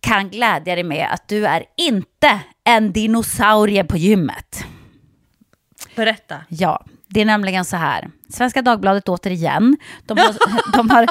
kan 0.00 0.30
glädja 0.30 0.74
dig 0.74 0.84
med 0.84 1.08
att 1.12 1.28
du 1.28 1.46
är 1.46 1.64
inte 1.76 2.40
en 2.64 2.92
dinosaurie 2.92 3.84
på 3.84 3.96
gymmet. 3.96 4.64
Berätta. 5.96 6.40
Ja, 6.48 6.84
det 7.12 7.20
är 7.20 7.24
nämligen 7.24 7.64
så 7.64 7.76
här. 7.76 8.10
Svenska 8.28 8.62
Dagbladet 8.62 9.08
återigen. 9.08 9.76
De 10.06 10.18
har, 10.18 10.34
de 10.76 10.90
har 10.90 11.06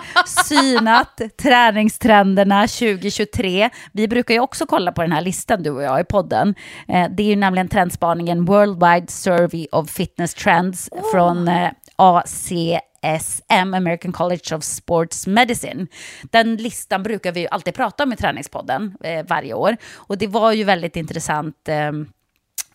synat 0.47 1.21
träningstrenderna 1.41 2.67
2023. 2.67 3.69
Vi 3.93 4.07
brukar 4.07 4.33
ju 4.33 4.39
också 4.39 4.65
kolla 4.65 4.91
på 4.91 5.01
den 5.01 5.11
här 5.11 5.21
listan, 5.21 5.63
du 5.63 5.69
och 5.69 5.83
jag, 5.83 5.99
i 5.99 6.03
podden. 6.03 6.55
Eh, 6.87 7.09
det 7.09 7.23
är 7.23 7.27
ju 7.27 7.35
nämligen 7.35 7.67
trendspaningen 7.67 8.45
Worldwide 8.45 9.07
Survey 9.07 9.67
of 9.71 9.89
Fitness 9.89 10.33
Trends 10.33 10.89
från 11.11 11.47
eh, 11.47 11.69
ACSM, 11.95 13.73
American 13.73 14.11
College 14.11 14.55
of 14.55 14.63
Sports 14.63 15.27
Medicine. 15.27 15.87
Den 16.23 16.55
listan 16.55 17.03
brukar 17.03 17.31
vi 17.31 17.39
ju 17.39 17.47
alltid 17.47 17.73
prata 17.73 18.03
om 18.03 18.13
i 18.13 18.15
träningspodden 18.15 18.95
eh, 19.03 19.25
varje 19.25 19.53
år. 19.53 19.77
Och 19.93 20.17
det 20.17 20.27
var 20.27 20.51
ju 20.51 20.63
väldigt 20.63 20.95
intressant 20.95 21.67
eh, 21.67 21.91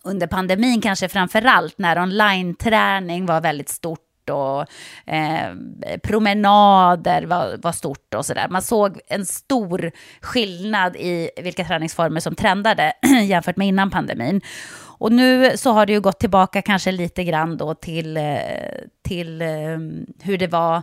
under 0.03 0.27
pandemin 0.27 0.81
kanske 0.81 1.09
framför 1.09 1.45
allt 1.45 1.77
när 1.77 1.99
online-träning 1.99 3.25
var 3.25 3.41
väldigt 3.41 3.69
stort 3.69 3.99
och 4.29 4.65
eh, 5.13 5.53
promenader 6.03 7.23
var, 7.23 7.57
var 7.57 7.71
stort 7.71 8.13
och 8.13 8.25
sådär. 8.25 8.47
Man 8.49 8.61
såg 8.61 8.99
en 9.07 9.25
stor 9.25 9.91
skillnad 10.21 10.95
i 10.95 11.29
vilka 11.37 11.65
träningsformer 11.65 12.19
som 12.19 12.35
trendade 12.35 12.93
jämfört 13.23 13.57
med 13.57 13.67
innan 13.67 13.89
pandemin. 13.89 14.41
Och 14.99 15.11
nu 15.11 15.57
så 15.57 15.71
har 15.71 15.85
det 15.85 15.93
ju 15.93 16.01
gått 16.01 16.19
tillbaka 16.19 16.61
kanske 16.61 16.91
lite 16.91 17.23
grann 17.23 17.57
då 17.57 17.73
till, 17.73 18.17
eh, 18.17 18.23
till 19.07 19.41
eh, 19.41 19.77
hur 20.21 20.37
det 20.37 20.47
var 20.47 20.81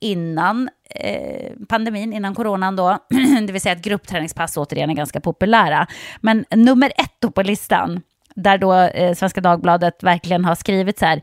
innan 0.00 0.68
eh, 0.90 1.52
pandemin, 1.68 2.12
innan 2.12 2.34
coronan 2.34 2.76
då, 2.76 2.98
det 3.46 3.52
vill 3.52 3.60
säga 3.60 3.72
att 3.72 3.82
gruppträningspass 3.82 4.56
återigen 4.56 4.90
är 4.90 4.94
ganska 4.94 5.20
populära. 5.20 5.86
Men 6.20 6.44
nummer 6.50 6.92
ett 6.96 7.16
då 7.18 7.30
på 7.30 7.42
listan, 7.42 8.00
där 8.34 8.58
då 8.58 8.74
eh, 8.74 9.14
Svenska 9.14 9.40
Dagbladet 9.40 10.02
verkligen 10.02 10.44
har 10.44 10.54
skrivit 10.54 10.98
så 10.98 11.06
här, 11.06 11.22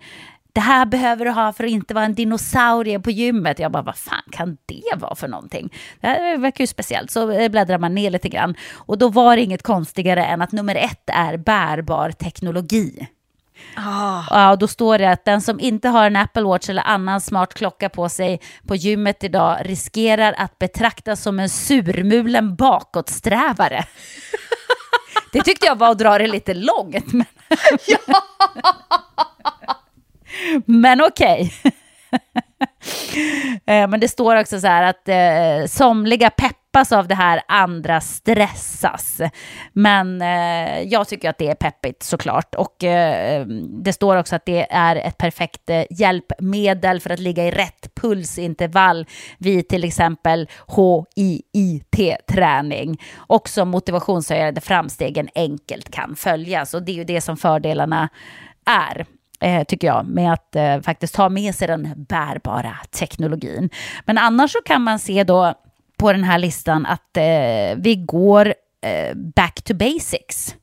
det 0.54 0.60
här 0.60 0.86
behöver 0.86 1.26
du 1.26 1.32
ha 1.32 1.54
för 1.54 1.64
att 1.64 1.70
inte 1.70 1.94
vara 1.94 2.06
en 2.06 2.14
dinosaurie 2.14 3.00
på 3.00 3.12
gymmet. 3.12 3.60
Jag 3.60 3.72
bara, 3.72 3.84
vad 3.84 3.96
fan 3.96 4.24
kan 4.32 4.58
det 4.66 4.96
vara 4.96 5.16
för 5.16 5.28
någonting? 5.28 5.74
Det 6.02 6.08
här 6.08 6.38
verkar 6.38 6.64
ju 6.64 6.68
speciellt. 6.68 7.12
Så 7.12 7.32
eh, 7.32 7.50
bläddrar 7.50 7.78
man 7.78 7.96
ner 7.96 8.10
lite 8.10 8.30
grann. 8.30 8.56
Och 8.74 8.98
då 8.98 9.10
var 9.10 9.36
det 9.36 9.42
inget 9.42 9.64
konstigare 9.64 10.26
än 10.26 10.42
att 10.42 10.52
nummer 10.52 10.76
ett 10.76 11.10
är 11.14 11.38
bärbar 11.38 12.12
teknologi. 12.12 13.08
Oh. 13.78 14.28
Ja, 14.30 14.56
då 14.56 14.68
står 14.68 14.98
det 14.98 15.12
att 15.12 15.26
den 15.26 15.42
som 15.42 15.60
inte 15.60 15.90
har 15.90 16.06
en 16.06 16.16
Apple 16.16 16.44
Watch 16.44 16.70
eller 16.70 16.84
annan 16.84 17.22
smart 17.22 17.54
klocka 17.54 17.90
på 17.90 18.10
sig 18.10 18.42
på 18.68 18.76
gymmet 18.76 19.24
idag 19.24 19.58
riskerar 19.62 20.36
att 20.38 20.60
betraktas 20.60 21.22
som 21.22 21.40
en 21.40 21.50
surmulen 21.50 22.56
bakåtsträvare. 22.56 23.84
det 25.32 25.44
tyckte 25.44 25.66
jag 25.66 25.78
var 25.78 25.92
att 25.92 26.00
dra 26.00 26.18
det 26.18 26.28
lite 26.28 26.54
långt. 26.54 27.14
Men, 27.14 27.26
men 30.66 31.02
okej. 31.02 31.54
Okay. 31.64 31.72
Eh, 33.66 33.88
men 33.88 34.00
det 34.00 34.08
står 34.08 34.36
också 34.36 34.60
så 34.60 34.68
här 34.68 34.84
att 34.84 35.10
eh, 35.10 35.68
somliga 35.68 36.30
peppas 36.30 36.92
av 36.92 37.08
det 37.08 37.16
här, 37.16 37.42
andra 37.48 38.02
stressas. 38.02 39.22
Men 39.74 40.22
eh, 40.22 40.82
jag 40.82 41.08
tycker 41.08 41.30
att 41.30 41.38
det 41.38 41.48
är 41.48 41.56
peppigt 41.56 42.04
såklart. 42.04 42.56
Och 42.56 42.84
eh, 42.84 43.46
det 43.84 43.94
står 43.94 44.16
också 44.18 44.36
att 44.36 44.46
det 44.46 44.68
är 44.72 44.96
ett 44.96 45.18
perfekt 45.18 45.70
eh, 45.70 45.84
hjälpmedel 45.90 47.00
för 47.00 47.10
att 47.10 47.20
ligga 47.20 47.46
i 47.46 47.52
rätt 47.52 47.96
pulsintervall 47.96 49.06
vid 49.38 49.70
till 49.70 49.84
exempel 49.84 50.50
HIIT-träning. 51.16 53.02
Och 53.16 53.50
som 53.50 53.70
motivationshöjande 53.70 54.62
framstegen 54.62 55.30
enkelt 55.36 55.92
kan 55.92 56.16
följas. 56.16 56.74
Och 56.74 56.84
det 56.84 56.92
är 56.92 56.96
ju 56.96 57.04
det 57.04 57.22
som 57.22 57.38
fördelarna 57.38 58.10
är 58.66 59.06
eh, 59.40 59.64
tycker 59.64 59.88
jag, 59.88 60.06
med 60.06 60.34
att 60.34 60.56
eh, 60.56 60.82
faktiskt 60.82 61.16
ta 61.16 61.30
med 61.30 61.56
sig 61.56 61.68
den 61.68 61.94
bärbara 61.96 62.78
teknologin. 62.92 63.70
Men 64.06 64.18
annars 64.18 64.52
så 64.52 64.60
kan 64.66 64.82
man 64.82 65.00
se 65.00 65.24
då 65.24 65.54
på 65.98 66.12
den 66.12 66.24
här 66.24 66.40
listan 66.40 66.86
att 66.86 67.18
eh, 67.18 67.78
vi 67.78 68.04
går 68.06 68.54
eh, 68.82 69.16
back 69.16 69.62
to 69.62 69.74
basics 69.74 70.56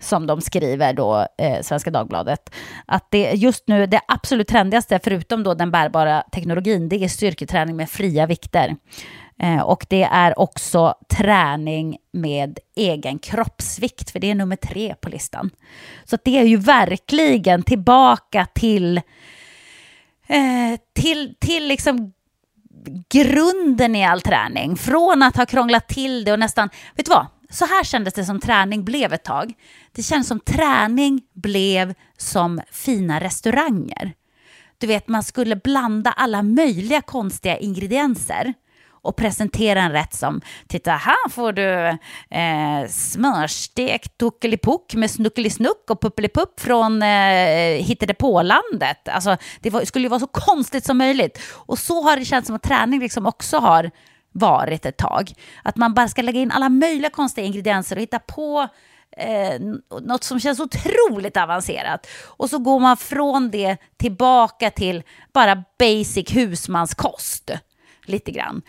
som 0.00 0.26
de 0.26 0.40
skriver 0.40 0.92
då, 0.92 1.26
eh, 1.38 1.62
Svenska 1.62 1.90
Dagbladet. 1.90 2.54
Att 2.86 3.10
det 3.10 3.32
just 3.32 3.68
nu, 3.68 3.86
det 3.86 4.00
absolut 4.08 4.48
trendigaste, 4.48 5.00
förutom 5.04 5.42
då 5.42 5.54
den 5.54 5.70
bärbara 5.70 6.22
teknologin, 6.32 6.88
det 6.88 7.04
är 7.04 7.08
styrketräning 7.08 7.76
med 7.76 7.90
fria 7.90 8.26
vikter. 8.26 8.76
Eh, 9.38 9.60
och 9.60 9.86
det 9.88 10.02
är 10.02 10.38
också 10.38 10.94
träning 11.08 11.98
med 12.12 12.58
egen 12.76 13.18
kroppsvikt, 13.18 14.10
för 14.10 14.20
det 14.20 14.30
är 14.30 14.34
nummer 14.34 14.56
tre 14.56 14.94
på 15.00 15.08
listan. 15.08 15.50
Så 16.04 16.18
det 16.24 16.38
är 16.38 16.44
ju 16.44 16.56
verkligen 16.56 17.62
tillbaka 17.62 18.46
till, 18.54 18.96
eh, 20.26 20.80
till, 20.94 21.34
till 21.38 21.68
liksom 21.68 22.12
grunden 23.08 23.96
i 23.96 24.04
all 24.04 24.20
träning. 24.20 24.76
Från 24.76 25.22
att 25.22 25.36
ha 25.36 25.46
krånglat 25.46 25.88
till 25.88 26.24
det 26.24 26.32
och 26.32 26.38
nästan, 26.38 26.68
vet 26.94 27.06
du 27.06 27.12
vad? 27.12 27.26
Så 27.50 27.66
här 27.66 27.84
kändes 27.84 28.14
det 28.14 28.24
som 28.24 28.40
träning 28.40 28.84
blev 28.84 29.12
ett 29.12 29.24
tag. 29.24 29.52
Det 29.92 30.02
kändes 30.02 30.28
som 30.28 30.40
träning 30.40 31.22
blev 31.34 31.94
som 32.16 32.60
fina 32.72 33.20
restauranger. 33.20 34.12
Du 34.78 34.86
vet, 34.86 35.08
man 35.08 35.22
skulle 35.22 35.56
blanda 35.56 36.12
alla 36.12 36.42
möjliga 36.42 37.00
konstiga 37.02 37.58
ingredienser 37.58 38.54
och 39.08 39.16
presentera 39.16 39.80
en 39.80 39.92
rätt 39.92 40.14
som 40.14 40.40
titta 40.66 40.90
här 40.90 41.28
får 41.30 41.52
du 41.52 41.98
eh, 42.36 42.88
smörstekt 42.88 44.18
tuckelipuck 44.18 44.94
med 44.94 45.10
snuckelisnuck 45.10 45.90
och 45.90 46.00
puppelipupp 46.00 46.60
från 46.60 47.02
eh, 47.02 47.82
hittade-på-landet. 47.84 49.08
Alltså, 49.08 49.36
det 49.60 49.70
var, 49.70 49.84
skulle 49.84 50.04
ju 50.04 50.08
vara 50.08 50.20
så 50.20 50.26
konstigt 50.26 50.84
som 50.84 50.98
möjligt. 50.98 51.40
Och 51.52 51.78
så 51.78 52.02
har 52.02 52.16
det 52.16 52.24
känts 52.24 52.46
som 52.46 52.56
att 52.56 52.62
träning 52.62 53.00
liksom 53.00 53.26
också 53.26 53.58
har 53.58 53.90
varit 54.32 54.86
ett 54.86 54.96
tag. 54.96 55.32
Att 55.62 55.76
man 55.76 55.94
bara 55.94 56.08
ska 56.08 56.22
lägga 56.22 56.40
in 56.40 56.50
alla 56.50 56.68
möjliga 56.68 57.10
konstiga 57.10 57.46
ingredienser 57.46 57.96
och 57.96 58.02
hitta 58.02 58.18
på 58.18 58.68
eh, 59.16 59.60
något 60.00 60.24
som 60.24 60.40
känns 60.40 60.60
otroligt 60.60 61.36
avancerat. 61.36 62.06
Och 62.24 62.50
så 62.50 62.58
går 62.58 62.80
man 62.80 62.96
från 62.96 63.50
det 63.50 63.76
tillbaka 63.96 64.70
till 64.70 65.02
bara 65.32 65.64
basic 65.78 66.36
husmanskost. 66.36 67.50
Lite 68.04 68.30
grann. 68.30 68.62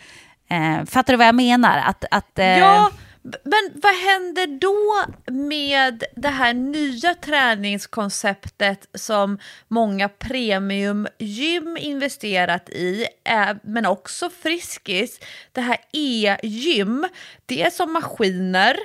Eh, 0.50 0.84
fattar 0.84 1.12
du 1.12 1.16
vad 1.16 1.26
jag 1.26 1.34
menar? 1.34 1.78
Att, 1.78 2.04
att, 2.10 2.38
eh... 2.38 2.58
Ja, 2.58 2.90
men 3.22 3.80
vad 3.82 3.94
händer 3.94 4.46
då 4.46 5.04
med 5.32 6.04
det 6.16 6.28
här 6.28 6.54
nya 6.54 7.14
träningskonceptet 7.14 8.88
som 8.94 9.38
många 9.68 10.08
premiumgym 10.08 11.76
investerat 11.80 12.68
i, 12.68 13.06
eh, 13.24 13.50
men 13.62 13.86
också 13.86 14.30
Friskis, 14.42 15.20
det 15.52 15.60
här 15.60 15.76
e-gym, 15.92 17.06
det 17.46 17.62
är 17.62 17.70
som 17.70 17.92
maskiner, 17.92 18.76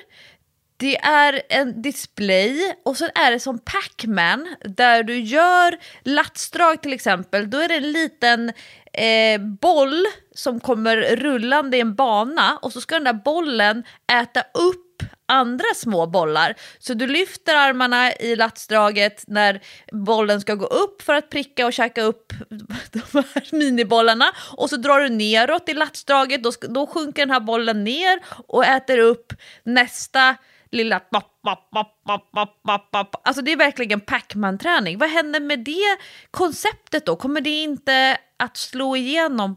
det 0.78 0.98
är 0.98 1.42
en 1.50 1.82
display 1.82 2.76
och 2.86 2.98
så 2.98 3.06
är 3.16 3.32
det 3.32 3.40
som 3.40 3.60
Pac-Man 3.60 4.56
där 4.64 5.04
du 5.04 5.20
gör 5.20 5.78
latsdrag 6.04 6.82
till 6.82 6.94
exempel. 6.94 7.50
Då 7.50 7.58
är 7.58 7.68
det 7.68 7.76
en 7.76 7.92
liten 7.92 8.52
eh, 8.94 9.42
boll 9.62 10.06
som 10.36 10.60
kommer 10.60 10.98
rullande 11.16 11.78
i 11.78 11.80
en 11.80 11.96
bana 11.96 12.60
och 12.62 12.74
så 12.74 12.82
ska 12.82 12.96
den 12.96 13.04
där 13.04 13.24
bollen 13.24 13.84
äta 14.22 14.42
upp 14.42 14.82
andra 15.28 15.66
små 15.76 16.08
bollar. 16.08 16.56
Så 16.80 16.94
du 16.94 17.08
lyfter 17.08 17.56
armarna 17.56 18.14
i 18.14 18.36
latsdraget 18.36 19.24
när 19.28 19.62
bollen 19.92 20.42
ska 20.42 20.56
gå 20.56 20.66
upp 20.66 21.02
för 21.02 21.14
att 21.14 21.30
pricka 21.30 21.66
och 21.66 21.74
käka 21.74 22.02
upp 22.02 22.34
de 22.92 23.02
här 23.14 23.56
minibollarna 23.56 24.32
och 24.58 24.70
så 24.70 24.78
drar 24.78 25.00
du 25.00 25.10
neråt 25.10 25.70
i 25.70 25.74
latsdraget, 25.74 26.44
då, 26.44 26.52
då 26.70 26.88
sjunker 26.88 27.22
den 27.22 27.32
här 27.32 27.40
bollen 27.40 27.84
ner 27.84 28.20
och 28.48 28.66
äter 28.66 28.98
upp 29.00 29.34
nästa 29.64 30.36
lilla 30.76 31.00
pop, 31.00 31.42
pop, 31.44 31.72
pop, 31.72 32.32
pop, 32.64 32.92
pop, 32.92 33.22
Alltså 33.24 33.42
det 33.42 33.52
är 33.52 33.58
verkligen 33.58 34.02
Pacman-träning. 34.02 34.98
Vad 34.98 35.10
händer 35.10 35.40
med 35.40 35.60
det 35.60 35.98
konceptet 36.32 37.06
då? 37.06 37.16
Kommer 37.16 37.42
det 37.42 37.64
inte 37.64 38.18
att 38.38 38.58
slå 38.58 38.96
igenom 38.96 39.56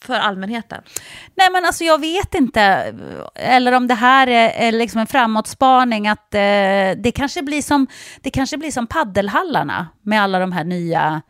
för 0.00 0.14
allmänheten? 0.14 0.82
Nej 1.34 1.48
men 1.52 1.64
alltså 1.64 1.84
jag 1.84 2.00
vet 2.00 2.34
inte, 2.34 2.62
eh, 2.62 3.54
eller 3.54 3.72
om 3.72 3.86
det 3.86 3.94
här 3.94 4.26
är, 4.26 4.48
är 4.48 4.72
liksom 4.72 5.00
en 5.00 5.06
framåtspaning 5.06 6.08
att 6.08 6.34
eh, 6.34 6.40
det, 6.96 7.12
kanske 7.14 7.42
blir 7.42 7.62
som, 7.62 7.86
det 8.20 8.30
kanske 8.30 8.58
blir 8.58 8.70
som 8.70 8.86
paddelhallarna 8.86 9.88
med 10.02 10.22
alla 10.22 10.38
de 10.38 10.52
här 10.52 10.64
nya 10.64 11.22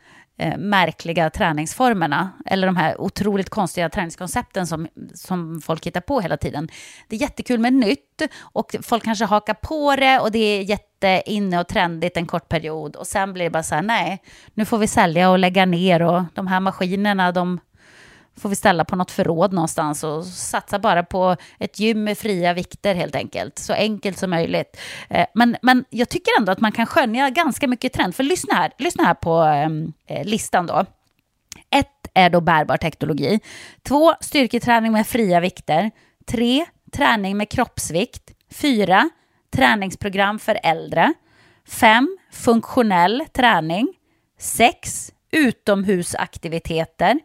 eh, 0.43 0.59
märkliga 0.59 1.31
träningsformerna, 1.31 2.31
eller 2.47 2.67
de 2.67 2.77
här 2.77 3.01
otroligt 3.01 3.51
konstiga 3.51 3.89
träningskoncepten 3.89 4.67
som, 4.67 4.89
som 5.15 5.61
folk 5.61 5.87
hittar 5.87 6.01
på 6.01 6.21
hela 6.21 6.37
tiden. 6.37 6.69
Det 7.09 7.17
är 7.17 7.21
jättekul 7.21 7.61
med 7.61 7.73
nytt 7.73 8.23
och 8.41 8.77
folk 8.83 9.05
kanske 9.05 9.25
hakar 9.25 9.55
på 9.55 9.97
det 9.97 10.19
och 10.19 10.33
det 10.33 10.39
är 10.39 10.63
jätteinne 10.63 11.61
och 11.61 11.69
trendigt 11.69 12.17
en 12.17 12.27
kort 12.27 12.49
period 12.49 12.97
och 12.97 13.07
sen 13.07 13.33
blir 13.33 13.45
det 13.45 13.51
bara 13.51 13.63
så 13.63 13.75
här, 13.75 13.83
nej, 13.83 14.23
nu 14.55 14.65
får 14.65 14.79
vi 14.79 14.87
sälja 14.87 15.31
och 15.31 15.39
lägga 15.39 15.67
ner 15.67 16.03
och 16.03 16.23
de 16.35 16.47
här 16.47 16.61
maskinerna, 16.61 17.33
de 17.33 17.61
får 18.37 18.49
vi 18.49 18.55
ställa 18.55 18.85
på 18.85 18.97
något 18.97 19.11
förråd 19.11 19.53
någonstans 19.53 20.05
och 20.05 20.25
satsa 20.27 20.79
bara 20.79 21.03
på 21.03 21.37
ett 21.59 21.79
gym 21.79 22.05
med 22.05 22.19
fria 22.19 22.53
vikter 22.55 22.95
helt 22.95 23.15
enkelt. 23.15 23.59
Så 23.59 23.73
enkelt 23.73 24.19
som 24.19 24.31
möjligt. 24.31 24.81
Eh, 25.09 25.27
men, 25.35 25.57
men 25.63 25.85
jag 25.91 26.09
tycker 26.09 26.33
ändå 26.39 26.53
att 26.53 26.61
man 26.61 26.73
kan 26.73 26.87
skönja 26.87 27.31
ganska 27.31 27.69
mycket 27.69 27.93
trend. 27.93 28.15
För 28.15 28.23
lyssna 28.23 28.55
här, 28.55 28.73
lyssna 28.79 29.05
här 29.05 29.15
på 29.15 29.39
ehm, 29.39 29.93
eh, 30.07 30.25
listan 30.25 30.67
då. 30.67 30.85
Ett 31.71 32.11
är 32.15 32.31
då 32.31 32.41
bärbar 32.41 32.77
teknologi. 32.77 33.41
Två, 33.83 34.15
styrketräning 34.21 34.93
med 34.93 35.07
fria 35.07 35.41
vikter. 35.41 35.91
Tre, 36.27 36.67
träning 36.93 37.37
med 37.37 37.51
kroppsvikt. 37.51 38.31
Fyra, 38.51 39.11
träningsprogram 39.55 40.39
för 40.39 40.61
äldre. 40.63 41.15
Fem, 41.69 42.19
funktionell 42.33 43.25
träning. 43.33 43.89
Sex, 44.39 45.13
utomhusaktiviteter. 45.31 47.19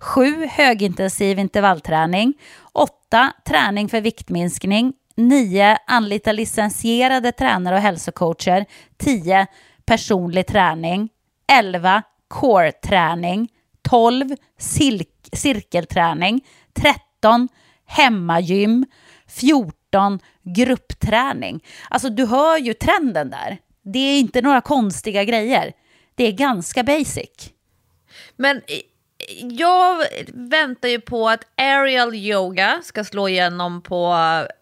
7. 0.00 0.46
Högintensiv 0.50 1.38
intervallträning. 1.38 2.34
8. 2.72 3.32
Träning 3.44 3.88
för 3.88 4.00
viktminskning. 4.00 4.92
9. 5.16 5.78
Anlita 5.86 6.32
licensierade 6.32 7.32
tränare 7.32 7.74
och 7.76 7.82
hälsocoacher. 7.82 8.66
10. 8.96 9.46
Personlig 9.86 10.46
träning. 10.46 11.08
11. 11.52 12.02
Core-träning. 12.28 13.48
12 13.82 14.36
cir- 14.60 15.04
cirkelträning, 15.32 16.40
13 16.72 17.48
hemmagym, 17.86 18.86
14 19.26 20.18
gruppträning. 20.42 21.64
Alltså 21.90 22.08
du 22.10 22.26
hör 22.26 22.58
ju 22.58 22.74
trenden 22.74 23.30
där. 23.30 23.58
Det 23.82 23.98
är 23.98 24.18
inte 24.20 24.42
några 24.42 24.60
konstiga 24.60 25.24
grejer. 25.24 25.72
Det 26.14 26.24
är 26.24 26.32
ganska 26.32 26.82
basic. 26.82 27.50
Men 28.36 28.62
jag 29.40 30.04
väntar 30.32 30.88
ju 30.88 31.00
på 31.00 31.28
att 31.28 31.44
aerial 31.56 32.14
yoga 32.14 32.80
ska 32.82 33.04
slå 33.04 33.28
igenom 33.28 33.82
på 33.82 34.16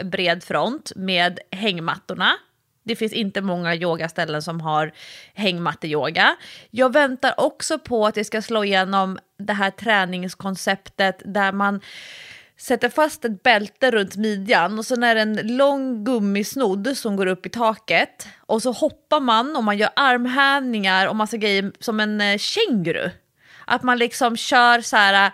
bred 0.05 0.45
front 0.45 0.93
med 0.97 1.39
hängmattorna. 1.51 2.33
Det 2.85 2.97
finns 2.97 3.13
inte 3.13 3.41
många 3.41 3.75
yogaställen 3.75 4.43
som 4.43 4.61
har 4.61 4.93
hängmatteyoga. 5.35 6.37
Jag 6.71 6.93
väntar 6.93 7.41
också 7.41 7.79
på 7.79 8.07
att 8.07 8.15
det 8.15 8.25
ska 8.25 8.43
slå 8.43 8.65
igenom 8.65 9.19
det 9.39 9.53
här 9.53 9.71
träningskonceptet 9.71 11.23
där 11.25 11.53
man 11.53 11.81
sätter 12.57 12.89
fast 12.89 13.25
ett 13.25 13.43
bälte 13.43 13.91
runt 13.91 14.17
midjan 14.17 14.79
och 14.79 14.87
sen 14.87 15.03
är 15.03 15.15
det 15.15 15.21
en 15.21 15.57
lång 15.57 16.05
gummisnodd 16.05 16.97
som 16.97 17.17
går 17.17 17.27
upp 17.27 17.47
i 17.47 17.49
taket 17.49 18.29
och 18.39 18.63
så 18.63 18.73
hoppar 18.73 19.21
man 19.21 19.57
och 19.57 19.65
man 19.65 19.79
gör 19.79 19.91
armhävningar 19.97 21.07
och 21.07 21.17
massa 21.17 21.37
grejer 21.37 21.73
som 21.81 22.01
en 22.01 22.21
eh, 22.21 22.39
känguru. 22.39 23.11
Att 23.67 23.83
man 23.83 23.99
liksom 23.99 24.37
kör 24.37 24.81
så 24.81 24.97
här, 24.97 25.33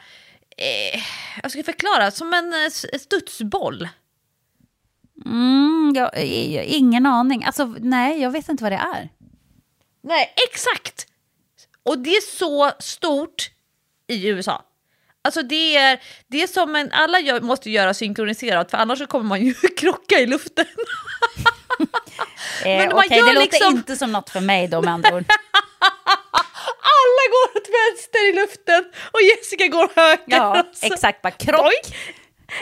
eh, 0.57 1.01
jag 1.43 1.51
ska 1.51 1.62
förklara, 1.62 2.11
som 2.11 2.35
en 2.35 2.53
eh, 2.53 2.99
studsboll. 2.99 3.89
Mm, 5.24 5.93
jag, 5.97 6.26
jag, 6.26 6.64
ingen 6.64 7.07
aning. 7.07 7.45
Alltså, 7.45 7.64
nej, 7.80 8.20
jag 8.20 8.30
vet 8.30 8.49
inte 8.49 8.62
vad 8.62 8.72
det 8.72 8.76
är. 8.95 9.09
Nej, 10.03 10.35
exakt! 10.51 11.07
Och 11.83 11.99
det 11.99 12.11
är 12.11 12.37
så 12.39 12.72
stort 12.78 13.51
i 14.09 14.28
USA. 14.28 14.64
Alltså 15.24 15.43
det 15.43 15.76
är, 15.76 16.03
det 16.28 16.43
är 16.43 16.47
som 16.47 16.76
en, 16.76 16.93
alla 16.93 17.20
gör, 17.20 17.41
måste 17.41 17.70
göra 17.70 17.95
synkroniserat 17.95 18.70
för 18.70 18.78
annars 18.78 19.07
kommer 19.07 19.24
man 19.24 19.43
ju 19.43 19.55
krocka 19.76 20.18
i 20.18 20.26
luften. 20.26 20.66
Eh, 22.64 22.78
Men 22.78 22.89
man 22.89 22.99
okay, 22.99 23.18
gör 23.18 23.26
det 23.26 23.33
låter 23.33 23.53
liksom... 23.53 23.76
inte 23.76 23.97
som 23.97 24.12
något 24.12 24.30
för 24.30 24.41
mig 24.41 24.68
då 24.68 24.83
med 24.83 24.95
andra 24.95 25.14
ord. 25.16 25.24
alla 26.93 27.24
går 27.33 27.51
luften 28.43 28.84
och 29.12 29.20
Jessica 29.22 29.68
går 29.68 29.90
höger. 29.97 30.22
Ja, 30.26 30.66
exakt, 30.82 31.22
bara 31.22 31.30
krock. 31.30 31.95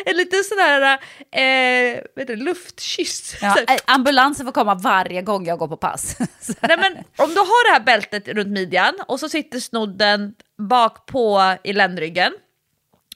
En 0.04 0.16
liten 0.16 0.44
sån 0.44 0.58
där 0.58 0.92
eh, 1.32 2.00
vet 2.16 2.26
du, 2.26 2.36
luftkyss. 2.36 3.36
Ja, 3.42 3.56
eh, 3.68 3.76
ambulansen 3.84 4.46
får 4.46 4.52
komma 4.52 4.74
varje 4.74 5.22
gång 5.22 5.46
jag 5.46 5.58
går 5.58 5.68
på 5.68 5.76
pass. 5.76 6.16
Nej, 6.60 6.76
men, 6.76 6.92
om 7.16 7.34
du 7.34 7.40
har 7.40 7.68
det 7.68 7.72
här 7.72 7.84
bältet 7.84 8.28
runt 8.28 8.48
midjan 8.48 8.94
och 9.08 9.20
så 9.20 9.28
sitter 9.28 9.60
snodden 9.60 10.34
bak 10.58 11.06
på 11.06 11.54
i 11.64 11.72
ländryggen 11.72 12.32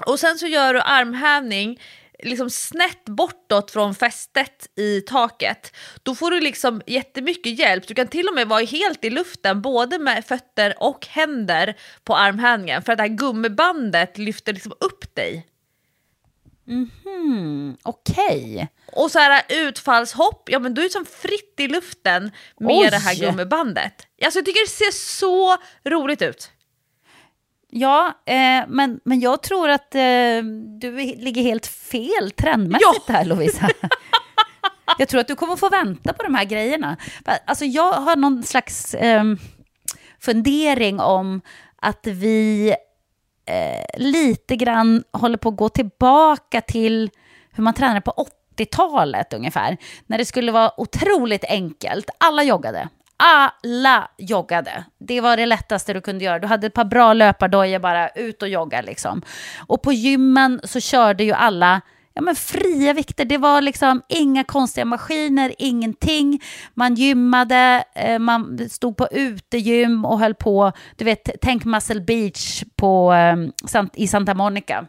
och 0.07 0.21
sen 0.21 0.39
så 0.39 0.47
gör 0.47 0.75
du 0.75 0.81
armhävning 0.81 1.81
liksom 2.23 2.51
snett 2.51 3.05
bortåt 3.05 3.71
från 3.71 3.95
fästet 3.95 4.69
i 4.77 5.01
taket, 5.01 5.77
då 6.03 6.15
får 6.15 6.31
du 6.31 6.41
liksom 6.41 6.83
jättemycket 6.87 7.59
hjälp. 7.59 7.89
Du 7.89 7.95
kan 7.95 8.09
till 8.09 8.29
och 8.29 8.35
med 8.35 8.49
vara 8.49 8.65
helt 8.65 9.05
i 9.05 9.11
luften, 9.11 9.63
både 9.63 9.99
med 9.99 10.25
fötter 10.25 10.75
och 10.79 11.07
händer 11.07 11.77
på 12.05 12.17
armhävningen, 12.17 12.83
för 12.83 12.93
att 12.93 12.99
det 12.99 13.03
här 13.03 13.09
gummibandet 13.09 14.19
lyfter 14.19 14.53
liksom 14.53 14.73
upp 14.81 15.15
dig. 15.15 15.47
Mhm, 16.67 17.77
okej. 17.83 18.55
Okay. 18.55 18.67
Och 18.93 19.11
så 19.11 19.19
här 19.19 19.43
utfallshopp, 19.49 20.49
ja 20.51 20.59
men 20.59 20.75
du 20.75 20.85
är 20.85 20.89
som 20.89 21.07
fritt 21.07 21.55
i 21.59 21.69
luften 21.69 22.31
med 22.61 22.77
Oj. 22.77 22.91
det 22.91 22.97
här 22.97 23.15
gummibandet. 23.15 24.07
Alltså 24.25 24.39
jag 24.39 24.47
tycker 24.47 24.65
det 24.65 24.71
ser 24.71 24.91
så 25.19 25.57
roligt 25.85 26.23
ut. 26.23 26.51
Ja, 27.77 28.23
eh, 28.27 28.65
men, 28.69 29.01
men 29.05 29.21
jag 29.21 29.43
tror 29.43 29.69
att 29.69 29.95
eh, 29.95 30.43
du 30.81 30.93
ligger 31.17 31.43
helt 31.43 31.67
fel 31.67 32.31
trendmässigt 32.31 33.05
ja. 33.07 33.15
här 33.15 33.25
Lovisa. 33.25 33.69
jag 34.99 35.09
tror 35.09 35.21
att 35.21 35.29
du 35.29 35.35
kommer 35.35 35.57
få 35.57 35.69
vänta 35.69 36.13
på 36.13 36.23
de 36.23 36.35
här 36.35 36.45
grejerna. 36.45 36.97
Alltså 37.47 37.65
jag 37.65 37.93
har 37.93 38.17
någon 38.17 38.43
slags 38.43 38.95
eh, 38.95 39.25
fundering 40.21 41.01
om 41.01 41.41
att 41.77 42.07
vi 42.07 42.75
eh, 43.47 44.01
lite 44.01 44.57
grann 44.57 45.05
håller 45.13 45.39
på 45.39 45.49
att 45.49 45.57
gå 45.57 45.69
tillbaka 45.69 46.61
till 46.61 47.11
hur 47.53 47.63
man 47.63 47.75
tränade 47.75 48.01
på 48.01 48.27
80-talet 48.57 49.33
ungefär. 49.33 49.77
När 50.07 50.19
det 50.19 50.25
skulle 50.25 50.53
vara 50.53 50.81
otroligt 50.81 51.45
enkelt. 51.45 52.11
Alla 52.19 52.43
joggade, 52.43 52.89
alla 53.25 54.09
joggade. 54.19 54.85
Det 54.99 55.21
var 55.21 55.37
det 55.37 55.47
lättaste 55.47 55.93
du 55.93 56.01
kunde 56.01 56.25
göra. 56.25 56.39
Du 56.39 56.47
hade 56.47 56.67
ett 56.67 56.75
par 56.75 56.85
bra 56.85 57.13
löpardojor 57.13 57.79
bara, 57.79 58.09
ut 58.09 58.43
och 58.43 58.49
jogga 58.49 58.81
liksom. 58.81 59.23
Och 59.67 59.83
på 59.83 59.93
gymmen 59.93 60.61
så 60.65 60.81
körde 60.81 61.25
ju 61.25 61.33
alla 61.33 61.81
ja, 62.15 62.23
men 62.23 62.35
fria 62.35 62.93
vikter. 62.93 63.25
Det 63.25 63.39
var 63.39 63.61
liksom 63.61 64.03
inga 64.09 64.45
konstiga 64.45 64.85
maskiner, 64.85 65.55
ingenting. 65.59 66.43
Man 66.75 66.95
gymmade, 66.95 67.85
eh, 67.95 68.19
man 68.19 68.69
stod 68.71 68.97
på 68.97 69.09
utegym 69.11 70.05
och 70.05 70.19
höll 70.19 70.35
på. 70.35 70.73
Du 70.97 71.05
vet, 71.05 71.31
tänk 71.41 71.65
Muscle 71.65 72.01
Beach 72.01 72.65
på, 72.77 73.13
eh, 73.13 73.85
i 73.95 74.07
Santa 74.09 74.35
Monica. 74.35 74.87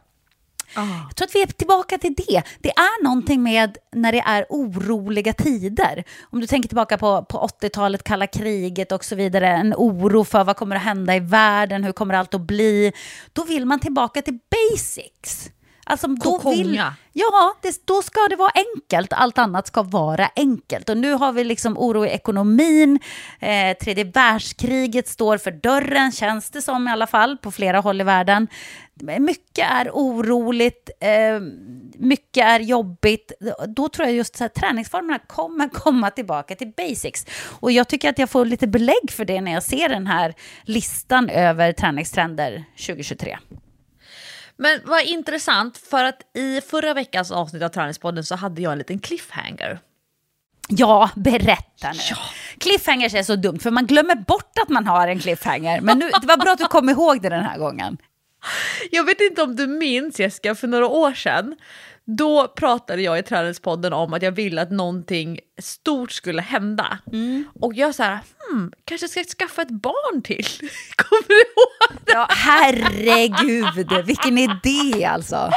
Oh. 0.78 1.03
Jag 1.07 1.15
tror 1.15 1.28
att 1.28 1.36
vi 1.36 1.41
är 1.41 1.47
tillbaka 1.47 1.97
till 1.97 2.13
det. 2.13 2.43
Det 2.59 2.69
är 2.69 3.03
någonting 3.03 3.43
med 3.43 3.78
när 3.91 4.11
det 4.11 4.19
är 4.19 4.45
oroliga 4.49 5.34
tider. 5.34 6.03
Om 6.30 6.39
du 6.39 6.47
tänker 6.47 6.69
tillbaka 6.69 6.97
på, 6.97 7.26
på 7.26 7.47
80-talet, 7.61 8.03
kalla 8.03 8.28
kriget 8.28 8.91
och 8.91 9.05
så 9.05 9.15
vidare. 9.15 9.47
En 9.47 9.73
oro 9.73 10.23
för 10.23 10.43
vad 10.43 10.57
kommer 10.57 10.76
att 10.76 10.82
hända 10.82 11.15
i 11.15 11.19
världen, 11.19 11.84
hur 11.84 11.91
kommer 11.91 12.13
allt 12.13 12.34
att 12.34 12.41
bli. 12.41 12.93
Då 13.34 13.43
vill 13.43 13.65
man 13.65 13.80
tillbaka 13.80 14.21
till 14.21 14.39
basics. 14.51 15.49
Alltså, 15.88 16.07
då 16.07 16.49
vill, 16.49 16.81
ja, 17.13 17.55
det, 17.61 17.86
då 17.86 18.01
ska 18.01 18.19
det 18.29 18.36
vara 18.36 18.51
enkelt. 18.75 19.13
Allt 19.13 19.38
annat 19.38 19.67
ska 19.67 19.83
vara 19.83 20.29
enkelt. 20.36 20.89
Och 20.89 20.97
nu 20.97 21.13
har 21.13 21.31
vi 21.31 21.43
liksom 21.43 21.77
oro 21.77 22.05
i 22.05 22.09
ekonomin. 22.09 22.99
Eh, 23.39 23.77
tredje 23.77 24.03
världskriget 24.03 25.07
står 25.07 25.38
för 25.38 25.51
dörren, 25.51 26.11
känns 26.11 26.49
det 26.49 26.61
som 26.61 26.88
i 26.88 26.91
alla 26.91 27.07
fall, 27.07 27.38
på 27.38 27.51
flera 27.51 27.79
håll 27.79 28.01
i 28.01 28.03
världen. 28.03 28.47
Mycket 29.19 29.71
är 29.71 29.89
oroligt, 29.93 30.89
eh, 30.99 31.39
mycket 31.97 32.45
är 32.45 32.59
jobbigt. 32.59 33.31
Då 33.67 33.89
tror 33.89 34.07
jag 34.07 34.15
just 34.15 34.41
att 34.41 34.53
träningsformerna 34.53 35.19
kommer 35.19 35.69
komma 35.69 36.11
tillbaka 36.11 36.55
till 36.55 36.73
basics. 36.77 37.25
Och 37.59 37.71
jag 37.71 37.88
tycker 37.88 38.09
att 38.09 38.19
jag 38.19 38.29
får 38.29 38.45
lite 38.45 38.67
belägg 38.67 39.11
för 39.11 39.25
det 39.25 39.41
när 39.41 39.51
jag 39.51 39.63
ser 39.63 39.89
den 39.89 40.07
här 40.07 40.33
listan 40.63 41.29
över 41.29 41.71
träningstrender 41.73 42.63
2023. 42.88 43.38
Men 44.57 44.79
vad 44.85 45.03
intressant, 45.03 45.77
för 45.77 46.03
att 46.03 46.21
i 46.33 46.61
förra 46.61 46.93
veckans 46.93 47.31
avsnitt 47.31 47.63
av 47.63 47.69
Träningspodden 47.69 48.23
så 48.23 48.35
hade 48.35 48.61
jag 48.61 48.71
en 48.71 48.77
liten 48.77 48.99
cliffhanger. 48.99 49.79
Ja, 50.67 51.09
berätta 51.15 51.91
nu. 51.91 51.99
Ja. 52.09 52.17
Cliffhangers 52.57 53.13
är 53.13 53.23
så 53.23 53.35
dumt, 53.35 53.59
för 53.59 53.71
man 53.71 53.85
glömmer 53.85 54.15
bort 54.15 54.57
att 54.61 54.69
man 54.69 54.87
har 54.87 55.07
en 55.07 55.19
cliffhanger. 55.19 55.81
Men 55.81 55.99
nu, 55.99 56.09
det 56.21 56.27
var 56.27 56.37
bra 56.37 56.51
att 56.51 56.57
du 56.57 56.65
kom 56.65 56.89
ihåg 56.89 57.21
det 57.21 57.29
den 57.29 57.43
här 57.43 57.57
gången. 57.57 57.97
Jag 58.91 59.03
vet 59.03 59.21
inte 59.21 59.41
om 59.43 59.55
du 59.55 59.67
minns 59.67 60.19
Jessica, 60.19 60.55
för 60.55 60.67
några 60.67 60.87
år 60.87 61.13
sedan 61.13 61.55
då 62.05 62.47
pratade 62.47 63.01
jag 63.01 63.19
i 63.19 63.23
Träningspodden 63.23 63.93
om 63.93 64.13
att 64.13 64.21
jag 64.21 64.31
ville 64.31 64.61
att 64.61 64.71
någonting 64.71 65.39
stort 65.61 66.11
skulle 66.11 66.41
hända. 66.41 66.99
Mm. 67.11 67.43
Och 67.59 67.73
jag 67.73 67.95
så 67.95 68.03
här, 68.03 68.19
hmm, 68.49 68.71
kanske 68.85 69.07
ska 69.07 69.19
jag 69.19 69.27
skaffa 69.27 69.61
ett 69.61 69.69
barn 69.69 70.21
till? 70.21 70.45
Kommer 70.95 71.27
du 71.27 71.35
ihåg 71.35 72.01
det? 72.05 72.11
Ja, 72.11 72.27
herregud, 72.29 74.05
vilken 74.05 74.37
idé 74.37 75.05
alltså. 75.05 75.51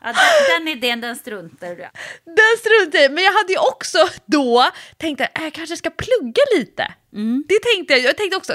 Ja, 0.00 0.06
den, 0.06 0.64
den 0.64 0.68
idén 0.68 1.00
den 1.00 1.16
struntar 1.16 1.68
du 1.68 1.76
Den 2.24 2.58
struntar 2.58 2.98
jag 2.98 3.12
Men 3.12 3.24
jag 3.24 3.32
hade 3.32 3.52
ju 3.52 3.58
också 3.58 4.08
då 4.26 4.70
tänkt 4.96 5.20
att 5.20 5.30
jag 5.34 5.52
kanske 5.52 5.76
ska 5.76 5.90
plugga 5.90 6.42
lite. 6.56 6.92
Mm. 7.12 7.44
Det 7.48 7.58
tänkte 7.74 7.94
jag. 7.94 8.02
Jag 8.02 8.16
tänkte 8.16 8.36
också, 8.36 8.52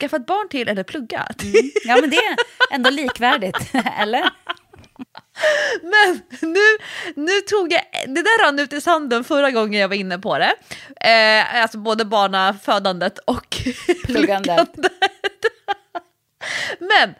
skaffa 0.00 0.16
ett 0.16 0.26
barn 0.26 0.48
till 0.48 0.68
eller 0.68 0.84
plugga. 0.84 1.28
Mm. 1.42 1.70
Ja 1.84 1.96
men 2.00 2.10
det 2.10 2.16
är 2.16 2.36
ändå 2.70 2.90
likvärdigt, 2.90 3.56
eller? 4.00 4.30
Men 5.82 6.22
nu, 6.40 6.60
nu 7.16 7.40
tog 7.40 7.72
jag, 7.72 7.82
det 8.06 8.22
där 8.22 8.44
rann 8.44 8.58
ut 8.58 8.72
i 8.72 8.80
sanden 8.80 9.24
förra 9.24 9.50
gången 9.50 9.80
jag 9.80 9.88
var 9.88 9.96
inne 9.96 10.18
på 10.18 10.38
det. 10.38 10.54
Eh, 11.00 11.62
alltså 11.62 11.78
både 11.78 12.04
barnafödandet 12.04 13.18
och 13.18 13.56
pluggandet. 14.04 14.72
pluggandet. 14.72 14.92
Men 16.78 17.14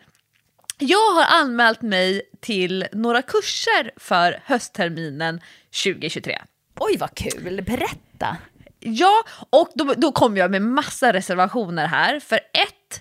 jag 0.78 1.12
har 1.12 1.40
anmält 1.40 1.82
mig 1.82 2.22
till 2.40 2.86
några 2.92 3.22
kurser 3.22 3.90
för 3.96 4.40
höstterminen 4.44 5.40
2023. 5.84 6.38
Oj 6.78 6.96
vad 6.96 7.14
kul, 7.14 7.62
berätta! 7.62 8.36
Ja, 8.80 9.24
och 9.50 9.70
då, 9.74 9.94
då 9.96 10.12
kommer 10.12 10.38
jag 10.38 10.50
med 10.50 10.62
massa 10.62 11.12
reservationer 11.12 11.86
här. 11.86 12.20
För 12.20 12.36
ett, 12.36 13.00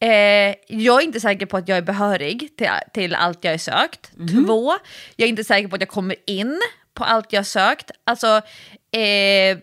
eh, 0.00 0.78
jag 0.78 1.02
är 1.02 1.04
inte 1.04 1.20
säker 1.20 1.46
på 1.46 1.56
att 1.56 1.68
jag 1.68 1.78
är 1.78 1.82
behörig 1.82 2.56
till, 2.56 2.68
till 2.92 3.14
allt 3.14 3.44
jag 3.44 3.54
är 3.54 3.58
sökt. 3.58 4.12
Mm. 4.16 4.46
Två, 4.46 4.72
jag 5.16 5.26
är 5.26 5.30
inte 5.30 5.44
säker 5.44 5.68
på 5.68 5.74
att 5.74 5.82
jag 5.82 5.88
kommer 5.88 6.16
in 6.26 6.60
på 6.94 7.04
allt 7.04 7.32
jag 7.32 7.46
sökt. 7.46 7.90
Alltså, 8.04 8.26
eh, 8.90 9.58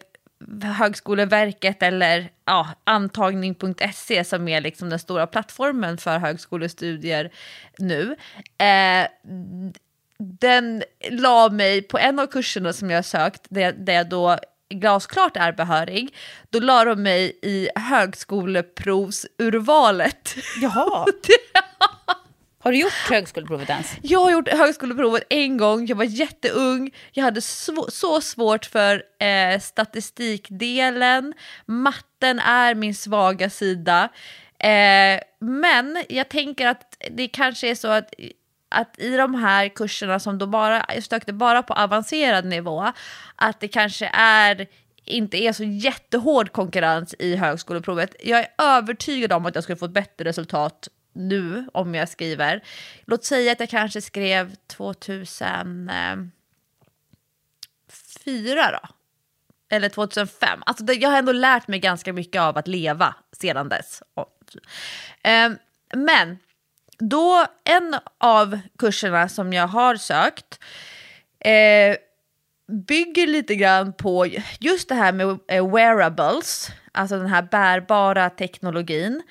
Högskoleverket 0.64 1.84
eller 1.84 2.30
ja, 2.46 2.70
antagning.se 2.84 4.24
som 4.24 4.48
är 4.48 4.62
liksom 4.62 4.90
den 4.90 5.00
stora 5.00 5.28
plattformen 5.28 5.98
för 5.98 6.18
högskolestudier 6.18 7.32
nu. 7.78 8.16
Eh, 8.58 9.08
den 10.18 10.84
la 11.10 11.50
mig 11.50 11.82
på 11.82 11.98
en 11.98 12.20
av 12.20 12.28
kurserna 12.28 12.74
som 12.74 12.90
jag 12.90 13.06
sökt, 13.06 13.46
där, 13.50 13.72
där 13.72 13.94
jag 13.94 14.10
då 14.10 14.38
glasklart 14.70 15.38
är 15.38 15.52
behörig, 15.52 16.16
då 16.50 16.60
la 16.60 16.86
de 16.86 17.04
mig 17.04 17.40
i 17.42 17.70
högskoleprovsurvalet. 17.76 20.36
Jaha. 20.62 21.06
Har 22.64 22.72
du 22.72 22.80
gjort 22.80 23.10
högskoleprovet 23.10 23.70
ens? 23.70 23.96
Jag 24.02 24.20
har 24.20 24.32
gjort 24.32 24.50
högskoleprovet 24.50 25.24
en 25.30 25.58
gång, 25.58 25.86
jag 25.86 25.96
var 25.96 26.04
jätteung, 26.04 26.92
jag 27.12 27.24
hade 27.24 27.42
sv 27.42 27.74
så 27.90 28.22
svårt 28.22 28.66
för 28.66 29.04
eh, 29.20 29.60
statistikdelen, 29.60 31.34
matten 31.66 32.40
är 32.40 32.76
min 32.76 32.96
svaga 32.96 33.50
sida. 33.50 34.10
Eh, 34.60 35.22
men 35.40 36.04
jag 36.10 36.30
tänker 36.30 36.68
att 36.68 36.98
det 37.12 37.28
kanske 37.28 37.70
är 37.70 37.76
så 37.76 37.88
att 37.88 38.14
att 38.70 39.00
i 39.00 39.18
de 39.18 39.36
här 39.36 39.68
kurserna 39.68 40.20
som 40.20 40.38
då 40.38 40.48
bara, 40.48 40.86
jag 40.94 41.04
sökte 41.04 41.34
bara 41.34 41.64
på 41.64 41.74
avancerad 41.74 42.46
nivå, 42.46 42.92
att 43.36 43.60
det 43.60 43.68
kanske 43.68 44.12
är 44.14 44.68
inte 45.06 45.38
är 45.38 45.54
så 45.54 45.64
jättehård 45.64 46.52
konkurrens 46.52 47.16
i 47.20 47.36
högskoleprovet. 47.36 48.16
Jag 48.20 48.40
är 48.40 48.48
övertygad 48.58 49.34
om 49.34 49.46
att 49.46 49.56
jag 49.56 49.64
skulle 49.64 49.78
få 49.78 49.86
ett 49.86 49.92
bättre 49.92 50.26
resultat 50.26 50.88
nu 51.14 51.68
om 51.74 51.96
jag 51.96 52.10
skriver. 52.10 52.64
Låt 53.06 53.24
säga 53.24 53.52
att 53.52 53.60
jag 53.60 53.70
kanske 53.70 54.02
skrev 54.02 54.56
2004 54.68 56.32
då. 58.72 58.90
Eller 59.70 59.90
2005. 59.90 60.64
Alltså 60.66 60.84
det, 60.84 60.94
jag 60.94 61.10
har 61.10 61.18
ändå 61.18 61.32
lärt 61.32 61.68
mig 61.68 61.80
ganska 61.80 62.14
mycket 62.14 62.42
av 62.42 62.58
att 62.58 62.68
leva 62.68 63.16
sedan 63.32 63.70
dess. 63.70 64.04
Um, 64.16 65.58
men 65.94 66.38
då, 66.98 67.46
en 67.64 67.96
av 68.18 68.60
kurserna 68.78 69.30
som 69.30 69.54
jag 69.54 69.68
har 69.68 69.96
sökt 69.96 70.60
eh, 71.40 71.96
bygger 72.68 73.28
lite 73.28 73.56
grann 73.56 73.94
på 73.94 74.28
just 74.60 74.90
det 74.90 74.96
här 74.96 75.12
med 75.12 75.40
eh, 75.48 75.74
wearables, 75.74 76.72
alltså 76.92 77.18
den 77.18 77.28
här 77.28 77.42
bärbara 77.42 78.30
teknologin. 78.30 79.24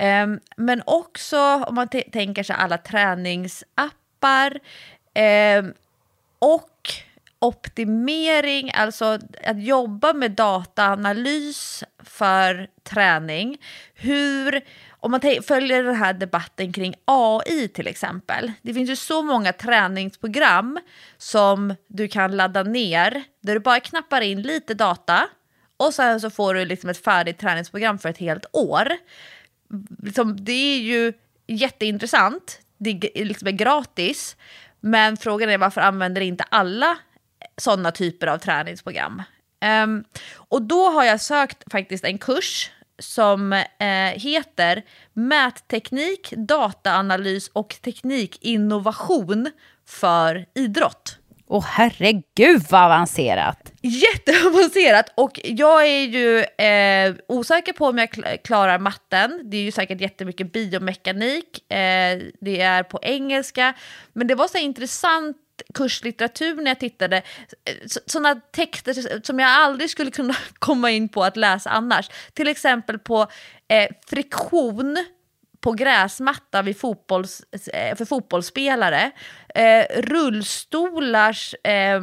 Um, 0.00 0.40
men 0.56 0.82
också 0.86 1.38
om 1.38 1.74
man 1.74 1.88
tänker 1.88 2.42
sig 2.42 2.56
alla 2.58 2.78
träningsappar 2.78 4.60
um, 5.58 5.74
och 6.38 6.90
optimering, 7.38 8.70
alltså 8.74 9.18
att 9.44 9.62
jobba 9.62 10.12
med 10.12 10.30
dataanalys 10.30 11.84
för 12.04 12.68
träning. 12.82 13.58
Hur 13.94 14.62
om 15.00 15.10
man 15.10 15.20
följer 15.42 15.82
den 15.82 15.94
här 15.94 16.12
debatten 16.12 16.72
kring 16.72 16.94
AI 17.04 17.68
till 17.68 17.86
exempel. 17.86 18.52
Det 18.62 18.74
finns 18.74 18.90
ju 18.90 18.96
så 18.96 19.22
många 19.22 19.52
träningsprogram 19.52 20.78
som 21.18 21.74
du 21.86 22.08
kan 22.08 22.36
ladda 22.36 22.62
ner 22.62 23.24
där 23.40 23.54
du 23.54 23.60
bara 23.60 23.80
knappar 23.80 24.20
in 24.20 24.42
lite 24.42 24.74
data 24.74 25.28
och 25.76 25.94
sen 25.94 26.20
så 26.20 26.30
får 26.30 26.54
du 26.54 26.64
liksom 26.64 26.90
ett 26.90 27.04
färdigt 27.04 27.38
träningsprogram 27.38 27.98
för 27.98 28.08
ett 28.08 28.18
helt 28.18 28.46
år. 28.52 28.92
Liksom, 30.02 30.44
det 30.44 30.52
är 30.52 30.78
ju 30.78 31.12
jätteintressant, 31.46 32.60
det 32.78 33.10
är 33.14 33.24
liksom 33.24 33.56
gratis, 33.56 34.36
men 34.80 35.16
frågan 35.16 35.50
är 35.50 35.58
varför 35.58 35.80
använder 35.80 36.20
inte 36.20 36.44
alla 36.44 36.98
sådana 37.56 37.90
typer 37.90 38.26
av 38.26 38.38
träningsprogram? 38.38 39.22
Um, 39.84 40.04
och 40.34 40.62
då 40.62 40.88
har 40.88 41.04
jag 41.04 41.20
sökt 41.20 41.72
faktiskt 41.72 42.04
en 42.04 42.18
kurs 42.18 42.70
som 42.98 43.52
eh, 43.52 44.12
heter 44.14 44.82
Mätteknik, 45.12 46.32
dataanalys 46.36 47.48
och 47.48 47.76
teknikinnovation 47.82 49.50
för 49.86 50.46
idrott. 50.54 51.17
Åh 51.50 51.58
oh, 51.58 51.64
herregud 51.64 52.62
vad 52.70 52.82
avancerat! 52.82 53.72
Jätteavancerat 53.82 55.12
och 55.14 55.40
jag 55.44 55.86
är 55.86 56.04
ju 56.04 56.38
eh, 56.38 57.14
osäker 57.28 57.72
på 57.72 57.86
om 57.86 57.98
jag 57.98 58.10
klarar 58.44 58.78
matten. 58.78 59.40
Det 59.44 59.56
är 59.56 59.62
ju 59.62 59.72
säkert 59.72 60.00
jättemycket 60.00 60.52
biomekanik, 60.52 61.72
eh, 61.72 62.18
det 62.40 62.60
är 62.60 62.82
på 62.82 62.98
engelska. 63.02 63.74
Men 64.12 64.26
det 64.26 64.34
var 64.34 64.48
så 64.48 64.58
intressant 64.58 65.36
kurslitteratur 65.74 66.54
när 66.54 66.70
jag 66.70 66.80
tittade. 66.80 67.16
Eh, 67.16 67.22
Sådana 68.06 68.34
texter 68.34 69.22
som 69.26 69.38
jag 69.38 69.50
aldrig 69.50 69.90
skulle 69.90 70.10
kunna 70.10 70.34
komma 70.58 70.90
in 70.90 71.08
på 71.08 71.24
att 71.24 71.36
läsa 71.36 71.70
annars. 71.70 72.10
Till 72.32 72.48
exempel 72.48 72.98
på 72.98 73.26
eh, 73.68 73.88
friktion 74.06 74.98
på 75.68 75.72
gräsmatta 75.72 76.62
vid 76.62 76.80
fotbolls, 76.80 77.42
eh, 77.72 77.96
för 77.96 78.04
fotbollsspelare. 78.04 79.10
Eh, 79.54 79.84
rullstolars, 80.02 81.54
eh, 81.64 82.00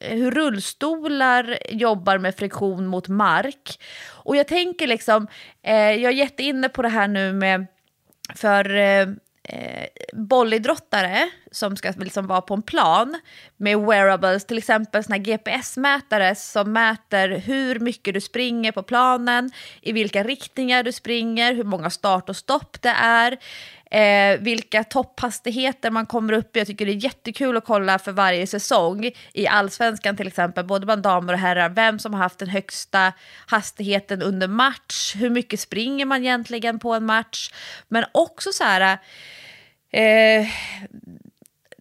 hur 0.00 0.30
rullstolar 0.30 1.58
jobbar 1.68 2.18
med 2.18 2.34
friktion 2.34 2.86
mot 2.86 3.08
mark. 3.08 3.80
Och 4.08 4.36
jag 4.36 4.48
tänker 4.48 4.86
liksom, 4.86 5.26
eh, 5.62 5.74
jag 5.74 6.12
är 6.12 6.16
jätteinne 6.16 6.68
på 6.68 6.82
det 6.82 6.88
här 6.88 7.08
nu 7.08 7.32
med, 7.32 7.66
för 8.34 8.76
eh, 8.76 9.06
eh, 9.52 9.86
bollidrottare 10.12 11.30
som 11.50 11.76
ska 11.76 11.92
liksom 11.96 12.26
vara 12.26 12.40
på 12.40 12.54
en 12.54 12.62
plan 12.62 13.20
med 13.56 13.78
wearables, 13.78 14.44
till 14.44 14.58
exempel 14.58 15.04
såna 15.04 15.18
GPS-mätare 15.18 16.34
som 16.34 16.72
mäter 16.72 17.28
hur 17.28 17.78
mycket 17.80 18.14
du 18.14 18.20
springer 18.20 18.72
på 18.72 18.82
planen, 18.82 19.50
i 19.82 19.92
vilka 19.92 20.22
riktningar 20.22 20.82
du 20.82 20.92
springer, 20.92 21.54
hur 21.54 21.64
många 21.64 21.90
start 21.90 22.28
och 22.28 22.36
stopp 22.36 22.82
det 22.82 22.94
är, 23.02 23.38
eh, 23.90 24.40
vilka 24.40 24.84
topphastigheter 24.84 25.90
man 25.90 26.06
kommer 26.06 26.32
upp 26.32 26.56
i. 26.56 26.60
Jag 26.60 26.66
tycker 26.66 26.86
det 26.86 26.92
är 26.92 27.04
jättekul 27.04 27.56
att 27.56 27.64
kolla 27.64 27.98
för 27.98 28.12
varje 28.12 28.46
säsong 28.46 29.10
i 29.32 29.46
allsvenskan 29.46 30.16
till 30.16 30.26
exempel, 30.26 30.64
både 30.64 30.86
bland 30.86 31.02
damer 31.02 31.32
och 31.32 31.38
herrar, 31.38 31.68
vem 31.68 31.98
som 31.98 32.14
har 32.14 32.20
haft 32.20 32.38
den 32.38 32.48
högsta 32.48 33.12
hastigheten 33.46 34.22
under 34.22 34.48
match, 34.48 35.16
hur 35.16 35.30
mycket 35.30 35.60
springer 35.60 36.06
man 36.06 36.20
egentligen 36.20 36.78
på 36.78 36.94
en 36.94 37.06
match, 37.06 37.50
men 37.88 38.04
också 38.12 38.52
så 38.52 38.64
här 38.64 38.98
eh, 39.90 40.46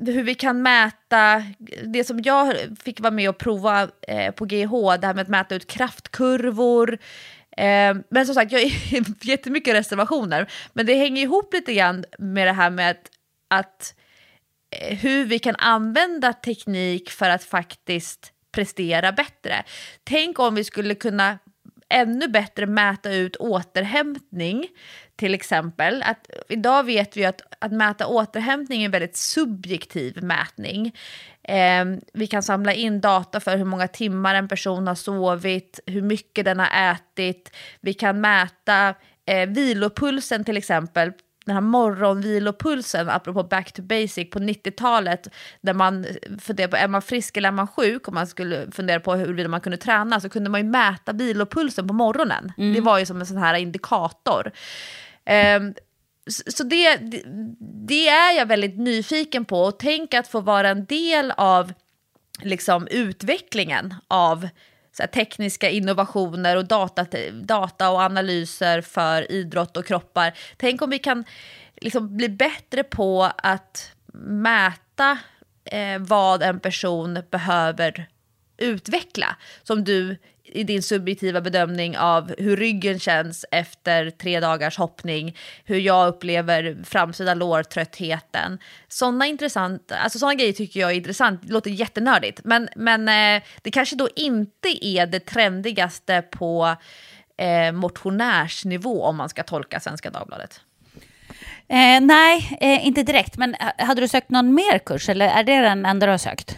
hur 0.06 0.24
vi 0.24 0.36
kan 0.36 0.62
mäta, 0.62 1.44
det 1.84 2.04
som 2.04 2.22
jag 2.22 2.56
fick 2.84 3.00
vara 3.00 3.12
med 3.12 3.30
och 3.30 3.38
prova 3.38 3.88
eh, 4.08 4.32
på 4.32 4.46
GH, 4.46 4.72
det 5.02 5.08
här 5.08 5.14
med 5.14 5.22
att 5.22 5.28
mäta 5.28 5.56
ut 5.56 5.68
kraftkurvor. 5.68 6.98
Eh, 7.60 7.96
men 8.10 8.26
som 8.26 8.36
sagt, 8.36 8.52
jag 8.52 8.60
har 8.60 8.72
jättemycket 9.26 9.74
reservationer. 9.74 10.52
Men 10.74 10.86
det 10.86 10.96
hänger 10.96 11.24
ihop 11.24 11.54
lite 11.54 11.74
grann 11.74 12.06
med 12.20 12.48
det 12.48 12.54
här 12.54 12.70
med 12.70 12.92
att, 12.92 13.12
att 13.48 13.96
eh, 14.76 14.98
hur 14.98 15.26
vi 15.26 15.40
kan 15.40 15.56
använda 15.56 16.34
teknik 16.34 17.10
för 17.10 17.30
att 17.30 17.44
faktiskt 17.44 18.32
prestera 18.52 19.12
bättre. 19.12 19.64
Tänk 20.04 20.40
om 20.40 20.56
vi 20.56 20.64
skulle 20.64 20.96
kunna 20.96 21.40
ännu 21.90 22.28
bättre 22.28 22.66
mäta 22.66 23.12
ut 23.12 23.36
återhämtning 23.36 24.68
till 25.16 25.34
exempel. 25.34 26.04
Att, 26.04 26.30
idag 26.50 26.84
vet 26.84 27.18
vi 27.18 27.26
att, 27.26 27.42
att 27.60 27.72
mäta 27.72 28.08
återhämtning 28.08 28.82
är 28.82 28.86
en 28.86 28.92
väldigt 28.92 29.18
subjektiv 29.18 30.24
mätning. 30.24 30.96
Eh, 31.44 31.86
vi 32.14 32.28
kan 32.28 32.44
samla 32.44 32.74
in 32.74 33.02
data 33.02 33.40
för 33.40 33.58
hur 33.58 33.66
många 33.66 33.88
timmar 33.88 34.36
en 34.36 34.48
person 34.48 34.88
har 34.88 34.96
sovit, 34.96 35.80
hur 35.86 36.02
mycket 36.02 36.46
den 36.46 36.60
har 36.60 36.92
ätit. 36.92 37.56
Vi 37.82 37.94
kan 37.94 38.22
mäta 38.22 38.94
eh, 39.26 39.50
vilopulsen 39.50 40.44
till 40.44 40.58
exempel 40.58 41.12
den 41.50 41.56
här 41.56 41.62
morgonvilopulsen, 41.62 43.10
apropå 43.10 43.44
back 43.44 43.72
to 43.72 43.82
basic, 43.82 44.30
på 44.30 44.40
90-talet, 44.40 45.28
där 45.62 45.74
man 45.74 46.06
funderade 46.42 46.72
på 46.72 46.78
är 46.78 46.88
man 46.88 47.02
frisk 47.02 47.38
eller 47.38 47.50
är 47.50 47.54
man 47.54 47.68
sjuk, 47.68 48.08
och 48.08 48.14
man 48.14 48.28
skulle 48.28 48.72
fundera 48.72 49.00
på 49.00 49.16
huruvida 49.16 49.50
man 49.50 49.62
kunde 49.62 49.78
träna, 49.78 50.20
så 50.20 50.30
kunde 50.30 50.50
man 50.50 50.62
ju 50.62 50.68
mäta 50.68 51.14
vilopulsen 51.14 51.88
på 51.88 51.94
morgonen. 51.94 52.52
Mm. 52.58 52.74
Det 52.74 52.82
var 52.82 53.00
ju 53.00 53.06
som 53.06 53.20
en 53.20 53.26
sån 53.26 53.38
här 53.38 53.54
indikator. 53.54 54.52
Um, 55.58 55.74
så 56.48 56.64
det, 56.64 56.98
det 57.88 58.08
är 58.08 58.38
jag 58.38 58.46
väldigt 58.46 58.78
nyfiken 58.78 59.46
på 59.46 59.62
och 59.62 59.80
tänk 59.80 60.14
att 60.14 60.28
få 60.28 60.40
vara 60.40 60.70
en 60.70 60.86
del 60.86 61.34
av 61.38 61.74
liksom, 62.42 62.88
utvecklingen 62.88 63.96
av 64.08 64.48
här, 65.00 65.08
tekniska 65.08 65.70
innovationer 65.70 66.56
och 66.56 66.66
data, 66.66 67.06
data 67.34 67.90
och 67.90 68.02
analyser 68.02 68.82
för 68.82 69.32
idrott 69.32 69.78
och 69.78 69.86
kroppar. 69.86 70.34
Tänk 70.58 70.82
om 70.82 70.90
vi 70.90 71.00
kan 71.00 71.24
liksom, 71.82 72.18
bli 72.18 72.30
bättre 72.30 72.84
på 72.84 73.32
att 73.38 73.92
mäta 74.24 75.18
eh, 75.66 76.00
vad 76.00 76.44
en 76.44 76.60
person 76.60 77.20
behöver 77.32 78.08
utveckla. 78.58 79.36
Som 79.64 79.84
du 79.84 80.18
i 80.52 80.64
din 80.64 80.84
subjektiva 80.84 81.42
bedömning 81.42 81.98
av 81.98 82.34
hur 82.38 82.58
ryggen 82.58 83.00
känns 83.00 83.46
efter 83.52 84.10
tre 84.10 84.40
dagars 84.40 84.78
hoppning, 84.78 85.38
hur 85.66 85.80
jag 85.80 86.08
upplever 86.08 86.78
framsida 86.84 87.34
lårtröttheten. 87.34 88.60
Sådana 88.88 89.26
intressant, 89.26 89.92
alltså 89.92 90.20
sådana 90.20 90.36
grejer 90.36 90.54
tycker 90.54 90.80
jag 90.80 90.92
är 90.92 90.96
intressant, 90.96 91.42
det 91.44 91.54
låter 91.54 91.72
jättenördigt, 91.72 92.42
men, 92.44 92.70
men 92.76 93.10
eh, 93.10 93.44
det 93.62 93.72
kanske 93.72 93.96
då 93.96 94.10
inte 94.16 94.86
är 94.86 95.06
det 95.06 95.20
trendigaste 95.20 96.22
på 96.22 96.76
eh, 97.38 97.72
motionärsnivå 97.72 99.04
om 99.04 99.18
man 99.18 99.30
ska 99.30 99.44
tolka 99.44 99.80
Svenska 99.80 100.10
Dagbladet. 100.10 100.62
Eh, 101.72 102.02
nej, 102.02 102.58
eh, 102.62 102.88
inte 102.88 103.04
direkt. 103.04 103.38
Men 103.38 103.56
eh, 103.56 103.86
hade 103.86 104.02
du 104.02 104.08
sökt 104.08 104.30
någon 104.30 104.54
mer 104.54 104.80
kurs 104.80 105.10
eller 105.10 105.28
är 105.28 105.44
det 105.44 105.60
den 105.60 105.86
enda 105.86 106.06
du 106.06 106.12
har 106.12 106.18
sökt? 106.18 106.58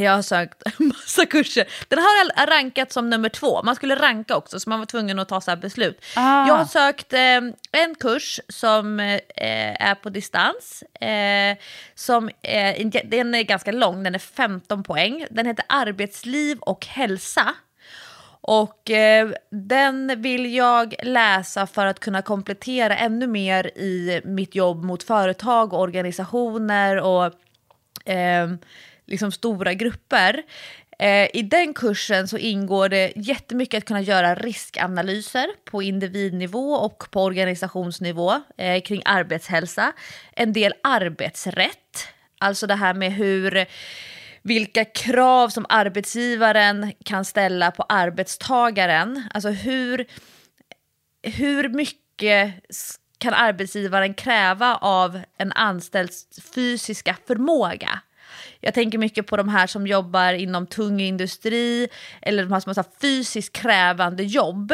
Jag 0.00 0.12
har 0.12 0.22
sökt 0.22 0.62
massa 0.78 1.26
kurser. 1.26 1.68
Den 1.88 1.98
har 1.98 2.46
rankat 2.46 2.92
som 2.92 3.10
nummer 3.10 3.28
två. 3.28 3.62
Man 3.62 3.76
skulle 3.76 3.94
ranka 3.94 4.36
också, 4.36 4.60
så 4.60 4.70
man 4.70 4.78
var 4.78 4.86
tvungen 4.86 5.18
att 5.18 5.28
ta 5.28 5.40
så 5.40 5.50
här 5.50 5.58
beslut. 5.58 6.04
Ah. 6.16 6.46
Jag 6.46 6.54
har 6.54 6.64
sökt 6.64 7.12
eh, 7.12 7.80
en 7.82 7.94
kurs 8.00 8.40
som 8.48 9.00
eh, 9.00 9.20
är 9.36 9.94
på 9.94 10.10
distans. 10.10 10.82
Eh, 10.82 11.56
som, 11.94 12.30
den 13.04 13.34
är 13.34 13.42
ganska 13.42 13.72
lång, 13.72 14.02
den 14.02 14.14
är 14.14 14.18
15 14.18 14.82
poäng. 14.82 15.26
Den 15.30 15.46
heter 15.46 15.64
Arbetsliv 15.68 16.58
och 16.58 16.86
hälsa. 16.86 17.54
Och 18.42 18.90
eh, 18.90 19.30
den 19.50 20.22
vill 20.22 20.54
jag 20.54 20.94
läsa 21.02 21.66
för 21.66 21.86
att 21.86 22.00
kunna 22.00 22.22
komplettera 22.22 22.96
ännu 22.96 23.26
mer 23.26 23.66
i 23.78 24.20
mitt 24.24 24.54
jobb 24.54 24.84
mot 24.84 25.02
företag 25.02 25.72
och 25.72 25.80
organisationer 25.80 26.96
och 27.00 27.24
eh, 28.10 28.50
liksom 29.10 29.32
stora 29.32 29.74
grupper. 29.74 30.42
Eh, 30.98 31.28
I 31.34 31.42
den 31.42 31.74
kursen 31.74 32.28
så 32.28 32.38
ingår 32.38 32.88
det 32.88 33.12
jättemycket 33.16 33.78
att 33.78 33.84
kunna 33.84 34.00
göra 34.00 34.34
riskanalyser 34.34 35.46
på 35.64 35.82
individnivå 35.82 36.72
och 36.74 37.10
på 37.10 37.22
organisationsnivå 37.24 38.42
eh, 38.56 38.82
kring 38.82 39.02
arbetshälsa. 39.04 39.92
En 40.32 40.52
del 40.52 40.74
arbetsrätt, 40.82 42.08
alltså 42.38 42.66
det 42.66 42.74
här 42.74 42.94
med 42.94 43.12
hur 43.12 43.66
vilka 44.42 44.84
krav 44.84 45.48
som 45.48 45.66
arbetsgivaren 45.68 46.92
kan 47.04 47.24
ställa 47.24 47.70
på 47.70 47.82
arbetstagaren. 47.82 49.22
Alltså 49.34 49.50
hur, 49.50 50.06
hur 51.22 51.68
mycket 51.68 52.54
kan 53.18 53.34
arbetsgivaren 53.34 54.14
kräva 54.14 54.76
av 54.76 55.20
en 55.36 55.52
anställds 55.52 56.26
fysiska 56.54 57.16
förmåga? 57.26 58.00
Jag 58.60 58.74
tänker 58.74 58.98
mycket 58.98 59.26
på 59.26 59.36
de 59.36 59.48
här 59.48 59.66
som 59.66 59.86
jobbar 59.86 60.32
inom 60.32 60.66
tung 60.66 61.00
industri 61.00 61.88
eller 62.22 62.42
de 62.42 62.52
här 62.52 62.60
som 62.60 62.72
har 62.76 63.00
fysiskt 63.00 63.52
krävande 63.52 64.22
jobb. 64.22 64.72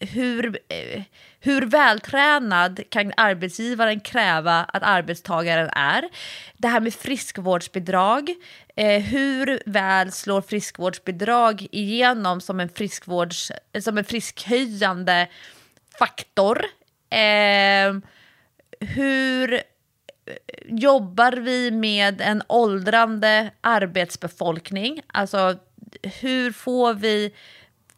Hur, 0.00 0.46
eh, 0.68 1.02
hur 1.40 1.66
vältränad 1.66 2.80
kan 2.88 3.12
arbetsgivaren 3.16 4.00
kräva 4.00 4.64
att 4.64 4.82
arbetstagaren 4.82 5.68
är? 5.68 6.08
Det 6.56 6.68
här 6.68 6.80
med 6.80 6.94
friskvårdsbidrag. 6.94 8.30
Eh, 8.76 9.02
hur 9.02 9.62
väl 9.66 10.12
slår 10.12 10.42
friskvårdsbidrag 10.42 11.66
igenom 11.70 12.40
som 12.40 12.60
en, 12.60 12.68
friskvårds, 12.68 13.52
eh, 13.72 13.80
som 13.80 13.98
en 13.98 14.04
friskhöjande 14.04 15.28
faktor? 15.98 16.64
Eh, 17.10 17.94
hur 18.80 19.60
jobbar 20.64 21.32
vi 21.32 21.70
med 21.70 22.20
en 22.20 22.42
åldrande 22.48 23.50
arbetsbefolkning? 23.60 25.00
Alltså 25.06 25.56
hur 26.20 26.52
får 26.52 26.94
vi 26.94 27.34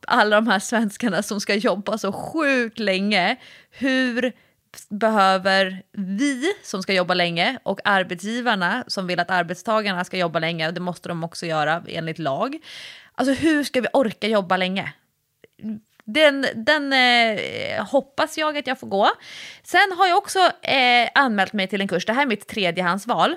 alla 0.07 0.37
de 0.37 0.47
här 0.47 0.59
svenskarna 0.59 1.23
som 1.23 1.41
ska 1.41 1.55
jobba 1.55 1.99
så 1.99 2.13
sjukt 2.13 2.79
länge, 2.79 3.37
hur 3.71 4.33
behöver 4.89 5.83
vi 5.93 6.53
som 6.63 6.83
ska 6.83 6.93
jobba 6.93 7.15
länge 7.15 7.59
och 7.63 7.81
arbetsgivarna 7.85 8.85
som 8.87 9.07
vill 9.07 9.21
att 9.21 9.31
arbetstagarna 9.31 10.05
ska 10.05 10.17
jobba 10.17 10.39
länge, 10.39 10.71
det 10.71 10.81
måste 10.81 11.09
de 11.09 11.25
också 11.25 11.47
göra 11.47 11.83
enligt 11.89 12.19
lag. 12.19 12.59
Alltså 13.13 13.35
hur 13.35 13.65
ska 13.65 13.81
vi 13.81 13.89
orka 13.93 14.29
jobba 14.29 14.57
länge? 14.57 14.93
Den, 16.07 16.47
den 16.55 16.93
eh, 16.93 17.85
hoppas 17.85 18.39
jag 18.39 18.59
att 18.59 18.67
jag 18.67 18.81
får 18.81 18.87
gå. 18.87 19.11
Sen 19.63 19.93
har 19.99 20.07
jag 20.07 20.19
också 20.19 20.39
eh, 20.63 21.09
anmält 21.15 21.53
mig 21.53 21.69
till 21.69 21.81
en 21.81 21.89
kurs, 21.89 22.07
det 22.07 22.13
här 22.13 22.23
är 22.23 22.27
mitt 22.27 22.47
tredjehandsval. 22.47 23.37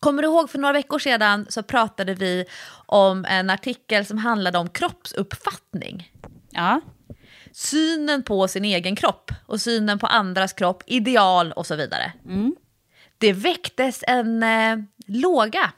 Kommer 0.00 0.22
du 0.22 0.28
ihåg 0.28 0.50
för 0.50 0.58
några 0.58 0.72
veckor 0.72 0.98
sedan 0.98 1.46
så 1.48 1.62
pratade 1.62 2.14
vi 2.14 2.44
om 2.86 3.24
en 3.24 3.50
artikel 3.50 4.06
som 4.06 4.18
handlade 4.18 4.58
om 4.58 4.68
kroppsuppfattning. 4.68 6.12
Ja. 6.50 6.80
Synen 7.52 8.22
på 8.22 8.48
sin 8.48 8.64
egen 8.64 8.96
kropp 8.96 9.30
och 9.46 9.60
synen 9.60 9.98
på 9.98 10.06
andras 10.06 10.52
kropp, 10.52 10.82
ideal 10.86 11.52
och 11.52 11.66
så 11.66 11.76
vidare. 11.76 12.12
Mm. 12.24 12.56
Det 13.18 13.32
väcktes 13.32 14.04
en 14.06 14.42
eh, 14.42 14.76
låga 15.06 15.72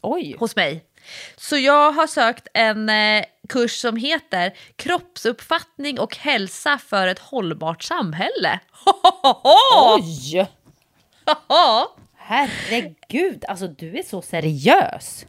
Oj. 0.00 0.36
hos 0.38 0.56
mig. 0.56 0.84
Så 1.36 1.56
jag 1.56 1.92
har 1.92 2.06
sökt 2.06 2.48
en 2.54 2.88
eh, 2.88 3.24
kurs 3.48 3.80
som 3.80 3.96
heter 3.96 4.52
Kroppsuppfattning 4.76 6.00
och 6.00 6.16
hälsa 6.16 6.78
för 6.78 7.06
ett 7.06 7.18
hållbart 7.18 7.82
samhälle. 7.82 8.60
Oj! 9.96 10.48
Herregud, 12.16 13.44
alltså 13.48 13.68
du 13.68 13.98
är 13.98 14.02
så 14.02 14.22
seriös. 14.22 15.26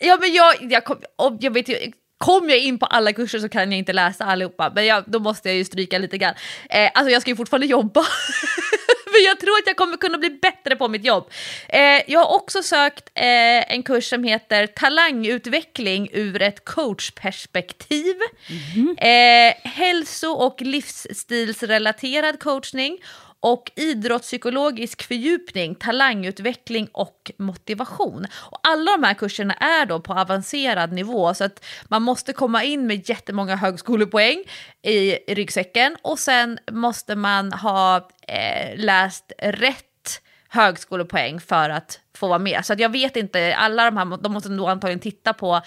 Ja 0.00 0.16
men 0.20 0.32
jag, 0.34 0.72
jag, 0.72 0.84
kom, 0.84 0.98
jag 1.40 1.50
vet 1.54 1.68
ju, 1.68 1.92
kom 2.18 2.50
jag 2.50 2.58
in 2.58 2.78
på 2.78 2.86
alla 2.86 3.12
kurser 3.12 3.38
så 3.38 3.48
kan 3.48 3.72
jag 3.72 3.78
inte 3.78 3.92
läsa 3.92 4.24
allihopa, 4.24 4.72
men 4.74 4.86
jag, 4.86 5.04
då 5.06 5.18
måste 5.18 5.48
jag 5.48 5.56
ju 5.56 5.64
stryka 5.64 5.98
lite 5.98 6.18
grann. 6.18 6.34
Eh, 6.70 6.90
alltså 6.94 7.10
jag 7.10 7.22
ska 7.22 7.30
ju 7.30 7.36
fortfarande 7.36 7.66
jobba, 7.66 8.00
men 9.14 9.24
jag 9.24 9.40
tror 9.40 9.52
att 9.58 9.66
jag 9.66 9.76
kommer 9.76 9.96
kunna 9.96 10.18
bli 10.18 10.30
bättre 10.30 10.76
på 10.76 10.88
mitt 10.88 11.04
jobb. 11.04 11.30
Eh, 11.68 11.80
jag 12.06 12.20
har 12.20 12.34
också 12.34 12.62
sökt 12.62 13.10
eh, 13.14 13.72
en 13.72 13.82
kurs 13.82 14.08
som 14.08 14.24
heter 14.24 14.66
Talangutveckling 14.66 16.08
ur 16.12 16.42
ett 16.42 16.64
coachperspektiv. 16.64 18.16
Mm 18.48 18.96
-hmm. 18.96 19.52
hälso 19.64 20.28
och 20.28 20.62
livsstilsrelaterad 20.62 22.40
coachning 22.40 22.98
och 23.44 23.70
idrottspsykologisk 23.76 25.02
fördjupning, 25.02 25.74
talangutveckling 25.74 26.88
och 26.92 27.32
motivation. 27.38 28.26
Och 28.32 28.58
alla 28.62 28.96
de 28.96 29.04
här 29.04 29.14
kurserna 29.14 29.54
är 29.54 29.86
då 29.86 30.00
på 30.00 30.12
avancerad 30.12 30.92
nivå 30.92 31.34
så 31.34 31.44
att 31.44 31.64
man 31.84 32.02
måste 32.02 32.32
komma 32.32 32.64
in 32.64 32.86
med 32.86 33.08
jättemånga 33.08 33.56
högskolepoäng 33.56 34.44
i 34.82 35.10
ryggsäcken 35.12 35.96
och 36.02 36.18
sen 36.18 36.58
måste 36.70 37.16
man 37.16 37.52
ha 37.52 38.08
eh, 38.28 38.76
läst 38.76 39.32
rätt 39.38 40.20
högskolepoäng 40.48 41.40
för 41.40 41.70
att 41.70 42.00
få 42.14 42.28
vara 42.28 42.38
med. 42.38 42.66
Så 42.66 42.72
att 42.72 42.80
jag 42.80 42.92
vet 42.92 43.16
inte, 43.16 43.54
alla 43.56 43.84
de 43.84 43.96
här, 43.96 44.18
de 44.22 44.32
måste 44.32 44.48
nog 44.48 44.68
antagligen 44.68 45.00
titta 45.00 45.32
på 45.32 45.60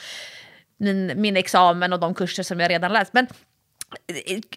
min, 0.78 1.14
min 1.16 1.38
examen 1.38 1.94
och 1.94 2.00
de 2.00 2.14
kurser 2.14 2.44
som 2.44 2.60
jag 2.60 2.70
redan 2.70 2.94
läst. 2.94 3.14
Men 3.14 3.28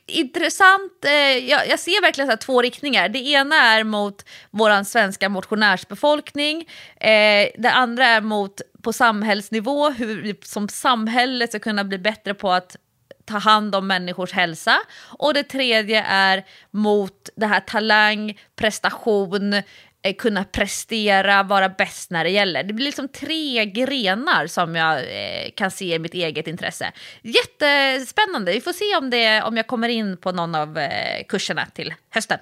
intressant. 0.07 1.05
Eh, 1.05 1.12
jag, 1.51 1.68
jag, 1.68 1.78
ser 1.78 2.03
verkligen 2.03 2.31
så 2.31 2.37
två 2.37 2.62
riktningar. 2.62 3.09
Det 3.09 3.18
ena 3.18 3.57
är 3.57 3.85
mot 3.85 4.24
vår 4.51 4.85
svenska 4.85 5.28
motionärsbefolkning. 5.28 6.68
Eh, 6.97 7.49
det 7.59 7.70
andra 7.72 8.07
är 8.07 8.20
mot 8.20 8.61
på 8.83 8.93
samhällsnivå, 8.93 9.91
hur 9.91 10.22
vi 10.22 10.39
som 10.43 10.68
samhälle 10.68 11.49
ska 11.49 11.59
kunna 11.59 11.85
bli 11.85 11.99
bättre 11.99 12.35
på 12.35 12.53
att 12.53 12.76
ta 13.24 13.39
hand 13.39 13.74
om 13.74 13.87
människors 13.87 14.33
hälsa. 14.33 14.78
Och 15.18 15.35
det 15.35 15.43
tredje 15.43 16.03
är 16.03 16.45
mot 16.70 17.28
det 17.37 17.47
här 17.47 17.61
talang, 17.61 18.39
prestation, 18.57 19.62
Eh, 20.03 20.14
kunna 20.14 20.44
prestera, 20.44 21.42
vara 21.42 21.68
bäst 21.68 22.11
när 22.11 22.24
det 22.24 22.30
gäller. 22.30 22.62
Det 22.62 22.72
blir 22.72 22.86
liksom 22.86 23.09
tre 23.09 23.66
grenar 23.66 24.46
som 24.46 24.76
jag 24.76 24.98
eh, 24.98 25.51
kan 25.55 25.70
se 25.70 25.94
i 25.94 25.98
mitt 25.98 26.14
eget 26.14 26.46
intresse. 26.46 26.92
Jättespännande, 27.22 28.53
vi 28.53 28.61
får 28.61 28.72
se 28.72 28.96
om, 28.96 29.11
det, 29.11 29.42
om 29.42 29.57
jag 29.57 29.66
kommer 29.66 29.88
in 29.88 30.16
på 30.16 30.32
någon 30.32 30.55
av 30.55 30.78
eh, 30.78 31.24
kurserna 31.28 31.66
till 31.66 31.94
hösten. 32.11 32.38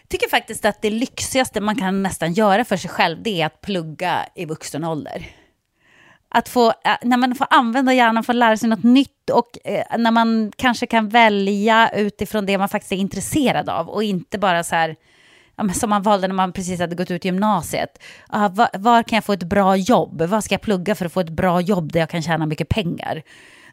Jag 0.00 0.08
tycker 0.08 0.28
faktiskt 0.28 0.64
att 0.64 0.82
det 0.82 0.90
lyxigaste 0.90 1.60
man 1.60 1.76
kan 1.76 2.02
nästan 2.02 2.32
göra 2.32 2.64
för 2.64 2.76
sig 2.76 2.90
själv 2.90 3.22
det 3.22 3.42
är 3.42 3.46
att 3.46 3.60
plugga 3.60 4.26
i 4.34 4.44
vuxen 4.44 4.84
ålder. 4.84 5.26
Att 6.28 6.48
få, 6.48 6.68
eh, 6.68 6.96
när 7.02 7.16
man 7.16 7.34
får 7.34 7.46
använda 7.50 7.94
hjärnan, 7.94 8.24
få 8.24 8.32
lära 8.32 8.56
sig 8.56 8.68
något 8.68 8.84
nytt 8.84 9.30
och 9.30 9.66
eh, 9.66 9.98
när 9.98 10.10
man 10.10 10.52
kanske 10.56 10.86
kan 10.86 11.08
välja 11.08 11.90
utifrån 11.94 12.46
det 12.46 12.58
man 12.58 12.68
faktiskt 12.68 12.92
är 12.92 12.96
intresserad 12.96 13.68
av 13.68 13.88
och 13.88 14.02
inte 14.02 14.38
bara 14.38 14.64
så 14.64 14.74
här 14.74 14.96
som 15.74 15.90
man 15.90 16.02
valde 16.02 16.28
när 16.28 16.34
man 16.34 16.52
precis 16.52 16.80
hade 16.80 16.96
gått 16.96 17.10
ut 17.10 17.24
gymnasiet. 17.24 18.02
Ah, 18.28 18.48
var, 18.48 18.68
var, 18.72 19.02
kan 19.02 19.16
jag 19.16 19.24
få 19.24 19.32
ett 19.32 19.42
bra 19.42 19.76
jobb? 19.76 20.22
Vad 20.22 20.44
ska 20.44 20.54
jag 20.54 20.62
plugga 20.62 20.94
för 20.94 21.06
att 21.06 21.12
få 21.12 21.20
ett 21.20 21.30
bra 21.30 21.60
jobb 21.60 21.92
där 21.92 22.00
jag 22.00 22.10
kan 22.10 22.22
tjäna 22.22 22.46
mycket 22.46 22.68
pengar? 22.68 23.22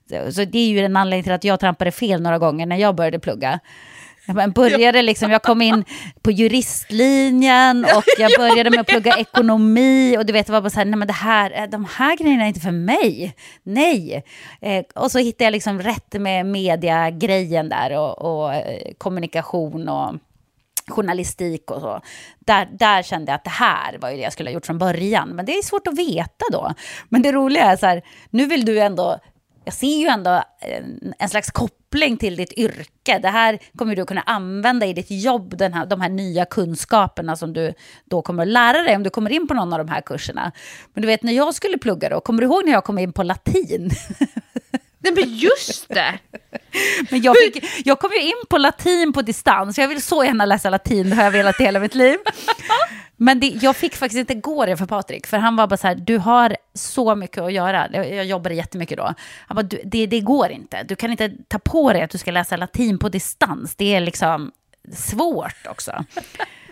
Så, 0.09 0.31
så 0.31 0.45
det 0.45 0.59
är 0.59 0.69
ju 0.69 0.79
en 0.79 0.97
anledning 0.97 1.23
till 1.23 1.33
att 1.33 1.43
jag 1.43 1.59
trampade 1.59 1.91
fel 1.91 2.21
några 2.21 2.39
gånger 2.39 2.65
när 2.65 2.77
jag 2.77 2.95
började 2.95 3.19
plugga. 3.19 3.59
Jag 4.25 4.53
började 4.53 5.01
liksom, 5.01 5.31
jag 5.31 5.43
kom 5.43 5.61
in 5.61 5.85
på 6.21 6.31
juristlinjen 6.31 7.85
och 7.97 8.03
jag 8.17 8.31
började 8.37 8.69
med 8.69 8.79
att 8.79 8.87
plugga 8.87 9.17
ekonomi 9.17 10.17
och 10.17 10.25
du 10.25 10.33
vet, 10.33 10.45
det 10.45 10.51
var 10.51 10.61
bara 10.61 10.69
så 10.69 10.79
här, 10.79 10.85
nej 10.85 10.99
men 10.99 11.07
det 11.07 11.13
här, 11.13 11.61
eh, 11.63 11.69
de 11.69 11.85
här 11.85 12.17
grejerna 12.17 12.43
är 12.43 12.47
inte 12.47 12.59
för 12.59 12.71
mig. 12.71 13.35
Nej. 13.63 14.23
Eh, 14.61 14.83
och 14.95 15.11
så 15.11 15.19
hittade 15.19 15.43
jag 15.43 15.51
liksom 15.51 15.81
rätt 15.81 16.13
med 16.13 16.45
mediagrejen 16.45 17.69
där 17.69 17.97
och, 17.97 18.21
och 18.21 18.53
eh, 18.53 18.93
kommunikation 18.97 19.89
och 19.89 20.15
journalistik 20.87 21.71
och 21.71 21.81
så. 21.81 22.01
Där, 22.39 22.69
där 22.71 23.03
kände 23.03 23.31
jag 23.31 23.35
att 23.35 23.43
det 23.43 23.49
här 23.49 23.97
var 23.97 24.09
ju 24.09 24.15
det 24.15 24.23
jag 24.23 24.33
skulle 24.33 24.49
ha 24.49 24.53
gjort 24.53 24.65
från 24.65 24.77
början. 24.77 25.29
Men 25.29 25.45
det 25.45 25.51
är 25.51 25.61
svårt 25.61 25.87
att 25.87 25.97
veta 25.97 26.45
då. 26.51 26.73
Men 27.09 27.21
det 27.21 27.31
roliga 27.31 27.63
är 27.63 27.77
så 27.77 27.85
här, 27.85 28.01
nu 28.29 28.45
vill 28.45 28.65
du 28.65 28.79
ändå 28.79 29.19
jag 29.65 29.73
ser 29.73 29.97
ju 29.97 30.07
ändå 30.07 30.43
en, 30.59 31.13
en, 31.19 31.29
slags 31.29 31.51
koppling 31.51 32.17
till 32.17 32.35
ditt 32.35 32.53
yrke. 32.53 33.19
Det 33.19 33.29
här 33.29 33.59
kommer 33.77 33.95
du 33.95 34.05
kunna 34.05 34.21
använda 34.21 34.85
i 34.85 34.93
ditt 34.93 35.11
jobb, 35.11 35.57
den 35.57 35.73
här, 35.73 35.85
de 35.85 36.01
här 36.01 36.09
nya 36.09 36.45
kunskaperna 36.45 37.35
som 37.35 37.53
du 37.53 37.73
då 38.05 38.21
kommer 38.21 38.43
att 38.43 38.49
lära 38.49 38.81
dig 38.81 38.95
om 38.95 39.03
du 39.03 39.09
kommer 39.09 39.31
in 39.31 39.47
på 39.47 39.53
någon 39.53 39.73
av 39.73 39.79
de 39.79 39.87
här 39.89 40.01
kurserna. 40.01 40.51
Men 40.93 41.01
du 41.01 41.07
vet, 41.07 41.23
när 41.23 41.33
jag 41.33 41.55
skulle 41.55 41.77
plugga 41.77 42.09
då, 42.09 42.21
kommer 42.21 42.41
du 42.41 42.45
ihåg 42.47 42.65
när 42.65 42.71
jag 42.71 42.83
kom 42.83 42.97
in 42.97 43.13
på 43.13 43.23
latin? 43.23 43.89
Nej 45.03 45.13
men 45.13 45.35
just 45.35 45.89
det! 45.89 46.19
Men 47.11 47.21
jag, 47.21 47.35
fick, 47.37 47.65
jag 47.85 47.99
kom 47.99 48.11
ju 48.11 48.21
in 48.21 48.43
på 48.49 48.57
latin 48.57 49.13
på 49.13 49.21
distans, 49.21 49.77
jag 49.77 49.87
vill 49.87 50.01
så 50.01 50.23
gärna 50.23 50.45
läsa 50.45 50.69
latin, 50.69 51.09
det 51.09 51.15
har 51.15 51.23
jag 51.23 51.31
velat 51.31 51.59
i 51.59 51.63
hela 51.63 51.79
mitt 51.79 51.95
liv. 51.95 52.17
Men 53.17 53.39
det, 53.39 53.47
jag 53.47 53.75
fick 53.75 53.95
faktiskt 53.95 54.19
inte 54.19 54.33
gå 54.33 54.65
det 54.65 54.77
för 54.77 54.85
Patrik, 54.85 55.27
för 55.27 55.37
han 55.37 55.55
var 55.55 55.67
bara 55.67 55.77
så 55.77 55.87
här, 55.87 55.95
du 55.95 56.17
har 56.17 56.57
så 56.73 57.15
mycket 57.15 57.37
att 57.37 57.53
göra. 57.53 57.89
Jag 57.91 58.25
jobbade 58.25 58.55
jättemycket 58.55 58.97
då. 58.97 59.13
Han 59.47 59.55
bara, 59.55 59.77
det, 59.83 60.05
det 60.05 60.21
går 60.21 60.49
inte. 60.49 60.83
Du 60.83 60.95
kan 60.95 61.11
inte 61.11 61.31
ta 61.47 61.59
på 61.59 61.93
dig 61.93 62.01
att 62.01 62.09
du 62.09 62.17
ska 62.17 62.31
läsa 62.31 62.57
latin 62.57 62.99
på 62.99 63.09
distans. 63.09 63.75
Det 63.75 63.95
är 63.95 63.99
liksom 63.99 64.51
svårt 64.95 65.67
också. 65.69 66.05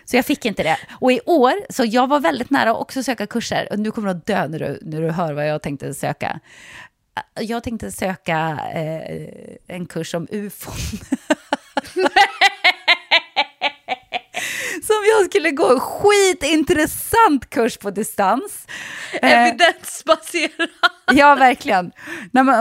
Så 0.04 0.16
jag 0.16 0.26
fick 0.26 0.44
inte 0.44 0.62
det. 0.62 0.76
Och 0.92 1.12
i 1.12 1.20
år, 1.26 1.52
så 1.72 1.84
jag 1.84 2.08
var 2.08 2.20
väldigt 2.20 2.50
nära 2.50 2.70
att 2.70 2.80
också 2.80 3.02
söka 3.02 3.26
kurser. 3.26 3.68
Och 3.70 3.78
nu 3.78 3.90
kommer 3.90 4.08
du 4.08 4.18
att 4.18 4.26
dö 4.26 4.48
när 4.48 4.58
du, 4.58 4.78
när 4.82 5.02
du 5.02 5.10
hör 5.10 5.32
vad 5.32 5.48
jag 5.48 5.62
tänkte 5.62 5.94
söka. 5.94 6.40
Jag 7.40 7.64
tänkte 7.64 7.90
söka 7.90 8.58
eh, 8.74 9.56
en 9.66 9.86
kurs 9.86 10.14
om 10.14 10.26
ufon. 10.30 10.74
som 14.82 14.96
jag 15.18 15.26
skulle 15.30 15.50
gå. 15.50 15.80
Skitintressant 15.80 17.50
kurs 17.50 17.76
på 17.76 17.90
distans. 17.90 18.66
Eh, 19.22 19.32
Evidensbaserad. 19.32 20.68
ja, 21.12 21.34
verkligen. 21.34 21.92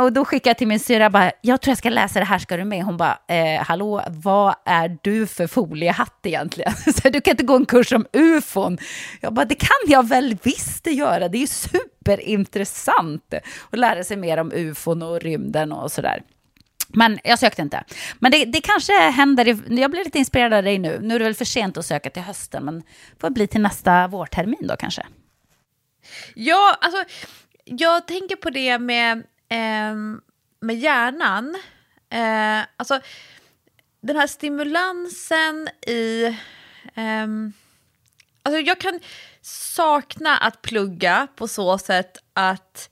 och 0.02 0.14
då 0.14 0.26
skickade 0.26 0.50
jag 0.50 0.58
till 0.58 0.68
min 0.68 0.80
syra, 0.80 1.10
bara, 1.10 1.32
jag 1.42 1.62
tror 1.62 1.72
jag 1.72 1.78
ska 1.78 1.90
läsa 1.90 2.20
det 2.20 2.26
här, 2.26 2.40
ska 2.40 2.58
du 2.58 2.64
med? 2.64 2.84
Hon 2.84 2.98
bara, 2.98 3.20
eh, 3.28 3.64
hallå, 3.64 4.04
vad 4.08 4.56
är 4.66 4.98
du 5.02 5.28
för 5.28 5.48
foliehatt 5.48 6.20
egentligen? 6.24 6.74
Så 7.02 7.10
du 7.10 7.22
kan 7.22 7.32
inte 7.32 7.44
gå 7.44 7.56
en 7.56 7.66
kurs 7.66 7.92
om 7.92 8.06
ufon. 8.14 8.78
Jag 9.22 9.34
bara, 9.34 9.46
det 9.46 9.56
kan 9.56 9.78
jag 9.88 10.08
väl 10.08 10.38
visst 10.44 10.88
göra, 10.88 11.28
det 11.30 11.38
är 11.38 11.40
ju 11.40 11.48
superintressant 11.48 13.34
att 13.70 13.80
lära 13.80 14.04
sig 14.04 14.18
mer 14.18 14.38
om 14.38 14.52
ufon 14.52 15.02
och 15.02 15.22
rymden 15.22 15.72
och 15.72 15.92
sådär. 15.92 16.22
Men 16.94 17.20
jag 17.24 17.40
sökte 17.40 17.62
inte. 17.62 17.84
Men 18.20 18.32
det, 18.32 18.46
det 18.46 18.62
kanske 18.62 18.94
händer, 18.94 19.46
jag 19.80 19.92
blir 19.92 20.04
lite 20.04 20.20
inspirerad 20.20 20.54
av 20.54 20.64
dig 20.64 20.80
nu. 20.80 21.00
Nu 21.02 21.16
är 21.16 21.20
det 21.20 21.26
väl 21.26 21.36
för 21.36 21.46
sent 21.46 21.78
att 21.78 21.86
söka 21.86 22.10
till 22.10 22.22
hösten, 22.22 22.66
men 22.66 22.84
får 23.20 23.30
bli 23.30 23.48
till 23.48 23.62
nästa 23.62 24.08
vårtermin 24.08 24.68
då 24.68 24.76
kanske. 24.76 25.06
Ja, 26.36 26.78
alltså 26.82 27.04
jag 27.66 28.08
tänker 28.08 28.36
på 28.36 28.50
det 28.50 28.80
med, 28.80 29.18
eh, 29.50 29.96
med 30.60 30.80
hjärnan. 30.80 31.56
Eh, 32.10 32.60
alltså 32.78 33.00
den 34.02 34.16
här 34.16 34.28
stimulansen 34.28 35.70
i... 35.88 36.26
Eh, 36.96 37.28
alltså 38.44 38.60
jag 38.60 38.80
kan 38.80 39.00
sakna 39.42 40.38
att 40.38 40.62
plugga 40.62 41.28
på 41.36 41.48
så 41.48 41.78
sätt 41.78 42.18
att 42.34 42.90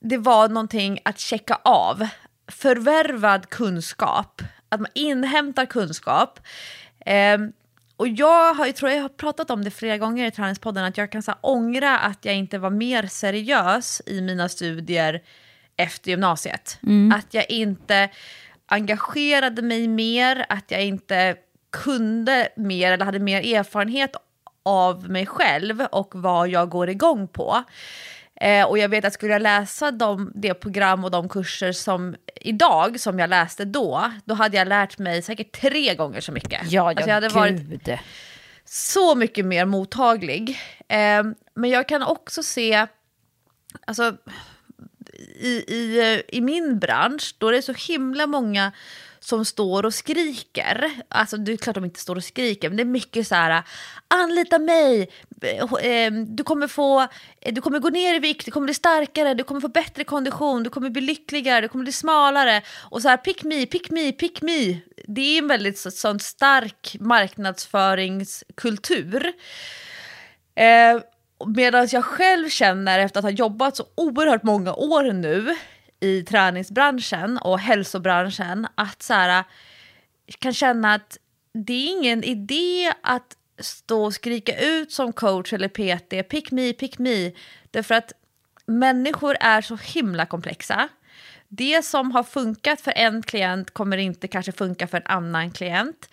det 0.00 0.18
var 0.18 0.48
någonting 0.48 0.98
att 1.04 1.18
checka 1.18 1.58
av 1.64 2.08
förvärvad 2.48 3.48
kunskap, 3.48 4.42
att 4.68 4.80
man 4.80 4.90
inhämtar 4.94 5.66
kunskap. 5.66 6.40
Eh, 7.06 7.38
och 7.96 8.08
jag, 8.08 8.54
har, 8.54 8.66
jag 8.66 8.76
tror 8.76 8.90
jag 8.90 9.02
har 9.02 9.08
pratat 9.08 9.50
om 9.50 9.64
det 9.64 9.70
flera 9.70 9.98
gånger 9.98 10.26
i 10.26 10.30
Träningspodden, 10.30 10.84
att 10.84 10.98
jag 10.98 11.12
kan 11.12 11.22
så 11.22 11.30
här, 11.30 11.38
ångra 11.42 11.98
att 11.98 12.24
jag 12.24 12.34
inte 12.34 12.58
var 12.58 12.70
mer 12.70 13.06
seriös 13.06 14.02
i 14.06 14.20
mina 14.20 14.48
studier 14.48 15.22
efter 15.76 16.10
gymnasiet. 16.10 16.78
Mm. 16.82 17.12
Att 17.18 17.34
jag 17.34 17.50
inte 17.50 18.10
engagerade 18.66 19.62
mig 19.62 19.88
mer, 19.88 20.46
att 20.48 20.70
jag 20.70 20.84
inte 20.84 21.36
kunde 21.70 22.48
mer 22.56 22.92
eller 22.92 23.04
hade 23.04 23.18
mer 23.18 23.56
erfarenhet 23.56 24.16
av 24.62 25.10
mig 25.10 25.26
själv 25.26 25.80
och 25.80 26.12
vad 26.14 26.48
jag 26.48 26.68
går 26.68 26.88
igång 26.88 27.28
på. 27.28 27.64
Eh, 28.42 28.64
och 28.66 28.78
jag 28.78 28.88
vet 28.88 29.04
att 29.04 29.12
skulle 29.12 29.32
jag 29.32 29.42
läsa 29.42 29.90
de, 29.90 30.32
det 30.34 30.54
program 30.54 31.04
och 31.04 31.10
de 31.10 31.28
kurser 31.28 31.72
som 31.72 32.16
idag, 32.40 33.00
som 33.00 33.18
jag 33.18 33.30
läste 33.30 33.64
då, 33.64 34.12
då 34.24 34.34
hade 34.34 34.56
jag 34.56 34.68
lärt 34.68 34.98
mig 34.98 35.22
säkert 35.22 35.60
tre 35.60 35.94
gånger 35.94 36.20
så 36.20 36.32
mycket. 36.32 36.52
Ja, 36.52 36.68
ja 36.70 36.88
alltså 36.88 37.08
jag 37.08 37.14
hade 37.14 37.26
gud. 37.26 37.34
varit 37.34 38.00
så 38.64 39.14
mycket 39.14 39.44
mer 39.44 39.64
mottaglig. 39.64 40.58
Eh, 40.88 41.22
men 41.54 41.70
jag 41.70 41.88
kan 41.88 42.02
också 42.02 42.42
se, 42.42 42.86
alltså 43.86 44.16
i, 45.40 45.64
i, 45.68 46.22
i 46.28 46.40
min 46.40 46.78
bransch, 46.78 47.34
då 47.38 47.48
är 47.48 47.52
det 47.52 47.62
så 47.62 47.72
himla 47.72 48.26
många 48.26 48.72
som 49.24 49.44
står 49.44 49.86
och 49.86 49.94
skriker. 49.94 50.90
Alltså 51.08 51.36
det 51.36 51.52
är 51.52 51.56
klart 51.56 51.74
de 51.74 51.84
inte 51.84 52.00
står 52.00 52.16
och 52.16 52.24
skriker, 52.24 52.68
men 52.68 52.76
det 52.76 52.82
är 52.82 52.84
mycket 52.84 53.28
så 53.28 53.34
här, 53.34 53.62
anlita 54.08 54.58
mig, 54.58 55.10
ehm, 55.82 56.36
du 56.36 56.44
kommer, 56.44 56.66
få, 56.66 57.06
du 57.52 57.60
kommer 57.60 57.78
gå 57.78 57.88
ner 57.88 58.14
i 58.14 58.18
vikt, 58.18 58.44
du 58.44 58.50
kommer 58.50 58.64
bli 58.64 58.74
starkare, 58.74 59.34
du 59.34 59.44
kommer 59.44 59.60
få 59.60 59.68
bättre 59.68 60.04
kondition, 60.04 60.62
du 60.62 60.70
kommer 60.70 60.90
bli 60.90 61.02
lyckligare, 61.02 61.60
du 61.60 61.68
kommer 61.68 61.84
bli 61.84 61.92
smalare. 61.92 62.62
Och 62.90 63.02
så 63.02 63.08
här, 63.08 63.16
pick 63.16 63.44
me, 63.44 63.66
pick 63.66 63.90
me, 63.90 64.12
pick 64.12 64.42
me. 64.42 64.78
Det 65.08 65.20
är 65.20 65.38
en 65.38 65.48
väldigt 65.48 65.78
så, 65.78 65.90
sån 65.90 66.20
stark 66.20 66.96
marknadsföringskultur. 67.00 69.32
Eh, 70.54 71.00
Medan 71.46 71.88
jag 71.90 72.04
själv 72.04 72.48
känner 72.48 72.98
efter 72.98 73.18
att 73.18 73.24
ha 73.24 73.30
jobbat 73.30 73.76
så 73.76 73.84
oerhört 73.94 74.42
många 74.42 74.74
år 74.74 75.12
nu 75.12 75.56
i 76.02 76.22
träningsbranschen 76.22 77.38
och 77.38 77.58
hälsobranschen 77.58 78.66
att 78.74 79.02
så 79.02 79.14
här, 79.14 79.44
kan 80.38 80.52
känna 80.52 80.94
att 80.94 81.18
det 81.54 81.72
är 81.72 81.90
ingen 81.90 82.24
idé 82.24 82.92
att 83.02 83.36
stå 83.58 84.04
och 84.04 84.14
skrika 84.14 84.60
ut 84.60 84.92
som 84.92 85.12
coach 85.12 85.52
eller 85.52 85.68
PT, 85.68 86.28
pick 86.28 86.50
me, 86.50 86.72
pick 86.72 86.98
me. 86.98 87.32
Därför 87.70 87.94
att 87.94 88.12
människor 88.66 89.36
är 89.40 89.60
så 89.60 89.76
himla 89.76 90.26
komplexa. 90.26 90.88
Det 91.48 91.84
som 91.84 92.12
har 92.12 92.22
funkat 92.22 92.80
för 92.80 92.92
en 92.96 93.22
klient 93.22 93.70
kommer 93.70 93.96
inte 93.96 94.28
kanske 94.28 94.52
funka 94.52 94.86
för 94.86 94.96
en 94.96 95.06
annan 95.06 95.50
klient. 95.50 96.08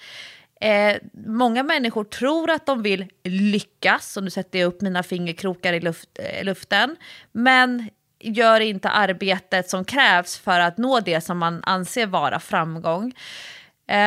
Eh, 0.62 0.98
många 1.26 1.64
människor 1.64 2.04
tror 2.04 2.50
att 2.50 2.66
de 2.66 2.82
vill 2.82 3.06
lyckas, 3.24 4.18
och 4.18 4.24
nu 4.24 4.30
sätter 4.30 4.60
jag 4.60 4.68
upp 4.68 4.82
mina 4.82 5.04
fingerkrokar 5.04 5.74
i 5.74 5.80
luft, 5.80 6.10
eh, 6.20 6.44
luften, 6.44 6.96
men 7.32 7.90
gör 8.20 8.60
inte 8.60 8.90
arbetet 8.90 9.70
som 9.70 9.86
krävs 9.86 10.38
för 10.38 10.60
att 10.60 10.78
nå 10.78 11.00
det 11.00 11.22
som 11.22 11.38
man 11.38 11.64
anser 11.64 12.06
vara 12.06 12.40
framgång. 12.40 13.14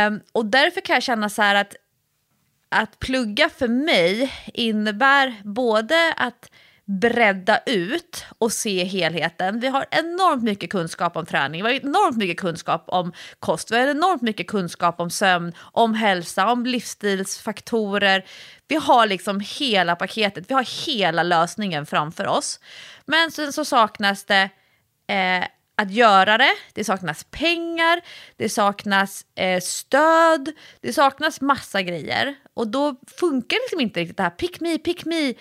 Um, 0.07 0.21
och 0.33 0.47
därför 0.47 0.81
kan 0.81 0.95
jag 0.95 1.03
känna 1.03 1.29
så 1.29 1.43
här 1.43 1.55
att 1.55 1.77
att 2.69 2.99
plugga 2.99 3.49
för 3.49 3.69
mig 3.69 4.33
innebär 4.55 5.35
både 5.45 6.15
att 6.17 6.51
bredda 6.85 7.61
ut 7.67 8.25
och 8.39 8.53
se 8.53 8.85
helheten. 8.85 9.61
Vi 9.61 9.67
har 9.69 9.87
enormt 9.91 10.43
mycket 10.43 10.71
kunskap 10.71 11.17
om 11.17 11.27
träning, 11.27 11.63
vi 11.63 11.69
har 11.69 11.87
enormt 11.87 12.17
mycket 12.17 12.41
kunskap 12.41 12.85
om 12.87 13.13
kost, 13.41 13.71
vi 13.71 13.77
har 13.77 13.89
enormt 13.89 14.23
mycket 14.23 14.47
kunskap 14.47 15.01
om 15.01 15.11
sömn, 15.11 15.53
om 15.59 15.95
hälsa, 15.95 16.53
om 16.53 16.67
livsstilsfaktorer. 16.67 18.25
Vi 18.69 18.77
har 18.77 19.07
liksom 19.07 19.41
hela 19.41 19.97
paketet, 19.97 20.51
vi 20.51 20.55
har 20.55 20.87
hela 20.87 21.23
lösningen 21.23 21.87
framför 21.87 22.27
oss. 22.27 22.61
Men 23.07 23.31
sen 23.31 23.53
så 23.53 23.65
saknas 23.65 24.25
det 24.25 24.51
eh, 25.09 25.45
att 25.77 25.91
göra 25.91 26.39
det, 26.39 26.53
det 26.73 26.85
saknas 26.85 27.25
pengar, 27.31 28.01
det 28.37 28.49
saknas 28.49 29.27
eh, 29.35 29.61
stöd, 29.61 30.53
det 30.81 30.93
saknas 30.93 31.41
massa 31.41 31.83
grejer. 31.83 32.35
Och 32.55 32.69
då 32.69 32.97
funkar 33.19 33.57
liksom 33.65 33.81
inte 33.81 34.01
riktigt 34.01 34.17
det 34.17 34.23
här 34.23 34.31
pick 34.31 34.61
me, 34.61 34.79
pick 34.79 35.05
me, 35.05 35.35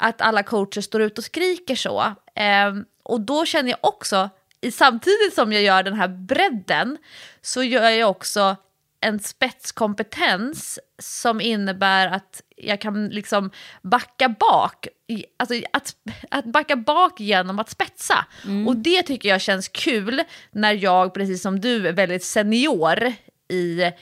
att 0.00 0.20
alla 0.20 0.42
coacher 0.42 0.80
står 0.80 1.02
ut 1.02 1.18
och 1.18 1.24
skriker 1.24 1.74
så. 1.74 2.00
Eh, 2.34 2.74
och 3.02 3.20
då 3.20 3.44
känner 3.44 3.70
jag 3.70 3.78
också, 3.82 4.30
samtidigt 4.72 5.34
som 5.34 5.52
jag 5.52 5.62
gör 5.62 5.82
den 5.82 5.94
här 5.94 6.08
bredden, 6.08 6.98
så 7.42 7.62
gör 7.62 7.90
jag 7.90 8.10
också 8.10 8.56
en 9.00 9.20
spetskompetens 9.20 10.78
som 10.98 11.40
innebär 11.40 12.06
att 12.06 12.42
jag 12.56 12.80
kan 12.80 13.08
liksom 13.08 13.50
backa 13.82 14.28
bak. 14.28 14.88
Alltså 15.36 15.54
att, 15.72 15.96
att 16.30 16.44
backa 16.44 16.76
bak 16.76 17.20
genom 17.20 17.58
att 17.58 17.70
spetsa. 17.70 18.26
Mm. 18.44 18.68
Och 18.68 18.76
det 18.76 19.02
tycker 19.02 19.28
jag 19.28 19.40
känns 19.40 19.68
kul 19.68 20.22
när 20.50 20.72
jag, 20.72 21.14
precis 21.14 21.42
som 21.42 21.60
du, 21.60 21.88
är 21.88 21.92
väldigt 21.92 22.24
senior 22.24 23.12
i, 23.48 23.92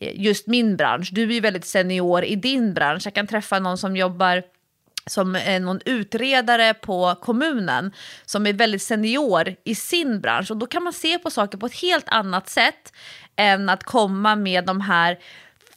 just 0.00 0.46
min 0.46 0.76
bransch. 0.76 1.10
Du 1.12 1.22
är 1.22 1.32
ju 1.32 1.40
väldigt 1.40 1.64
senior 1.64 2.24
i 2.24 2.36
din 2.36 2.74
bransch. 2.74 3.02
Jag 3.06 3.14
kan 3.14 3.26
träffa 3.26 3.58
någon 3.58 3.78
som 3.78 3.96
jobbar 3.96 4.42
som 5.10 5.34
är 5.36 5.60
någon 5.60 5.80
utredare 5.84 6.74
på 6.74 7.14
kommunen 7.22 7.92
som 8.24 8.46
är 8.46 8.52
väldigt 8.52 8.82
senior 8.82 9.56
i 9.64 9.74
sin 9.74 10.20
bransch. 10.20 10.50
Och 10.50 10.56
då 10.56 10.66
kan 10.66 10.82
man 10.82 10.92
se 10.92 11.18
på 11.18 11.30
saker 11.30 11.58
på 11.58 11.66
ett 11.66 11.80
helt 11.80 12.08
annat 12.08 12.48
sätt 12.48 12.92
än 13.36 13.68
att 13.68 13.84
komma 13.84 14.36
med 14.36 14.66
de 14.66 14.80
här 14.80 15.18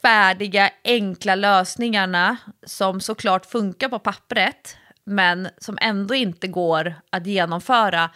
färdiga, 0.02 0.70
enkla 0.84 1.36
lösningarna 1.36 2.38
som 2.66 3.02
såklart 3.02 3.46
funkar 3.46 3.90
på 3.90 4.00
pappret 4.00 4.78
men 5.04 5.48
som 5.58 5.78
ändå 5.82 6.16
inte 6.16 6.48
går 6.48 6.96
att 7.10 7.28
genomföra 7.28 8.10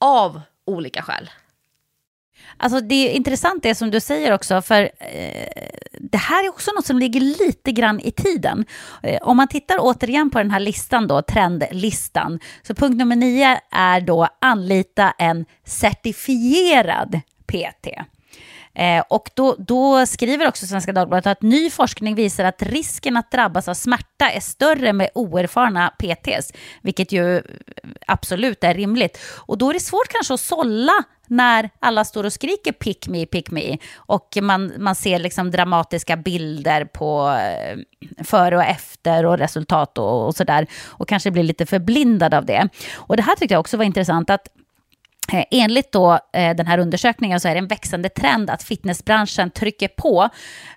av 0.00 0.40
olika 0.64 1.02
skäl. 1.02 1.30
Alltså 2.56 2.80
det 2.80 2.94
är 2.94 3.12
intressant 3.12 3.62
det 3.62 3.74
som 3.74 3.90
du 3.90 4.00
säger 4.00 4.32
också, 4.32 4.62
för 4.62 4.82
eh, 4.82 5.48
det 5.92 6.18
här 6.18 6.44
är 6.44 6.48
också 6.48 6.70
något 6.72 6.86
som 6.86 6.98
ligger 6.98 7.20
lite 7.20 7.72
grann 7.72 8.00
i 8.00 8.10
tiden. 8.10 8.64
Eh, 9.02 9.18
om 9.22 9.36
man 9.36 9.48
tittar 9.48 9.76
återigen 9.80 10.30
på 10.30 10.38
den 10.38 10.50
här 10.50 10.60
listan 10.60 11.06
då, 11.06 11.22
trendlistan, 11.22 12.40
så 12.62 12.74
punkt 12.74 12.96
nummer 12.96 13.16
nio 13.16 13.60
är 13.70 14.00
då 14.00 14.28
anlita 14.40 15.10
en 15.10 15.44
certifierad 15.64 17.20
PT. 17.46 17.88
Eh, 18.74 19.04
och 19.08 19.30
då, 19.34 19.56
då, 19.58 20.06
skriver 20.06 20.48
också 20.48 20.66
Svenska 20.66 20.92
Dagbladet 20.92 21.26
att 21.26 21.42
ny 21.42 21.70
forskning 21.70 22.14
visar 22.14 22.44
att 22.44 22.62
risken 22.62 23.16
att 23.16 23.30
drabbas 23.30 23.68
av 23.68 23.74
smärta 23.74 24.30
är 24.30 24.40
större 24.40 24.92
med 24.92 25.10
oerfarna 25.14 25.92
PTs, 25.98 26.52
vilket 26.82 27.12
ju 27.12 27.42
absolut 28.06 28.64
är 28.64 28.74
rimligt. 28.74 29.18
Och 29.46 29.58
då 29.58 29.70
är 29.70 29.74
det 29.74 29.80
svårt 29.80 30.08
kanske 30.08 30.34
att 30.34 30.40
sålla 30.40 30.92
när 31.26 31.70
alla 31.80 32.04
står 32.04 32.24
och 32.24 32.32
skriker 32.32 32.72
pick 32.72 33.08
me, 33.08 33.26
pick 33.26 33.50
me 33.50 33.78
och 33.96 34.38
man, 34.42 34.72
man 34.78 34.94
ser 34.94 35.18
liksom 35.18 35.50
dramatiska 35.50 36.16
bilder 36.16 36.84
på 36.84 37.38
eh, 37.40 37.78
före 38.24 38.56
och 38.56 38.62
efter 38.62 39.26
och 39.26 39.38
resultat 39.38 39.98
och, 39.98 40.26
och 40.26 40.36
sådär 40.36 40.66
och 40.86 41.08
kanske 41.08 41.30
blir 41.30 41.42
lite 41.42 41.66
förblindad 41.66 42.34
av 42.34 42.46
det. 42.46 42.68
Och 42.94 43.16
det 43.16 43.22
här 43.22 43.36
tyckte 43.36 43.54
jag 43.54 43.60
också 43.60 43.76
var 43.76 43.84
intressant 43.84 44.30
att 44.30 44.48
Eh, 45.32 45.44
enligt 45.50 45.92
då, 45.92 46.12
eh, 46.32 46.56
den 46.56 46.66
här 46.66 46.78
undersökningen 46.78 47.40
så 47.40 47.48
är 47.48 47.54
det 47.54 47.58
en 47.58 47.66
växande 47.66 48.08
trend 48.08 48.50
att 48.50 48.62
fitnessbranschen 48.62 49.50
trycker 49.50 49.88
på 49.88 50.28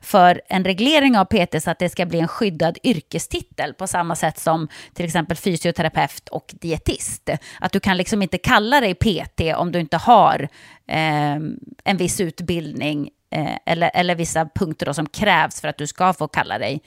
för 0.01 0.41
en 0.49 0.63
reglering 0.63 1.17
av 1.17 1.25
PT 1.25 1.63
så 1.63 1.71
att 1.71 1.79
det 1.79 1.89
ska 1.89 2.05
bli 2.05 2.19
en 2.19 2.27
skyddad 2.27 2.77
yrkestitel 2.83 3.73
på 3.73 3.87
samma 3.87 4.15
sätt 4.15 4.39
som 4.39 4.67
till 4.93 5.05
exempel 5.05 5.37
fysioterapeut 5.37 6.29
och 6.29 6.53
dietist. 6.61 7.29
Att 7.59 7.71
du 7.71 7.79
kan 7.79 7.97
liksom 7.97 8.21
inte 8.21 8.37
kalla 8.37 8.81
dig 8.81 8.93
PT 8.93 9.41
om 9.55 9.71
du 9.71 9.79
inte 9.79 9.97
har 9.97 10.49
eh, 10.87 11.35
en 11.83 11.97
viss 11.97 12.21
utbildning 12.21 13.09
eh, 13.31 13.57
eller, 13.65 13.91
eller 13.93 14.15
vissa 14.15 14.49
punkter 14.55 14.93
som 14.93 15.09
krävs 15.09 15.61
för 15.61 15.67
att 15.67 15.77
du 15.77 15.87
ska 15.87 16.13
få 16.13 16.27
kalla 16.27 16.57
dig 16.59 16.81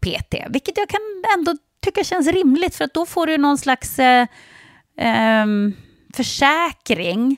PT. 0.00 0.34
Vilket 0.48 0.76
jag 0.76 0.88
kan 0.88 1.00
ändå 1.38 1.56
tycka 1.84 2.04
känns 2.04 2.28
rimligt 2.28 2.74
för 2.74 2.84
att 2.84 2.94
då 2.94 3.06
får 3.06 3.26
du 3.26 3.38
någon 3.38 3.58
slags 3.58 3.98
eh, 3.98 4.26
ehm, 4.98 5.74
försäkring 6.14 7.36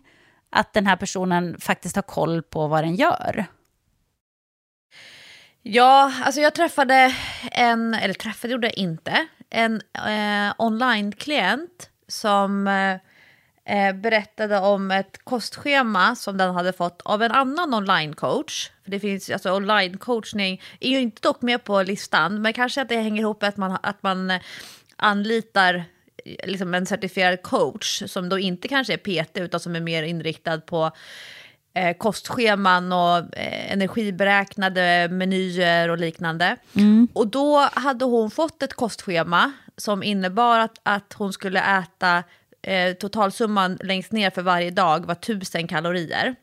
att 0.50 0.72
den 0.72 0.86
här 0.86 0.96
personen 0.96 1.60
faktiskt 1.60 1.96
har 1.96 2.02
koll 2.02 2.42
på 2.42 2.66
vad 2.66 2.84
den 2.84 2.94
gör? 2.94 3.46
Ja, 5.62 6.12
alltså 6.24 6.40
jag 6.40 6.54
träffade 6.54 7.14
en, 7.52 7.94
eller 7.94 8.14
träffade 8.14 8.52
gjorde 8.52 8.66
jag 8.66 8.78
inte, 8.78 9.26
en 9.50 9.82
eh, 9.94 10.54
online-klient 10.58 11.90
som 12.08 12.66
eh, 12.66 12.96
eh, 13.76 13.94
berättade 13.94 14.58
om 14.58 14.90
ett 14.90 15.24
kostschema 15.24 16.16
som 16.16 16.36
den 16.36 16.54
hade 16.54 16.72
fått 16.72 17.02
av 17.02 17.22
en 17.22 17.32
annan 17.32 17.74
online-coach. 17.74 18.70
För 18.84 18.90
det 18.90 19.00
finns, 19.00 19.30
alltså 19.30 19.52
online-coachning 19.52 20.62
är 20.80 20.90
ju 20.90 21.00
inte 21.00 21.22
dock 21.22 21.42
med 21.42 21.64
på 21.64 21.82
listan, 21.82 22.42
men 22.42 22.52
kanske 22.52 22.82
att 22.82 22.88
det 22.88 22.96
hänger 22.96 23.22
ihop 23.22 23.40
med 23.40 23.48
att 23.48 23.56
man, 23.56 23.78
att 23.82 24.02
man 24.02 24.30
eh, 24.30 24.40
anlitar 24.96 25.84
liksom 26.44 26.74
en 26.74 26.86
certifierad 26.86 27.42
coach 27.42 28.02
som 28.06 28.28
då 28.28 28.38
inte 28.38 28.68
kanske 28.68 28.92
är 28.92 29.22
PT 29.24 29.38
utan 29.38 29.60
som 29.60 29.76
är 29.76 29.80
mer 29.80 30.02
inriktad 30.02 30.60
på 30.60 30.90
eh, 31.74 31.96
kostscheman 31.96 32.92
och 32.92 33.16
eh, 33.16 33.72
energiberäknade 33.72 35.08
menyer 35.10 35.88
och 35.88 35.98
liknande. 35.98 36.56
Mm. 36.74 37.08
Och 37.12 37.26
då 37.26 37.68
hade 37.72 38.04
hon 38.04 38.30
fått 38.30 38.62
ett 38.62 38.74
kostschema 38.74 39.52
som 39.76 40.02
innebar 40.02 40.58
att, 40.58 40.80
att 40.82 41.12
hon 41.12 41.32
skulle 41.32 41.78
äta 41.78 42.24
eh, 42.62 42.92
totalsumman 42.92 43.78
längst 43.82 44.12
ner 44.12 44.30
för 44.30 44.42
varje 44.42 44.70
dag 44.70 45.06
var 45.06 45.14
1000 45.14 45.68
kalorier. 45.68 46.34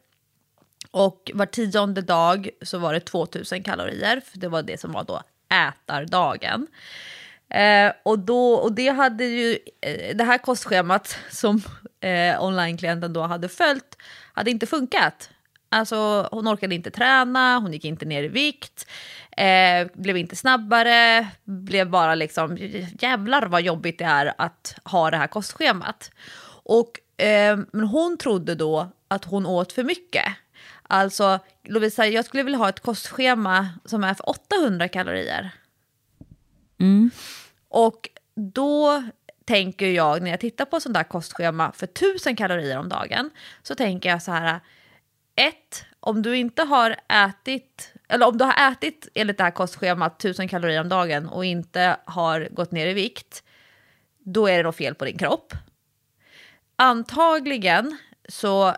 Och 0.92 1.32
var 1.34 1.46
tionde 1.46 2.02
dag 2.02 2.50
så 2.62 2.78
var 2.78 2.94
det 2.94 3.00
2000 3.00 3.64
kalorier, 3.64 4.22
för 4.32 4.38
det 4.40 4.48
var 4.48 4.62
det 4.62 4.80
som 4.80 4.92
var 4.92 5.04
då 5.04 5.22
ätardagen. 5.68 6.68
Eh, 7.54 7.92
och, 8.04 8.20
då, 8.20 8.54
och 8.54 8.74
det 8.74 8.90
hade 8.90 9.26
ju, 9.26 9.58
eh, 9.82 10.16
det 10.16 10.24
här 10.24 10.38
kostschemat 10.38 11.18
som 11.30 11.62
eh, 12.02 12.44
online-klienten 12.44 13.14
då 13.14 13.22
hade 13.22 13.50
följt 13.50 13.98
hade 14.34 14.52
inte 14.52 14.66
funkat. 14.66 15.30
Alltså 15.70 16.28
hon 16.32 16.48
orkade 16.48 16.76
inte 16.76 16.92
träna, 16.92 17.60
hon 17.60 17.74
gick 17.74 17.86
inte 17.86 18.06
ner 18.06 18.24
i 18.24 18.28
vikt, 18.28 18.88
eh, 19.38 19.88
blev 19.94 20.18
inte 20.18 20.36
snabbare, 20.36 21.28
blev 21.44 21.90
bara 21.90 22.16
liksom 22.16 22.58
jävlar 23.00 23.48
vad 23.48 23.62
jobbigt 23.62 24.00
det 24.00 24.06
är 24.06 24.34
att 24.38 24.76
ha 24.84 25.12
det 25.12 25.18
här 25.18 25.28
kostschemat. 25.28 26.12
Och, 26.64 27.24
eh, 27.24 27.58
men 27.72 27.88
hon 27.88 28.18
trodde 28.18 28.56
då 28.56 28.92
att 29.08 29.26
hon 29.26 29.46
åt 29.46 29.72
för 29.72 29.84
mycket. 29.84 30.26
Alltså 30.84 31.40
Lovisa, 31.64 32.08
jag 32.08 32.26
skulle 32.26 32.44
vilja 32.44 32.60
ha 32.60 32.70
ett 32.70 32.80
kostschema 32.80 33.70
som 33.86 34.04
är 34.04 34.14
för 34.14 34.30
800 34.30 34.88
kalorier. 34.88 35.52
Mm. 36.80 37.12
Och 37.74 38.10
då 38.36 39.04
tänker 39.46 39.88
jag, 39.88 40.22
när 40.22 40.32
jag 40.32 40.40
tittar 40.40 40.66
på 40.66 40.80
sånt 40.80 40.94
där 40.94 41.04
kostschema 41.04 41.72
för 41.72 41.86
1000 41.86 42.36
kalorier 42.36 42.78
om 42.78 42.90
dagen, 42.90 43.30
så 43.64 43.76
tänker 43.76 44.10
jag 44.10 44.22
så 44.22 44.32
här, 44.32 44.60
ett, 45.36 45.86
om 46.00 46.22
du 46.22 46.38
inte 46.38 46.64
har 46.64 46.96
ätit, 47.10 47.94
eller 48.08 48.28
om 48.28 48.38
du 48.38 48.46
har 48.46 48.72
ätit 48.72 49.08
enligt 49.14 49.38
det 49.38 49.44
här 49.44 49.52
kostschemat 49.52 50.20
1000 50.20 50.48
kalorier 50.48 50.82
om 50.82 50.90
dagen 50.90 51.28
och 51.28 51.46
inte 51.46 51.98
har 52.06 52.48
gått 52.52 52.72
ner 52.72 52.88
i 52.88 52.94
vikt, 52.94 53.44
då 54.20 54.48
är 54.48 54.58
det 54.58 54.64
nog 54.64 54.76
fel 54.76 54.96
på 54.96 55.06
din 55.06 55.18
kropp. 55.18 55.54
Antagligen 56.76 57.98
så 58.30 58.76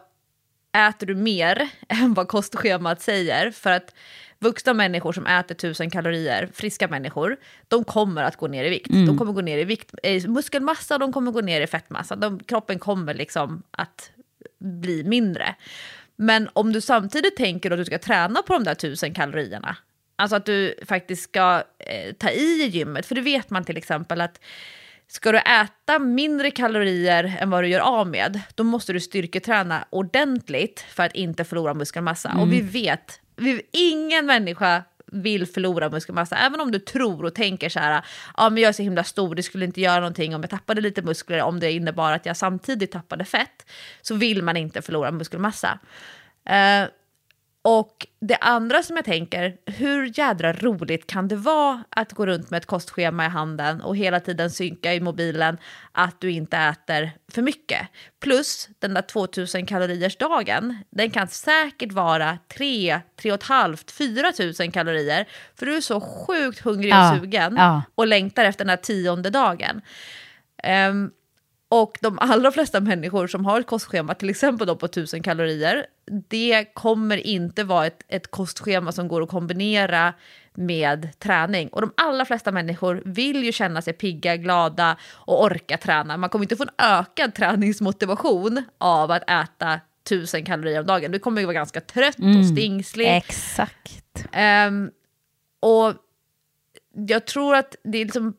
äter 0.78 1.08
du 1.08 1.16
mer 1.16 1.70
än 1.88 2.14
vad 2.14 2.28
kostschemat 2.28 3.02
säger, 3.02 3.52
för 3.52 3.72
att 3.72 3.96
vuxna 4.40 4.74
människor 4.74 5.14
som 5.14 5.28
äter 5.28 5.56
tusen 5.56 5.90
kalorier, 5.90 6.50
friska 6.54 6.88
människor, 6.88 7.38
de 7.68 7.84
kommer 7.84 8.24
att 8.24 8.36
gå 8.36 8.48
ner 8.48 8.64
i 8.64 8.70
vikt. 8.70 8.90
Mm. 8.90 9.06
De 9.06 9.18
kommer 9.18 9.34
gå 9.34 9.42
ner 9.42 9.58
i 9.58 9.64
vikt, 9.64 9.94
i 10.04 10.28
muskelmassa, 10.28 10.98
de 10.98 11.14
kommer 11.14 11.32
gå 11.32 11.42
ner 11.42 11.62
i 11.62 11.68
fettmassa. 11.68 12.16
De, 12.16 12.40
kroppen 12.40 12.80
kommer 12.80 13.14
liksom 13.14 13.64
att 13.72 14.12
bli 14.60 15.04
mindre. 15.04 15.56
Men 16.16 16.50
om 16.54 16.74
du 16.74 16.82
samtidigt 16.82 17.36
tänker 17.36 17.72
att 17.72 17.78
du 17.78 17.86
ska 17.86 17.98
träna 17.98 18.42
på 18.42 18.54
de 18.54 18.64
där 18.64 18.76
tusen 18.76 19.14
kalorierna, 19.14 19.78
alltså 20.16 20.36
att 20.36 20.46
du 20.46 20.76
faktiskt 20.86 21.24
ska 21.24 21.64
eh, 21.80 22.14
ta 22.14 22.30
i 22.30 22.64
i 22.64 22.68
gymmet, 22.68 23.06
för 23.06 23.16
det 23.16 23.22
vet 23.22 23.50
man 23.50 23.64
till 23.64 23.78
exempel 23.78 24.22
att 24.22 24.40
Ska 25.08 25.32
du 25.32 25.38
äta 25.38 26.00
mindre 26.00 26.52
kalorier 26.52 27.38
än 27.40 27.50
vad 27.50 27.64
du 27.64 27.68
gör 27.68 27.80
av 27.80 28.08
med, 28.08 28.42
då 28.56 28.64
måste 28.64 28.94
du 28.94 29.00
styrketräna 29.00 29.86
ordentligt 29.90 30.80
för 30.90 31.04
att 31.04 31.16
inte 31.16 31.44
förlora 31.44 31.74
muskelmassa. 31.74 32.30
Mm. 32.30 32.42
Och 32.42 32.54
vi 32.54 32.62
vet 32.62 33.20
ingen 33.72 34.26
människa 34.26 34.84
vill 35.12 35.46
förlora 35.46 35.90
muskelmassa, 35.90 36.36
även 36.36 36.62
om 36.62 36.72
du 36.72 36.80
tror 36.80 37.26
och 37.26 37.36
tänker 37.36 37.70
så 37.70 37.80
här, 37.80 38.06
ja 38.38 38.50
men 38.50 38.64
jag 38.64 38.70
är 38.70 38.74
så 38.74 38.84
himla 38.84 39.04
stor, 39.04 39.36
det 39.36 39.44
skulle 39.44 39.66
inte 39.66 39.82
göra 39.82 40.00
någonting 40.00 40.36
om 40.36 40.42
jag 40.42 40.50
tappade 40.50 40.82
lite 40.82 41.02
muskler, 41.02 41.42
om 41.42 41.60
det 41.60 41.72
innebar 41.72 42.12
att 42.12 42.26
jag 42.26 42.38
samtidigt 42.38 42.92
tappade 42.92 43.26
fett, 43.26 43.66
så 44.02 44.16
vill 44.16 44.44
man 44.44 44.58
inte 44.58 44.82
förlora 44.82 45.12
muskelmassa. 45.12 45.80
Uh, 46.50 46.90
och 47.68 48.08
det 48.20 48.36
andra 48.36 48.84
som 48.84 48.96
jag 48.96 49.06
tänker, 49.06 49.58
hur 49.66 50.20
jädra 50.20 50.54
roligt 50.54 51.08
kan 51.08 51.28
det 51.28 51.36
vara 51.36 51.84
att 51.90 52.14
gå 52.14 52.26
runt 52.26 52.50
med 52.50 52.58
ett 52.58 52.66
kostschema 52.66 53.26
i 53.26 53.30
handen 53.30 53.82
och 53.82 53.98
hela 53.98 54.20
tiden 54.20 54.52
synka 54.52 54.94
i 54.94 55.00
mobilen 55.00 55.58
att 55.92 56.22
du 56.22 56.32
inte 56.32 56.58
äter 56.58 57.12
för 57.32 57.42
mycket? 57.42 57.88
Plus 58.22 58.70
den 58.80 58.94
där 58.94 59.02
2000 59.02 59.66
kaloriers 59.66 60.18
dagen, 60.18 60.78
den 60.90 61.12
kan 61.12 61.28
säkert 61.28 61.92
vara 61.92 62.38
3, 62.58 63.00
3,5, 63.22 63.92
4 64.58 64.64
000 64.64 64.72
kalorier 64.72 65.26
för 65.56 65.66
du 65.66 65.76
är 65.76 65.82
så 65.82 66.02
sjukt 66.02 66.60
hungrig 66.60 66.94
och 66.94 67.00
ja, 67.00 67.18
sugen 67.20 67.56
ja. 67.58 67.82
och 67.96 68.08
längtar 68.08 68.46
efter 68.46 68.66
den 68.66 68.70
här 68.70 68.78
tionde 68.78 69.30
dagen. 69.30 69.82
Um, 70.90 71.12
och 71.70 71.98
de 72.02 72.20
allra 72.20 72.52
flesta 72.52 72.80
människor 72.80 73.28
som 73.28 73.46
har 73.46 73.60
ett 73.60 73.68
kostschema, 73.68 74.14
till 74.14 74.30
exempel 74.30 74.68
då 74.68 74.76
på 74.76 74.86
1000 74.86 75.24
kalorier, 75.24 75.86
det 76.28 76.66
kommer 76.74 77.18
inte 77.18 77.64
vara 77.64 77.86
ett, 77.86 78.04
ett 78.08 78.32
kostschema 78.32 78.92
som 78.92 79.08
går 79.08 79.22
att 79.22 79.30
kombinera 79.30 80.14
med 80.54 81.20
träning. 81.20 81.68
Och 81.68 81.82
de 81.82 81.94
allra 81.98 82.26
flesta 82.26 82.52
människor 82.52 83.02
vill 83.06 83.44
ju 83.44 83.52
känna 83.52 83.82
sig 83.82 83.94
pigga, 83.94 84.38
glada 84.38 84.98
och 85.12 85.44
orka 85.44 85.78
träna. 85.78 86.18
Man 86.18 86.30
kommer 86.30 86.46
inte 86.46 86.56
få 86.56 86.64
en 86.64 86.86
ökad 86.86 87.34
träningsmotivation 87.36 88.64
av 88.78 89.12
att 89.12 89.30
äta 89.30 89.80
1000 90.06 90.46
kalorier 90.46 90.80
om 90.80 90.86
dagen. 90.86 91.12
Du 91.12 91.20
kommer 91.20 91.42
ju 91.42 91.46
vara 91.46 91.54
ganska 91.54 91.82
trött 91.82 92.20
mm, 92.20 92.40
och 92.40 92.46
stingslig. 92.46 93.08
Exakt. 93.08 94.26
Ehm, 94.32 94.92
och 95.60 95.94
jag 97.08 97.26
tror 97.26 97.56
att 97.56 97.76
det 97.84 97.98
är 97.98 98.06
liksom 98.06 98.34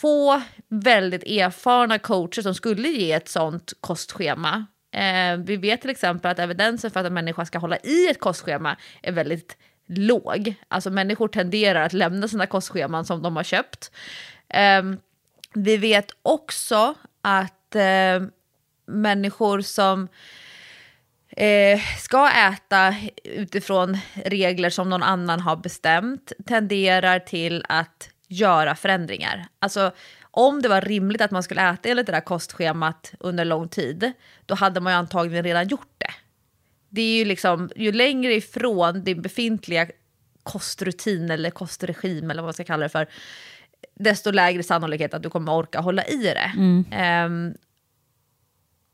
få 0.00 0.42
väldigt 0.68 1.22
erfarna 1.22 1.98
coacher 1.98 2.42
som 2.42 2.54
skulle 2.54 2.88
ge 2.88 3.12
ett 3.12 3.28
sånt 3.28 3.72
kostschema. 3.80 4.66
Eh, 4.92 5.36
vi 5.36 5.56
vet 5.56 5.80
till 5.80 5.90
exempel 5.90 6.30
att 6.30 6.38
evidensen 6.38 6.90
för 6.90 7.00
att 7.00 7.06
en 7.06 7.14
människa 7.14 7.46
ska 7.46 7.58
hålla 7.58 7.76
i 7.76 8.08
ett 8.10 8.20
kostschema 8.20 8.76
är 9.02 9.12
väldigt 9.12 9.56
låg. 9.86 10.54
Alltså 10.68 10.90
människor 10.90 11.28
tenderar 11.28 11.82
att 11.82 11.92
lämna 11.92 12.28
sina 12.28 12.46
kostscheman 12.46 13.04
som 13.04 13.22
de 13.22 13.36
har 13.36 13.42
köpt. 13.42 13.92
Eh, 14.48 14.82
vi 15.54 15.76
vet 15.76 16.06
också 16.22 16.94
att 17.22 17.74
eh, 17.74 18.22
människor 18.86 19.60
som 19.60 20.08
eh, 21.28 21.80
ska 21.98 22.30
äta 22.30 22.94
utifrån 23.24 23.98
regler 24.14 24.70
som 24.70 24.90
någon 24.90 25.02
annan 25.02 25.40
har 25.40 25.56
bestämt 25.56 26.32
tenderar 26.46 27.18
till 27.18 27.64
att 27.68 28.10
göra 28.30 28.74
förändringar. 28.74 29.46
Alltså 29.58 29.92
om 30.20 30.62
det 30.62 30.68
var 30.68 30.80
rimligt 30.80 31.20
att 31.20 31.30
man 31.30 31.42
skulle 31.42 31.70
äta 31.70 31.88
enligt 31.88 32.06
det 32.06 32.12
där 32.12 32.20
kostschemat 32.20 33.12
under 33.20 33.44
lång 33.44 33.68
tid, 33.68 34.12
då 34.46 34.54
hade 34.54 34.80
man 34.80 34.92
ju 34.92 34.96
antagligen 34.96 35.44
redan 35.44 35.68
gjort 35.68 35.94
det. 35.98 36.10
Det 36.88 37.00
är 37.00 37.18
ju 37.18 37.24
liksom, 37.24 37.70
ju 37.76 37.92
längre 37.92 38.34
ifrån 38.34 39.04
din 39.04 39.22
befintliga 39.22 39.86
kostrutin 40.42 41.30
eller 41.30 41.50
kostregim 41.50 42.30
eller 42.30 42.42
vad 42.42 42.46
man 42.46 42.54
ska 42.54 42.64
kalla 42.64 42.82
det 42.82 42.88
för, 42.88 43.06
desto 43.94 44.30
lägre 44.30 44.62
sannolikhet 44.62 45.14
att 45.14 45.22
du 45.22 45.30
kommer 45.30 45.52
orka 45.52 45.80
hålla 45.80 46.04
i 46.04 46.22
det. 46.22 46.52
Mm. 46.56 47.26
Um, 47.26 47.54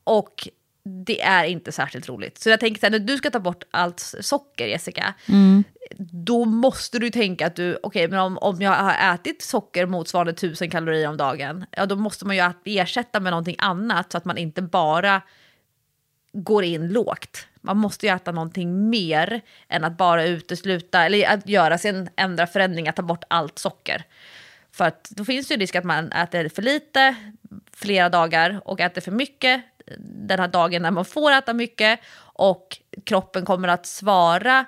och 0.05 0.49
det 0.89 1.23
är 1.23 1.45
inte 1.45 1.73
särskilt 1.73 2.09
roligt. 2.09 2.39
Så 2.39 2.51
jag 2.51 2.61
tänker 2.61 2.81
så 2.81 2.87
här, 2.87 2.91
när 2.91 2.99
du 2.99 3.17
ska 3.17 3.31
ta 3.31 3.41
bort 3.41 3.65
allt 3.71 4.01
socker, 4.21 4.67
Jessica, 4.67 5.15
mm. 5.29 5.65
då 5.99 6.45
måste 6.45 6.99
du 6.99 7.11
tänka 7.11 7.47
att 7.47 7.57
du, 7.57 7.79
okej, 7.83 7.89
okay, 8.05 8.09
men 8.09 8.19
om, 8.19 8.39
om 8.39 8.63
jag 8.63 8.71
har 8.71 9.15
ätit 9.15 9.43
socker 9.43 9.87
motsvarande 9.87 10.33
1000 10.33 10.71
kalorier 10.71 11.09
om 11.09 11.17
dagen, 11.17 11.65
ja 11.71 11.87
då 11.87 11.97
måste 11.97 12.27
man 12.27 12.37
ju 12.37 12.53
ersätta 12.65 13.21
med 13.21 13.31
någonting 13.31 13.57
annat 13.59 14.13
så 14.13 14.19
att 14.19 14.25
man 14.25 14.39
inte 14.39 14.63
bara 14.63 15.23
går 16.33 16.65
in 16.65 16.89
lågt. 16.89 17.47
Man 17.61 17.77
måste 17.77 18.07
ju 18.07 18.13
äta 18.13 18.33
någonting 18.33 18.91
mer 18.91 19.41
än 19.69 19.85
att 19.85 19.97
bara 19.97 20.25
utesluta, 20.25 21.05
eller 21.05 21.29
att 21.29 21.49
göra 21.49 21.79
sin 21.79 22.09
ändra 22.17 22.47
förändring, 22.47 22.89
att 22.89 22.97
ta 22.97 23.03
bort 23.03 23.25
allt 23.29 23.59
socker. 23.59 24.05
För 24.73 24.85
att 24.85 25.11
då 25.11 25.25
finns 25.25 25.49
det 25.49 25.55
ju 25.55 25.61
risk 25.61 25.75
att 25.75 25.85
man 25.85 26.13
äter 26.13 26.49
för 26.49 26.63
lite 26.63 27.17
flera 27.73 28.09
dagar 28.09 28.61
och 28.65 28.81
äter 28.81 29.01
för 29.01 29.13
mycket 29.13 29.65
den 29.99 30.39
här 30.39 30.49
dagen 30.49 30.83
när 30.83 30.91
man 30.91 31.05
får 31.05 31.33
äta 31.33 31.53
mycket 31.53 32.01
och 32.19 32.79
kroppen 33.05 33.45
kommer 33.45 33.69
att 33.69 33.87
svara 33.87 34.67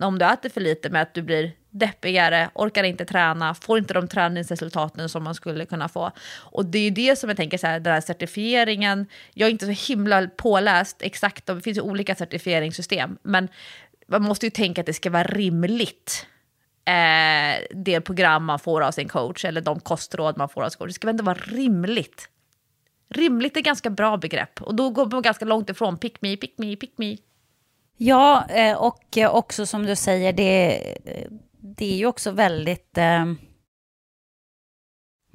om 0.00 0.18
du 0.18 0.24
äter 0.24 0.48
för 0.48 0.60
lite 0.60 0.90
med 0.90 1.02
att 1.02 1.14
du 1.14 1.22
blir 1.22 1.52
deppigare, 1.70 2.50
orkar 2.54 2.84
inte 2.84 3.04
träna, 3.04 3.54
får 3.54 3.78
inte 3.78 3.94
de 3.94 4.08
träningsresultaten 4.08 5.08
som 5.08 5.24
man 5.24 5.34
skulle 5.34 5.66
kunna 5.66 5.88
få. 5.88 6.10
Och 6.38 6.66
det 6.66 6.78
är 6.78 6.82
ju 6.82 6.90
det 6.90 7.16
som 7.18 7.30
jag 7.30 7.36
tänker 7.36 7.58
så 7.58 7.66
här, 7.66 7.80
den 7.80 7.92
här 7.92 8.00
certifieringen, 8.00 9.06
jag 9.34 9.46
är 9.46 9.50
inte 9.50 9.74
så 9.74 9.92
himla 9.92 10.28
påläst 10.28 10.96
exakt, 11.00 11.46
det 11.46 11.60
finns 11.60 11.78
ju 11.78 11.82
olika 11.82 12.14
certifieringssystem, 12.14 13.18
men 13.22 13.48
man 14.06 14.22
måste 14.22 14.46
ju 14.46 14.50
tänka 14.50 14.80
att 14.80 14.86
det 14.86 14.92
ska 14.92 15.10
vara 15.10 15.24
rimligt. 15.24 16.26
Eh, 16.84 17.66
det 17.70 18.00
program 18.00 18.44
man 18.44 18.58
får 18.58 18.80
av 18.80 18.90
sin 18.90 19.08
coach 19.08 19.44
eller 19.44 19.60
de 19.60 19.80
kostråd 19.80 20.38
man 20.38 20.48
får 20.48 20.62
av 20.62 20.68
sin 20.68 20.78
coach, 20.78 20.88
det 20.88 20.94
ska 20.94 21.06
väl 21.06 21.12
ändå 21.12 21.24
vara 21.24 21.38
rimligt 21.38 22.28
Rimligt 23.08 23.56
är 23.56 23.60
ganska 23.60 23.90
bra 23.90 24.16
begrepp 24.16 24.62
och 24.62 24.74
då 24.74 24.90
går 24.90 25.06
man 25.06 25.22
ganska 25.22 25.44
långt 25.44 25.70
ifrån 25.70 25.98
pick 25.98 26.22
me, 26.22 26.36
pick 26.36 26.58
me, 26.58 26.76
pick 26.76 26.98
me. 26.98 27.16
Ja, 27.96 28.46
eh, 28.48 28.76
och 28.76 29.18
eh, 29.18 29.34
också 29.34 29.66
som 29.66 29.86
du 29.86 29.96
säger, 29.96 30.32
det, 30.32 30.76
eh, 31.04 31.28
det 31.60 31.92
är 31.92 31.96
ju 31.96 32.06
också 32.06 32.30
väldigt 32.30 32.98
eh, 32.98 33.24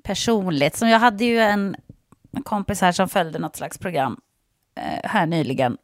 personligt. 0.03 0.75
Som 0.75 0.89
jag 0.89 0.99
hade 0.99 1.25
ju 1.25 1.39
en, 1.39 1.75
kompis 2.43 2.81
här 2.81 2.91
som 2.91 3.09
följde 3.09 3.39
något 3.39 3.55
slags 3.55 3.77
program 3.77 4.21
eh, 4.75 5.09
här 5.09 5.25
nyligen, 5.25 5.77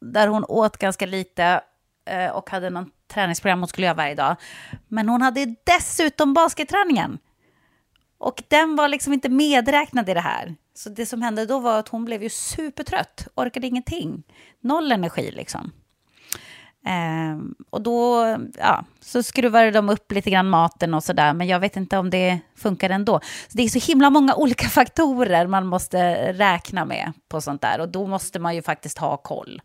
där 0.00 0.28
hon 0.28 0.44
åt 0.44 0.76
ganska 0.76 1.06
lite 1.06 1.60
och 2.32 2.50
hade 2.50 2.70
någon 2.70 2.90
träningsprogram 3.08 3.60
hon 3.60 3.68
skulle 3.68 3.86
göra 3.86 3.96
varje 3.96 4.14
dag. 4.14 4.36
Men 4.88 5.08
hon 5.08 5.22
hade 5.22 5.54
dessutom 5.64 6.34
basketträningen. 6.34 7.18
Och 8.18 8.42
den 8.48 8.76
var 8.76 8.88
liksom 8.88 9.12
inte 9.12 9.28
medräknad 9.28 10.08
i 10.08 10.14
det 10.14 10.20
här. 10.20 10.54
Så 10.74 10.88
det 10.88 11.06
som 11.06 11.22
hände 11.22 11.46
då 11.46 11.58
var 11.58 11.78
att 11.78 11.88
hon 11.88 12.04
blev 12.04 12.22
ju 12.22 12.30
supertrött, 12.30 13.28
orkade 13.34 13.66
ingenting. 13.66 14.22
Noll 14.60 14.92
energi 14.92 15.30
liksom. 15.30 15.72
Ehm, 16.86 17.54
och 17.70 17.82
då 17.82 18.26
ja, 18.58 18.84
så 19.00 19.22
skruvade 19.22 19.70
de 19.70 19.88
upp 19.88 20.12
lite 20.12 20.30
grann 20.30 20.48
maten 20.48 20.94
och 20.94 21.04
sådär, 21.04 21.32
men 21.32 21.46
jag 21.46 21.60
vet 21.60 21.76
inte 21.76 21.98
om 21.98 22.10
det 22.10 22.40
funkar 22.56 22.90
ändå. 22.90 23.20
Så 23.48 23.56
det 23.56 23.62
är 23.62 23.68
så 23.68 23.90
himla 23.92 24.10
många 24.10 24.34
olika 24.36 24.68
faktorer 24.68 25.46
man 25.46 25.66
måste 25.66 26.32
räkna 26.32 26.84
med 26.84 27.12
på 27.28 27.40
sånt 27.40 27.62
där 27.62 27.80
och 27.80 27.88
då 27.88 28.06
måste 28.06 28.38
man 28.38 28.54
ju 28.54 28.62
faktiskt 28.62 28.98
ha 28.98 29.16
koll. 29.16 29.62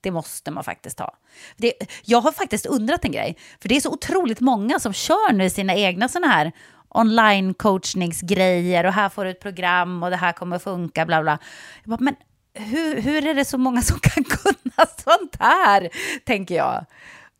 Det 0.00 0.10
måste 0.10 0.50
man 0.50 0.64
faktiskt 0.64 0.98
ha. 0.98 1.16
Det, 1.56 1.72
jag 2.04 2.20
har 2.20 2.32
faktiskt 2.32 2.66
undrat 2.66 3.04
en 3.04 3.12
grej, 3.12 3.38
för 3.60 3.68
det 3.68 3.76
är 3.76 3.80
så 3.80 3.90
otroligt 3.90 4.40
många 4.40 4.80
som 4.80 4.92
kör 4.92 5.32
nu 5.32 5.50
sina 5.50 5.74
egna 5.74 6.08
sådana 6.08 6.32
här 6.32 6.52
online 6.94 7.54
coachningsgrejer 7.54 8.86
och 8.86 8.92
här 8.92 9.08
får 9.08 9.24
du 9.24 9.30
ett 9.30 9.40
program 9.40 10.02
och 10.02 10.10
det 10.10 10.16
här 10.16 10.32
kommer 10.32 10.58
funka, 10.58 11.06
bla 11.06 11.22
bla. 11.22 11.38
Bara, 11.84 11.98
men 12.00 12.16
hur, 12.54 13.00
hur 13.00 13.26
är 13.26 13.34
det 13.34 13.44
så 13.44 13.58
många 13.58 13.82
som 13.82 13.98
kan 13.98 14.24
kunna 14.24 14.86
sånt 15.04 15.36
här, 15.38 15.88
tänker 16.24 16.54
jag. 16.54 16.84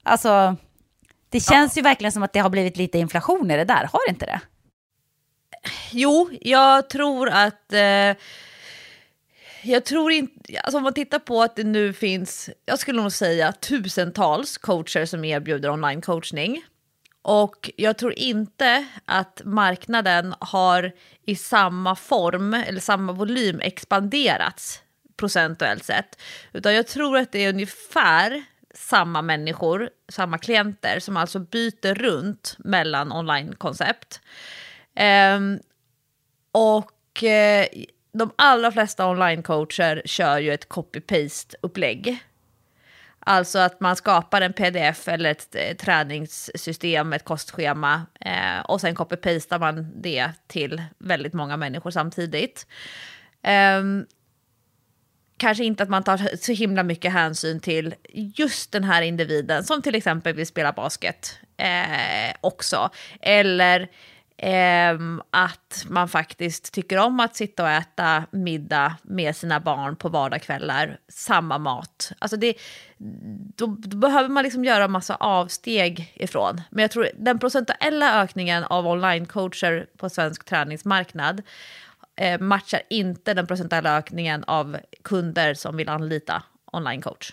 Alltså, 0.02 0.56
det 1.28 1.40
känns 1.40 1.76
ja. 1.76 1.80
ju 1.80 1.82
verkligen 1.82 2.12
som 2.12 2.22
att 2.22 2.32
det 2.32 2.40
har 2.40 2.50
blivit 2.50 2.76
lite 2.76 2.98
inflation 2.98 3.50
i 3.50 3.56
det 3.56 3.64
där, 3.64 3.88
har 3.92 4.08
inte 4.08 4.26
det? 4.26 4.40
Jo, 5.90 6.30
jag 6.40 6.90
tror 6.90 7.28
att... 7.28 7.72
Eh, 7.72 8.16
jag 9.66 9.84
tror 9.84 10.12
inte... 10.12 10.60
Alltså 10.62 10.76
om 10.76 10.82
man 10.82 10.94
tittar 10.94 11.18
på 11.18 11.42
att 11.42 11.56
det 11.56 11.64
nu 11.64 11.92
finns, 11.92 12.50
jag 12.64 12.78
skulle 12.78 13.02
nog 13.02 13.12
säga 13.12 13.52
tusentals 13.52 14.58
coacher 14.58 15.04
som 15.04 15.24
erbjuder 15.24 15.70
online 15.70 16.00
coachning. 16.00 16.64
Och 17.24 17.70
jag 17.76 17.98
tror 17.98 18.12
inte 18.12 18.86
att 19.04 19.42
marknaden 19.44 20.34
har 20.38 20.92
i 21.22 21.36
samma 21.36 21.96
form 21.96 22.54
eller 22.54 22.80
samma 22.80 23.12
volym 23.12 23.60
expanderats 23.60 24.82
procentuellt 25.16 25.84
sett. 25.84 26.20
Utan 26.52 26.74
jag 26.74 26.86
tror 26.86 27.16
att 27.18 27.32
det 27.32 27.44
är 27.44 27.48
ungefär 27.48 28.44
samma 28.74 29.22
människor, 29.22 29.90
samma 30.08 30.38
klienter 30.38 31.00
som 31.00 31.16
alltså 31.16 31.38
byter 31.38 31.94
runt 31.94 32.56
mellan 32.58 33.12
online-koncept. 33.12 34.20
Um, 35.36 35.60
och 36.52 37.22
uh, 37.22 37.82
de 38.12 38.30
allra 38.36 38.72
flesta 38.72 39.06
online-coacher 39.06 40.02
kör 40.04 40.38
ju 40.38 40.54
ett 40.54 40.68
copy-paste-upplägg. 40.68 42.18
Alltså 43.24 43.58
att 43.58 43.80
man 43.80 43.96
skapar 43.96 44.40
en 44.40 44.52
pdf 44.52 45.08
eller 45.08 45.30
ett 45.30 45.54
eh, 45.54 45.76
träningssystem, 45.76 47.12
ett 47.12 47.24
kostschema 47.24 48.06
eh, 48.20 48.60
och 48.64 48.80
sen 48.80 48.94
copy-pastar 48.94 49.58
man 49.58 49.92
det 50.02 50.30
till 50.46 50.82
väldigt 50.98 51.32
många 51.32 51.56
människor 51.56 51.90
samtidigt. 51.90 52.66
Eh, 53.42 53.82
kanske 55.36 55.64
inte 55.64 55.82
att 55.82 55.88
man 55.88 56.02
tar 56.02 56.36
så 56.36 56.52
himla 56.52 56.82
mycket 56.82 57.12
hänsyn 57.12 57.60
till 57.60 57.94
just 58.12 58.72
den 58.72 58.84
här 58.84 59.02
individen 59.02 59.64
som 59.64 59.82
till 59.82 59.94
exempel 59.94 60.34
vill 60.34 60.46
spela 60.46 60.72
basket 60.72 61.38
eh, 61.56 62.36
också. 62.40 62.90
Eller 63.20 63.80
Eh, 63.80 63.88
Ehm, 64.36 65.22
att 65.30 65.84
man 65.88 66.08
faktiskt 66.08 66.72
tycker 66.72 66.98
om 66.98 67.20
att 67.20 67.36
sitta 67.36 67.62
och 67.62 67.68
äta 67.68 68.24
middag 68.30 68.96
med 69.02 69.36
sina 69.36 69.60
barn 69.60 69.96
på 69.96 70.08
vardagskvällar, 70.08 70.98
samma 71.08 71.58
mat. 71.58 72.12
Alltså 72.18 72.36
det, 72.36 72.54
då, 73.56 73.66
då, 73.78 73.96
behöver 73.96 74.28
man 74.28 74.44
liksom 74.44 74.64
göra 74.64 74.88
massa 74.88 75.14
avsteg 75.14 76.12
ifrån. 76.14 76.60
Men 76.70 76.82
jag 76.82 76.90
tror 76.90 77.08
den 77.16 77.38
procentuella 77.38 78.22
ökningen 78.22 78.64
av 78.64 78.86
online-coacher 78.86 79.86
på 79.96 80.10
svensk 80.10 80.44
träningsmarknad 80.44 81.42
eh, 82.16 82.40
matchar 82.40 82.82
inte 82.90 83.34
den 83.34 83.46
procentuella 83.46 83.96
ökningen 83.96 84.44
av 84.44 84.76
kunder 85.04 85.54
som 85.54 85.76
vill 85.76 85.88
anlita 85.88 86.42
online-coach. 86.72 87.32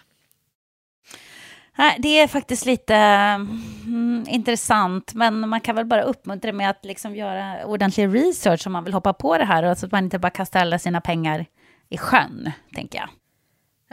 Det 1.97 2.19
är 2.19 2.27
faktiskt 2.27 2.65
lite 2.65 2.95
mm, 2.95 4.25
intressant, 4.27 5.13
men 5.13 5.49
man 5.49 5.61
kan 5.61 5.75
väl 5.75 5.85
bara 5.85 6.01
uppmuntra 6.01 6.51
med 6.51 6.69
att 6.69 6.85
liksom 6.85 7.15
göra 7.15 7.65
ordentlig 7.65 8.15
research 8.15 8.67
om 8.67 8.73
man 8.73 8.83
vill 8.83 8.93
hoppa 8.93 9.13
på 9.13 9.37
det 9.37 9.45
här, 9.45 9.63
och 9.63 9.77
så 9.77 9.85
att 9.85 9.91
man 9.91 10.03
inte 10.03 10.19
bara 10.19 10.29
kastar 10.29 10.59
alla 10.59 10.79
sina 10.79 11.01
pengar 11.01 11.45
i 11.89 11.97
sjön, 11.97 12.51
tänker 12.75 12.99
jag. 12.99 13.09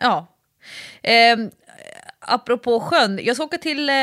Ja. 0.00 0.26
Eh, 1.02 1.36
apropå 2.20 2.80
sjön, 2.80 3.20
jag 3.22 3.36
ska 3.36 3.44
åka 3.44 3.58
till, 3.58 3.88
eh, 3.88 3.94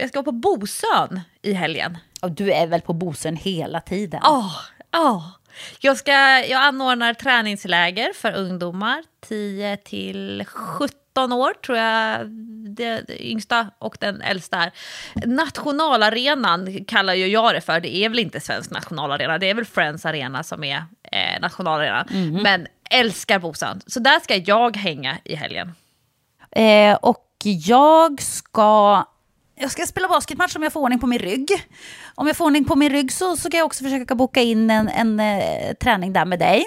jag 0.00 0.08
ska 0.08 0.18
vara 0.18 0.24
på 0.24 0.32
Bosön 0.32 1.20
i 1.42 1.52
helgen. 1.52 1.98
Och 2.22 2.30
du 2.30 2.52
är 2.52 2.66
väl 2.66 2.80
på 2.80 2.92
Bosön 2.92 3.36
hela 3.36 3.80
tiden? 3.80 4.20
Ja, 4.22 4.38
oh, 4.38 4.52
ja. 4.90 5.10
Oh. 5.10 5.24
Jag, 5.80 5.96
ska, 5.96 6.12
jag 6.44 6.62
anordnar 6.62 7.14
träningsläger 7.14 8.12
för 8.12 8.36
ungdomar 8.36 9.02
10 9.28 9.76
till 9.76 10.44
17 10.46 10.98
17 11.18 11.32
år 11.32 11.52
tror 11.66 11.78
jag 11.78 12.28
det, 12.76 13.00
det 13.06 13.26
yngsta 13.26 13.70
och 13.78 13.96
den 14.00 14.22
äldsta 14.22 14.56
är. 14.56 14.72
Nationalarenan 15.26 16.84
kallar 16.84 17.14
ju 17.14 17.26
jag 17.26 17.54
det 17.54 17.60
för, 17.60 17.80
det 17.80 17.96
är 17.96 18.08
väl 18.08 18.18
inte 18.18 18.40
svensk 18.40 18.70
nationalarena, 18.70 19.38
det 19.38 19.50
är 19.50 19.54
väl 19.54 19.64
Friends 19.64 20.06
Arena 20.06 20.42
som 20.42 20.64
är 20.64 20.84
eh, 21.02 21.40
nationalarenan. 21.40 22.06
Men 22.42 22.66
älskar 22.90 23.38
Bosön, 23.38 23.80
så 23.86 24.00
där 24.00 24.20
ska 24.20 24.36
jag 24.36 24.76
hänga 24.76 25.18
i 25.24 25.34
helgen. 25.34 25.74
Eh, 26.50 26.94
och 26.94 27.26
jag 27.44 28.22
ska... 28.22 29.04
Jag 29.60 29.70
ska 29.70 29.86
spela 29.86 30.08
basketmatch 30.08 30.56
om 30.56 30.62
jag 30.62 30.72
får 30.72 30.80
ordning 30.80 30.98
på 30.98 31.06
min 31.06 31.18
rygg. 31.18 31.50
Om 32.14 32.26
jag 32.26 32.36
får 32.36 32.44
ordning 32.44 32.64
på 32.64 32.76
min 32.76 32.92
rygg 32.92 33.12
så, 33.12 33.36
så 33.36 33.48
ska 33.48 33.56
jag 33.56 33.66
också 33.66 33.84
försöka 33.84 34.14
boka 34.14 34.42
in 34.42 34.70
en, 34.70 34.88
en 34.88 35.20
eh, 35.20 35.74
träning 35.74 36.12
där 36.12 36.24
med 36.24 36.38
dig. 36.38 36.66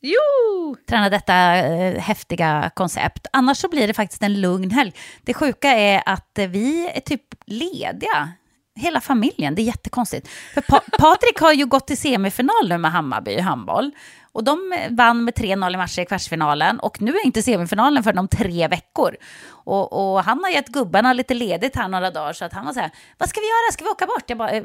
Jo! 0.00 0.76
Träna 0.88 1.10
detta 1.10 1.56
eh, 1.56 1.98
häftiga 1.98 2.70
koncept. 2.74 3.26
Annars 3.32 3.58
så 3.58 3.68
blir 3.68 3.86
det 3.86 3.94
faktiskt 3.94 4.22
en 4.22 4.40
lugn 4.40 4.70
helg. 4.70 4.92
Det 5.22 5.34
sjuka 5.34 5.68
är 5.68 6.02
att 6.06 6.38
eh, 6.38 6.46
vi 6.46 6.88
är 6.94 7.00
typ 7.00 7.22
lediga. 7.46 8.32
Hela 8.74 9.00
familjen, 9.00 9.54
det 9.54 9.62
är 9.62 9.64
jättekonstigt. 9.64 10.28
För 10.54 10.60
pa 10.60 10.80
Patrik 10.98 11.38
har 11.40 11.52
ju 11.52 11.66
gått 11.66 11.86
till 11.86 11.98
semifinal 11.98 12.68
nu 12.68 12.78
med 12.78 12.92
Hammarby 12.92 13.30
i 13.30 13.40
handboll. 13.40 13.90
Och 14.32 14.44
de 14.44 14.72
eh, 14.72 14.90
vann 14.90 15.24
med 15.24 15.34
3-0 15.34 15.74
i 15.74 15.76
matcher 15.76 16.02
i 16.02 16.04
kvartsfinalen. 16.04 16.80
Och 16.80 17.02
nu 17.02 17.10
är 17.10 17.26
inte 17.26 17.42
semifinalen 17.42 18.02
förrän 18.02 18.18
om 18.18 18.28
tre 18.28 18.68
veckor. 18.68 19.16
Och, 19.46 20.14
och 20.14 20.24
han 20.24 20.44
har 20.44 20.50
gett 20.50 20.68
gubbarna 20.68 21.12
lite 21.12 21.34
ledigt 21.34 21.76
här 21.76 21.88
några 21.88 22.10
dagar. 22.10 22.32
Så 22.32 22.44
att 22.44 22.52
han 22.52 22.66
var 22.66 22.72
så 22.72 22.80
här, 22.80 22.90
vad 23.18 23.28
ska 23.28 23.40
vi 23.40 23.46
göra? 23.46 23.72
Ska 23.72 23.84
vi 23.84 23.90
åka 23.90 24.06
bort? 24.06 24.24
Jag 24.26 24.38
bara, 24.38 24.50
eh, 24.50 24.64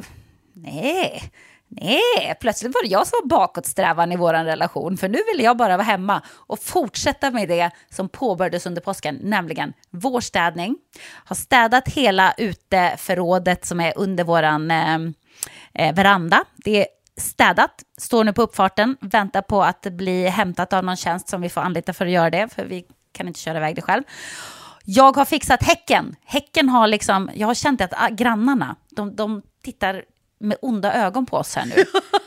nej. 0.53 1.31
Nej, 1.69 2.35
plötsligt 2.39 2.73
var 2.75 2.83
det 2.83 2.89
jag 2.89 3.07
som 3.07 3.19
var 3.23 3.27
bakåtsträvan 3.27 4.11
i 4.11 4.15
vår 4.15 4.33
relation. 4.33 4.97
För 4.97 5.09
nu 5.09 5.17
vill 5.33 5.43
jag 5.43 5.57
bara 5.57 5.77
vara 5.77 5.85
hemma 5.85 6.21
och 6.29 6.59
fortsätta 6.59 7.31
med 7.31 7.47
det 7.47 7.71
som 7.89 8.09
påbörjades 8.09 8.65
under 8.65 8.81
påsken, 8.81 9.19
nämligen 9.21 9.73
vårstädning. 9.89 10.77
Har 11.25 11.35
städat 11.35 11.89
hela 11.89 12.33
uteförrådet 12.37 13.65
som 13.65 13.79
är 13.79 13.93
under 13.95 14.23
vår 14.23 14.43
eh, 14.43 14.95
eh, 15.73 15.95
veranda. 15.95 16.43
Det 16.55 16.81
är 16.81 16.87
städat, 17.17 17.83
står 17.97 18.23
nu 18.23 18.33
på 18.33 18.41
uppfarten, 18.41 18.97
väntar 19.01 19.41
på 19.41 19.63
att 19.63 19.81
bli 19.81 20.27
hämtat 20.27 20.73
av 20.73 20.83
någon 20.83 20.95
tjänst 20.95 21.29
som 21.29 21.41
vi 21.41 21.49
får 21.49 21.61
anlita 21.61 21.93
för 21.93 22.05
att 22.05 22.11
göra 22.11 22.29
det, 22.29 22.53
för 22.53 22.65
vi 22.65 22.85
kan 23.11 23.27
inte 23.27 23.39
köra 23.39 23.57
iväg 23.57 23.75
det 23.75 23.81
själv. 23.81 24.03
Jag 24.85 25.15
har 25.15 25.25
fixat 25.25 25.63
häcken. 25.63 26.15
Häcken 26.25 26.69
har 26.69 26.87
liksom, 26.87 27.29
jag 27.33 27.47
har 27.47 27.53
känt 27.53 27.81
att 27.81 27.93
ah, 27.93 28.09
grannarna, 28.09 28.75
de, 28.89 29.15
de 29.15 29.41
tittar 29.63 30.03
med 30.39 30.57
onda 30.61 30.93
ögon 30.93 31.25
på 31.25 31.37
oss 31.37 31.55
här 31.55 31.65
nu. 31.65 31.75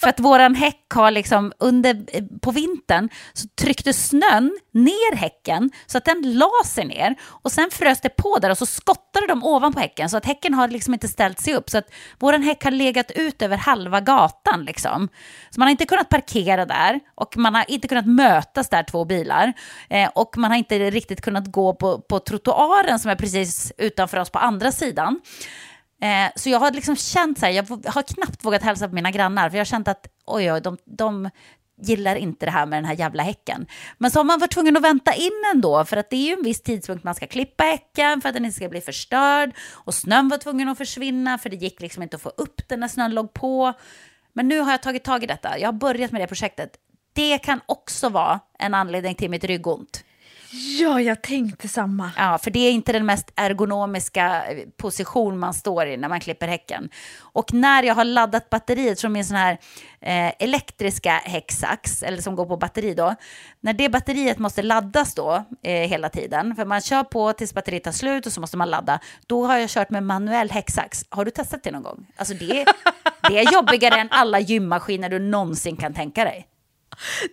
För 0.00 0.08
att 0.08 0.20
våran 0.20 0.54
häck 0.54 0.92
har 0.94 1.10
liksom 1.10 1.52
under, 1.58 2.04
eh, 2.08 2.24
på 2.42 2.50
vintern 2.50 3.08
så 3.32 3.48
tryckte 3.48 3.92
snön 3.92 4.58
ner 4.72 5.16
häcken 5.16 5.70
så 5.86 5.98
att 5.98 6.04
den 6.04 6.38
la 6.38 6.50
sig 6.64 6.84
ner 6.84 7.16
och 7.22 7.52
sen 7.52 7.70
frös 7.70 8.00
det 8.00 8.08
på 8.08 8.38
där 8.38 8.50
och 8.50 8.58
så 8.58 8.66
skottade 8.66 9.26
de 9.26 9.44
ovanpå 9.44 9.80
häcken 9.80 10.10
så 10.10 10.16
att 10.16 10.26
häcken 10.26 10.54
har 10.54 10.68
liksom 10.68 10.94
inte 10.94 11.08
ställt 11.08 11.40
sig 11.40 11.54
upp 11.54 11.70
så 11.70 11.78
att 11.78 11.92
våran 12.18 12.42
häck 12.42 12.64
har 12.64 12.70
legat 12.70 13.10
ut 13.10 13.42
över 13.42 13.56
halva 13.56 14.00
gatan 14.00 14.64
liksom. 14.64 15.08
Så 15.50 15.60
man 15.60 15.66
har 15.66 15.70
inte 15.70 15.86
kunnat 15.86 16.08
parkera 16.08 16.66
där 16.66 17.00
och 17.14 17.36
man 17.36 17.54
har 17.54 17.64
inte 17.68 17.88
kunnat 17.88 18.06
mötas 18.06 18.68
där 18.68 18.82
två 18.82 19.04
bilar 19.04 19.52
eh, 19.90 20.10
och 20.14 20.38
man 20.38 20.50
har 20.50 20.58
inte 20.58 20.90
riktigt 20.90 21.20
kunnat 21.20 21.52
gå 21.52 21.74
på, 21.74 22.00
på 22.00 22.18
trottoaren 22.18 22.98
som 22.98 23.10
är 23.10 23.16
precis 23.16 23.72
utanför 23.78 24.18
oss 24.18 24.30
på 24.30 24.38
andra 24.38 24.72
sidan. 24.72 25.20
Eh, 26.02 26.32
så 26.36 26.50
jag 26.50 26.60
har 26.60 26.70
liksom 26.70 26.96
känt 26.96 27.38
så 27.38 27.46
här, 27.46 27.52
jag 27.52 27.90
har 27.90 28.02
knappt 28.02 28.44
vågat 28.44 28.62
hälsa 28.62 28.88
på 28.88 28.94
mina 28.94 29.10
grannar, 29.10 29.50
för 29.50 29.56
jag 29.56 29.60
har 29.60 29.64
känt 29.64 29.88
att 29.88 30.06
oj, 30.26 30.52
oj, 30.52 30.60
de, 30.60 30.78
de 30.84 31.30
gillar 31.82 32.16
inte 32.16 32.46
det 32.46 32.52
här 32.52 32.66
med 32.66 32.76
den 32.76 32.84
här 32.84 32.94
jävla 32.94 33.22
häcken. 33.22 33.66
Men 33.98 34.10
så 34.10 34.18
har 34.18 34.24
man 34.24 34.40
varit 34.40 34.52
tvungen 34.52 34.76
att 34.76 34.82
vänta 34.82 35.14
in 35.14 35.44
ändå, 35.54 35.84
för 35.84 35.96
att 35.96 36.10
det 36.10 36.16
är 36.16 36.26
ju 36.26 36.32
en 36.32 36.42
viss 36.42 36.62
tidpunkt 36.62 37.04
man 37.04 37.14
ska 37.14 37.26
klippa 37.26 37.64
häcken 37.64 38.20
för 38.20 38.28
att 38.28 38.34
den 38.34 38.44
inte 38.44 38.56
ska 38.56 38.68
bli 38.68 38.80
förstörd. 38.80 39.52
Och 39.72 39.94
snön 39.94 40.28
var 40.28 40.38
tvungen 40.38 40.68
att 40.68 40.78
försvinna, 40.78 41.38
för 41.38 41.50
det 41.50 41.56
gick 41.56 41.80
liksom 41.80 42.02
inte 42.02 42.16
att 42.16 42.22
få 42.22 42.32
upp 42.36 42.68
den 42.68 42.80
när 42.80 42.88
snön 42.88 43.14
låg 43.14 43.32
på. 43.32 43.72
Men 44.32 44.48
nu 44.48 44.60
har 44.60 44.70
jag 44.70 44.82
tagit 44.82 45.04
tag 45.04 45.24
i 45.24 45.26
detta, 45.26 45.58
jag 45.58 45.68
har 45.68 45.72
börjat 45.72 46.12
med 46.12 46.20
det 46.20 46.26
projektet. 46.26 46.70
Det 47.12 47.38
kan 47.38 47.60
också 47.66 48.08
vara 48.08 48.40
en 48.58 48.74
anledning 48.74 49.14
till 49.14 49.30
mitt 49.30 49.44
ryggont. 49.44 50.04
Ja, 50.50 51.00
jag 51.00 51.22
tänkte 51.22 51.68
samma. 51.68 52.10
Ja, 52.16 52.38
för 52.38 52.50
det 52.50 52.58
är 52.58 52.70
inte 52.72 52.92
den 52.92 53.06
mest 53.06 53.32
ergonomiska 53.34 54.44
position 54.76 55.38
man 55.38 55.54
står 55.54 55.86
i 55.86 55.96
när 55.96 56.08
man 56.08 56.20
klipper 56.20 56.48
häcken. 56.48 56.88
Och 57.20 57.52
när 57.52 57.82
jag 57.82 57.94
har 57.94 58.04
laddat 58.04 58.50
batteriet 58.50 59.00
från 59.00 59.12
min 59.12 59.24
sån 59.24 59.36
här 59.36 59.58
eh, 60.00 60.32
elektriska 60.38 61.10
häcksax, 61.10 62.02
eller 62.02 62.18
som 62.22 62.36
går 62.36 62.46
på 62.46 62.56
batteri 62.56 62.94
då, 62.94 63.14
när 63.60 63.72
det 63.72 63.88
batteriet 63.88 64.38
måste 64.38 64.62
laddas 64.62 65.14
då 65.14 65.44
eh, 65.62 65.88
hela 65.88 66.08
tiden, 66.08 66.56
för 66.56 66.64
man 66.64 66.80
kör 66.80 67.04
på 67.04 67.32
tills 67.32 67.54
batteriet 67.54 67.84
tar 67.84 67.92
slut 67.92 68.26
och 68.26 68.32
så 68.32 68.40
måste 68.40 68.56
man 68.56 68.70
ladda, 68.70 69.00
då 69.26 69.46
har 69.46 69.56
jag 69.56 69.70
kört 69.70 69.90
med 69.90 70.02
manuell 70.02 70.50
häcksax. 70.50 71.04
Har 71.08 71.24
du 71.24 71.30
testat 71.30 71.62
det 71.62 71.70
någon 71.70 71.82
gång? 71.82 72.06
Alltså 72.16 72.34
det, 72.34 72.64
det 73.28 73.38
är 73.38 73.52
jobbigare 73.52 74.00
än 74.00 74.08
alla 74.10 74.40
gymmaskiner 74.40 75.08
du 75.08 75.18
någonsin 75.18 75.76
kan 75.76 75.94
tänka 75.94 76.24
dig. 76.24 76.48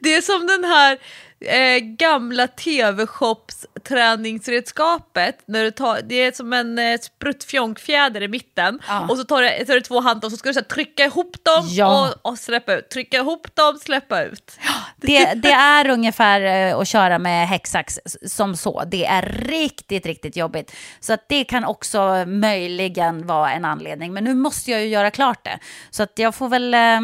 Det 0.01 0.15
är 0.15 0.21
som 0.21 0.47
den 0.47 0.63
här 0.63 0.97
eh, 1.45 1.79
gamla 1.79 2.47
TV-shops 2.47 3.65
träningsredskapet. 3.87 5.43
När 5.45 5.63
du 5.63 5.71
tar, 5.71 6.01
det 6.03 6.15
är 6.15 6.31
som 6.31 6.53
en 6.53 6.79
eh, 6.79 6.99
spruttfjonkfjäder 6.99 8.23
i 8.23 8.27
mitten 8.27 8.79
Ja. 8.87 9.07
och 9.09 9.17
så 9.17 9.23
tar 9.23 9.41
du, 9.41 9.65
tar 9.65 9.73
du 9.73 9.81
två 9.81 9.99
handtag 9.99 10.27
och 10.27 10.31
så 10.31 10.37
ska 10.37 10.49
du 10.49 10.53
så 10.53 10.59
här, 10.59 10.67
trycka 10.67 11.05
ihop 11.05 11.35
dem 11.43 11.63
Ja. 11.69 12.13
och, 12.23 12.31
och 12.31 12.39
släppa 12.39 12.73
ut. 12.75 12.89
Trycka 12.89 13.17
ihop 13.17 13.55
dem, 13.55 13.77
släppa 13.81 14.23
ut. 14.23 14.59
Det, 14.97 15.33
det 15.33 15.51
är 15.51 15.89
ungefär 15.89 16.41
eh, 16.41 16.77
att 16.77 16.87
köra 16.87 17.19
med 17.19 17.47
häcksax 17.47 17.99
som 18.27 18.55
så. 18.55 18.83
Det 18.87 19.05
är 19.05 19.21
riktigt, 19.47 20.05
riktigt 20.05 20.35
jobbigt. 20.35 20.75
Så 20.99 21.13
att 21.13 21.25
det 21.29 21.43
kan 21.43 21.65
också 21.65 22.25
möjligen 22.27 23.27
vara 23.27 23.51
en 23.51 23.65
anledning. 23.65 24.13
Men 24.13 24.23
nu 24.23 24.33
måste 24.33 24.71
jag 24.71 24.81
ju 24.81 24.87
göra 24.87 25.11
klart 25.11 25.43
det. 25.45 25.59
Så 25.89 26.03
att 26.03 26.11
jag 26.15 26.35
får 26.35 26.49
väl, 26.49 26.73
eh, 26.73 26.99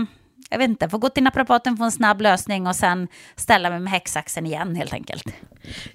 jag 0.52 0.58
vet 0.58 0.70
inte, 0.70 0.90
får 0.90 0.98
gå 0.98 1.10
till 1.10 1.24
naprapaten, 1.24 1.78
få 1.78 1.84
en 1.84 1.92
snabb 1.92 2.22
lösning 2.22 2.68
och 2.68 2.76
sen 2.76 3.08
ställa 3.36 3.70
mig 3.70 3.80
med 3.80 3.92
häcksaxen 3.92 4.46
igen 4.46 4.76
helt 4.76 4.94
enkelt. 4.94 5.24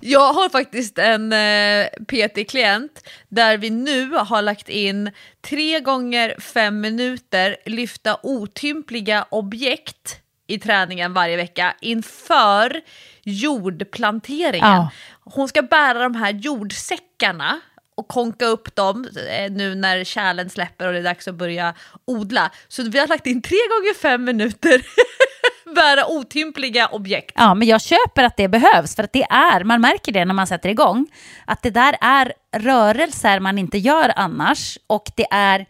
Jag 0.00 0.32
har 0.32 0.48
faktiskt 0.48 0.98
en 0.98 1.32
eh, 1.32 1.86
PT-klient 2.06 3.08
där 3.28 3.58
vi 3.58 3.70
nu 3.70 4.10
har 4.10 4.42
lagt 4.42 4.68
in 4.68 5.10
tre 5.40 5.80
gånger 5.80 6.40
fem 6.40 6.80
minuter 6.80 7.56
lyfta 7.66 8.18
otympliga 8.22 9.26
objekt 9.30 10.20
i 10.46 10.58
träningen 10.58 11.12
varje 11.12 11.36
vecka 11.36 11.74
inför 11.80 12.80
jordplanteringen. 13.22 14.72
Ja. 14.72 14.90
Hon 15.20 15.48
ska 15.48 15.62
bära 15.62 16.02
de 16.02 16.14
här 16.14 16.32
jordsäckarna 16.32 17.60
och 17.97 18.09
konka 18.09 18.47
upp 18.47 18.77
dem 18.77 19.09
eh, 19.28 19.52
nu 19.52 19.74
när 19.74 20.05
kärlen 20.05 20.51
släpper 20.51 20.86
och 20.86 20.93
det 20.93 20.98
är 20.98 21.02
dags 21.02 21.28
att 21.28 21.35
börja 21.35 21.74
odla. 22.05 22.51
Så 22.68 22.82
vi 22.82 22.98
har 22.98 23.06
lagt 23.06 23.27
in 23.27 23.43
tre 23.43 23.56
gånger 23.56 23.94
fem 23.94 24.24
minuter 24.24 24.82
bära 25.74 26.06
otympliga 26.06 26.86
objekt. 26.86 27.32
Ja, 27.35 27.55
men 27.55 27.68
jag 27.68 27.81
köper 27.82 28.24
att 28.24 28.36
det 28.36 28.48
behövs, 28.48 28.97
för 28.97 29.02
att 29.02 29.12
det 29.12 29.23
är, 29.23 29.64
man 29.64 29.81
märker 29.81 30.12
det 30.12 30.24
när 30.24 30.35
man 30.35 30.47
sätter 30.47 30.68
igång, 30.68 31.06
att 31.44 31.62
det 31.62 31.70
där 31.70 31.97
är 32.01 32.32
rörelser 32.56 33.40
man 33.40 33.59
inte 33.59 33.78
gör 33.78 34.12
annars 34.16 34.78
och 34.86 35.10
det 35.16 35.27
är 35.31 35.66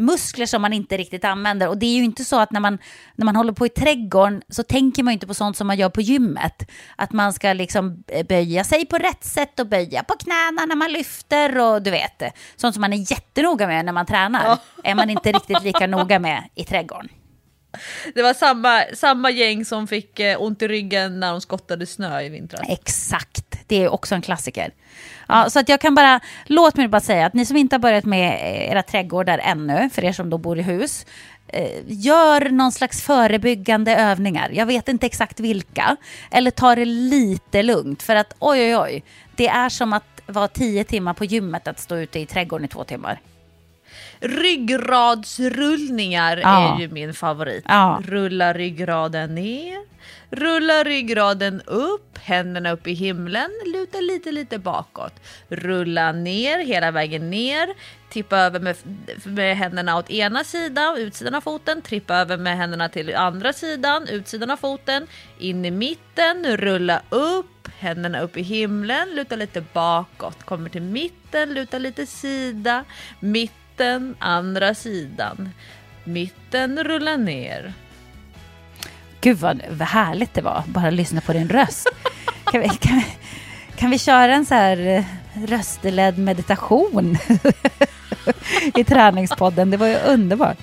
muskler 0.00 0.46
som 0.46 0.62
man 0.62 0.72
inte 0.72 0.96
riktigt 0.96 1.24
använder. 1.24 1.68
Och 1.68 1.78
det 1.78 1.86
är 1.86 1.96
ju 1.96 2.04
inte 2.04 2.24
så 2.24 2.40
att 2.40 2.50
när 2.50 2.60
man, 2.60 2.78
när 3.14 3.24
man 3.24 3.36
håller 3.36 3.52
på 3.52 3.66
i 3.66 3.68
trädgården 3.68 4.42
så 4.48 4.62
tänker 4.62 5.02
man 5.02 5.12
ju 5.12 5.14
inte 5.14 5.26
på 5.26 5.34
sånt 5.34 5.56
som 5.56 5.66
man 5.66 5.76
gör 5.76 5.88
på 5.88 6.00
gymmet. 6.00 6.70
Att 6.96 7.12
man 7.12 7.32
ska 7.32 7.52
liksom 7.52 8.04
böja 8.28 8.64
sig 8.64 8.86
på 8.86 8.96
rätt 8.96 9.24
sätt 9.24 9.60
och 9.60 9.66
böja 9.66 10.02
på 10.02 10.14
knäna 10.16 10.66
när 10.66 10.76
man 10.76 10.92
lyfter 10.92 11.58
och 11.58 11.82
du 11.82 11.90
vet, 11.90 12.22
sånt 12.56 12.74
som 12.74 12.80
man 12.80 12.92
är 12.92 13.12
jättenoga 13.12 13.66
med 13.66 13.84
när 13.84 13.92
man 13.92 14.06
tränar. 14.06 14.58
Är 14.84 14.94
man 14.94 15.10
inte 15.10 15.32
riktigt 15.32 15.62
lika 15.62 15.86
noga 15.86 16.18
med 16.18 16.48
i 16.54 16.64
trädgården. 16.64 17.08
Det 18.14 18.22
var 18.22 18.34
samma, 18.34 18.82
samma 18.94 19.30
gäng 19.30 19.64
som 19.64 19.86
fick 19.86 20.20
eh, 20.20 20.42
ont 20.42 20.62
i 20.62 20.68
ryggen 20.68 21.20
när 21.20 21.30
de 21.30 21.40
skottade 21.40 21.86
snö 21.86 22.20
i 22.20 22.28
vintras. 22.28 22.60
Exakt, 22.68 23.58
det 23.66 23.84
är 23.84 23.88
också 23.88 24.14
en 24.14 24.22
klassiker. 24.22 24.72
Ja, 25.30 25.50
så 25.50 25.58
att 25.60 25.68
jag 25.68 25.80
kan 25.80 25.94
bara, 25.94 26.20
låt 26.44 26.76
mig 26.76 26.88
bara 26.88 27.00
säga 27.00 27.26
att 27.26 27.34
ni 27.34 27.46
som 27.46 27.56
inte 27.56 27.76
har 27.76 27.80
börjat 27.80 28.04
med 28.04 28.40
era 28.70 28.82
trädgårdar 28.82 29.38
ännu, 29.38 29.90
för 29.92 30.04
er 30.04 30.12
som 30.12 30.30
då 30.30 30.38
bor 30.38 30.58
i 30.58 30.62
hus, 30.62 31.06
eh, 31.48 31.70
gör 31.86 32.50
någon 32.50 32.72
slags 32.72 33.02
förebyggande 33.02 33.96
övningar. 33.96 34.50
Jag 34.52 34.66
vet 34.66 34.88
inte 34.88 35.06
exakt 35.06 35.40
vilka. 35.40 35.96
Eller 36.30 36.50
ta 36.50 36.74
det 36.74 36.84
lite 36.84 37.62
lugnt, 37.62 38.02
för 38.02 38.16
att 38.16 38.34
oj, 38.38 38.60
oj, 38.60 38.76
oj, 38.76 39.02
det 39.36 39.48
är 39.48 39.68
som 39.68 39.92
att 39.92 40.04
vara 40.26 40.48
tio 40.48 40.84
timmar 40.84 41.14
på 41.14 41.24
gymmet 41.24 41.68
att 41.68 41.78
stå 41.80 41.96
ute 41.96 42.18
i 42.18 42.26
trädgården 42.26 42.64
i 42.64 42.68
två 42.68 42.84
timmar. 42.84 43.20
Ryggradsrullningar 44.20 46.36
Ja. 46.36 46.76
är 46.76 46.80
ju 46.80 46.88
min 46.88 47.14
favorit. 47.14 47.64
Ja. 47.68 48.00
Rulla 48.04 48.52
ryggraden 48.52 49.34
ner, 49.34 49.76
rulla 50.30 50.84
ryggraden 50.84 51.60
upp, 51.60 52.18
händerna 52.18 52.70
upp 52.70 52.86
i 52.86 52.92
himlen, 52.92 53.50
luta 53.66 54.00
lite 54.00 54.32
lite 54.32 54.58
bakåt. 54.58 55.12
Rulla 55.48 56.12
ner 56.12 56.58
hela 56.58 56.90
vägen 56.90 57.30
ner, 57.30 57.68
tippa 58.10 58.38
över 58.38 58.60
med, 58.60 58.76
med 59.24 59.56
händerna 59.56 59.96
åt 59.96 60.10
ena 60.10 60.44
sidan, 60.44 60.96
utsidan 60.96 61.34
av 61.34 61.40
foten, 61.40 61.82
trippa 61.82 62.14
över 62.14 62.36
med 62.36 62.56
händerna 62.56 62.88
till 62.88 63.14
andra 63.14 63.52
sidan, 63.52 64.08
utsidan 64.08 64.50
av 64.50 64.56
foten, 64.56 65.06
in 65.38 65.64
i 65.64 65.70
mitten, 65.70 66.56
rulla 66.56 67.02
upp, 67.08 67.68
händerna 67.78 68.20
upp 68.20 68.36
i 68.36 68.42
himlen, 68.42 69.08
luta 69.14 69.36
lite 69.36 69.64
bakåt, 69.72 70.42
kommer 70.42 70.68
till 70.68 70.82
mitten, 70.82 71.54
luta 71.54 71.78
lite 71.78 72.06
sida, 72.06 72.84
mitten, 73.20 74.16
andra 74.18 74.74
sidan, 74.74 75.50
mitten, 76.04 76.84
rulla 76.84 77.16
ner. 77.16 77.74
Gud 79.20 79.38
vad, 79.38 79.62
vad 79.70 79.88
härligt 79.88 80.34
det 80.34 80.42
var, 80.42 80.62
bara 80.66 80.90
lyssna 80.90 81.20
på 81.20 81.32
din 81.32 81.48
röst. 81.48 81.88
kan, 82.52 82.60
vi, 82.60 82.68
kan, 82.68 82.96
vi, 82.96 83.06
kan 83.76 83.90
vi 83.90 83.98
köra 83.98 84.34
en 84.34 84.46
så 84.46 84.54
här 84.54 84.86
eh, 84.86 85.04
röstledd 85.46 86.18
meditation 86.18 87.18
i 88.76 88.84
träningspodden? 88.84 89.70
Det 89.70 89.76
var 89.76 89.86
ju 89.86 89.96
underbart. 89.96 90.58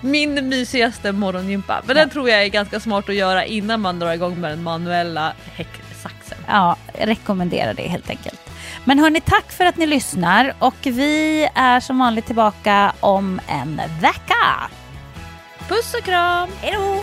Min 0.00 0.48
mysigaste 0.48 1.12
morgongympa, 1.12 1.82
men 1.86 1.96
den 1.96 2.10
tror 2.10 2.30
jag 2.30 2.42
är 2.42 2.48
ganska 2.48 2.80
smart 2.80 3.08
att 3.08 3.14
göra 3.14 3.44
innan 3.44 3.80
man 3.80 3.98
drar 3.98 4.12
igång 4.12 4.40
med 4.40 4.50
den 4.50 4.62
manuella 4.62 5.32
häcksaxen. 5.54 6.38
Ja, 6.48 6.76
jag 6.98 7.08
rekommenderar 7.08 7.74
det 7.74 7.82
helt 7.82 8.10
enkelt. 8.10 8.40
Men 8.84 8.98
hörni, 8.98 9.20
tack 9.20 9.52
för 9.52 9.64
att 9.64 9.76
ni 9.76 9.86
lyssnar 9.86 10.54
och 10.58 10.74
vi 10.82 11.48
är 11.54 11.80
som 11.80 11.98
vanligt 11.98 12.26
tillbaka 12.26 12.92
om 13.00 13.40
en 13.48 13.80
vecka. 14.00 14.70
Puss 15.68 15.94
och 15.94 16.04
kram! 16.04 16.48
Hej 16.60 16.72
då! 16.72 17.02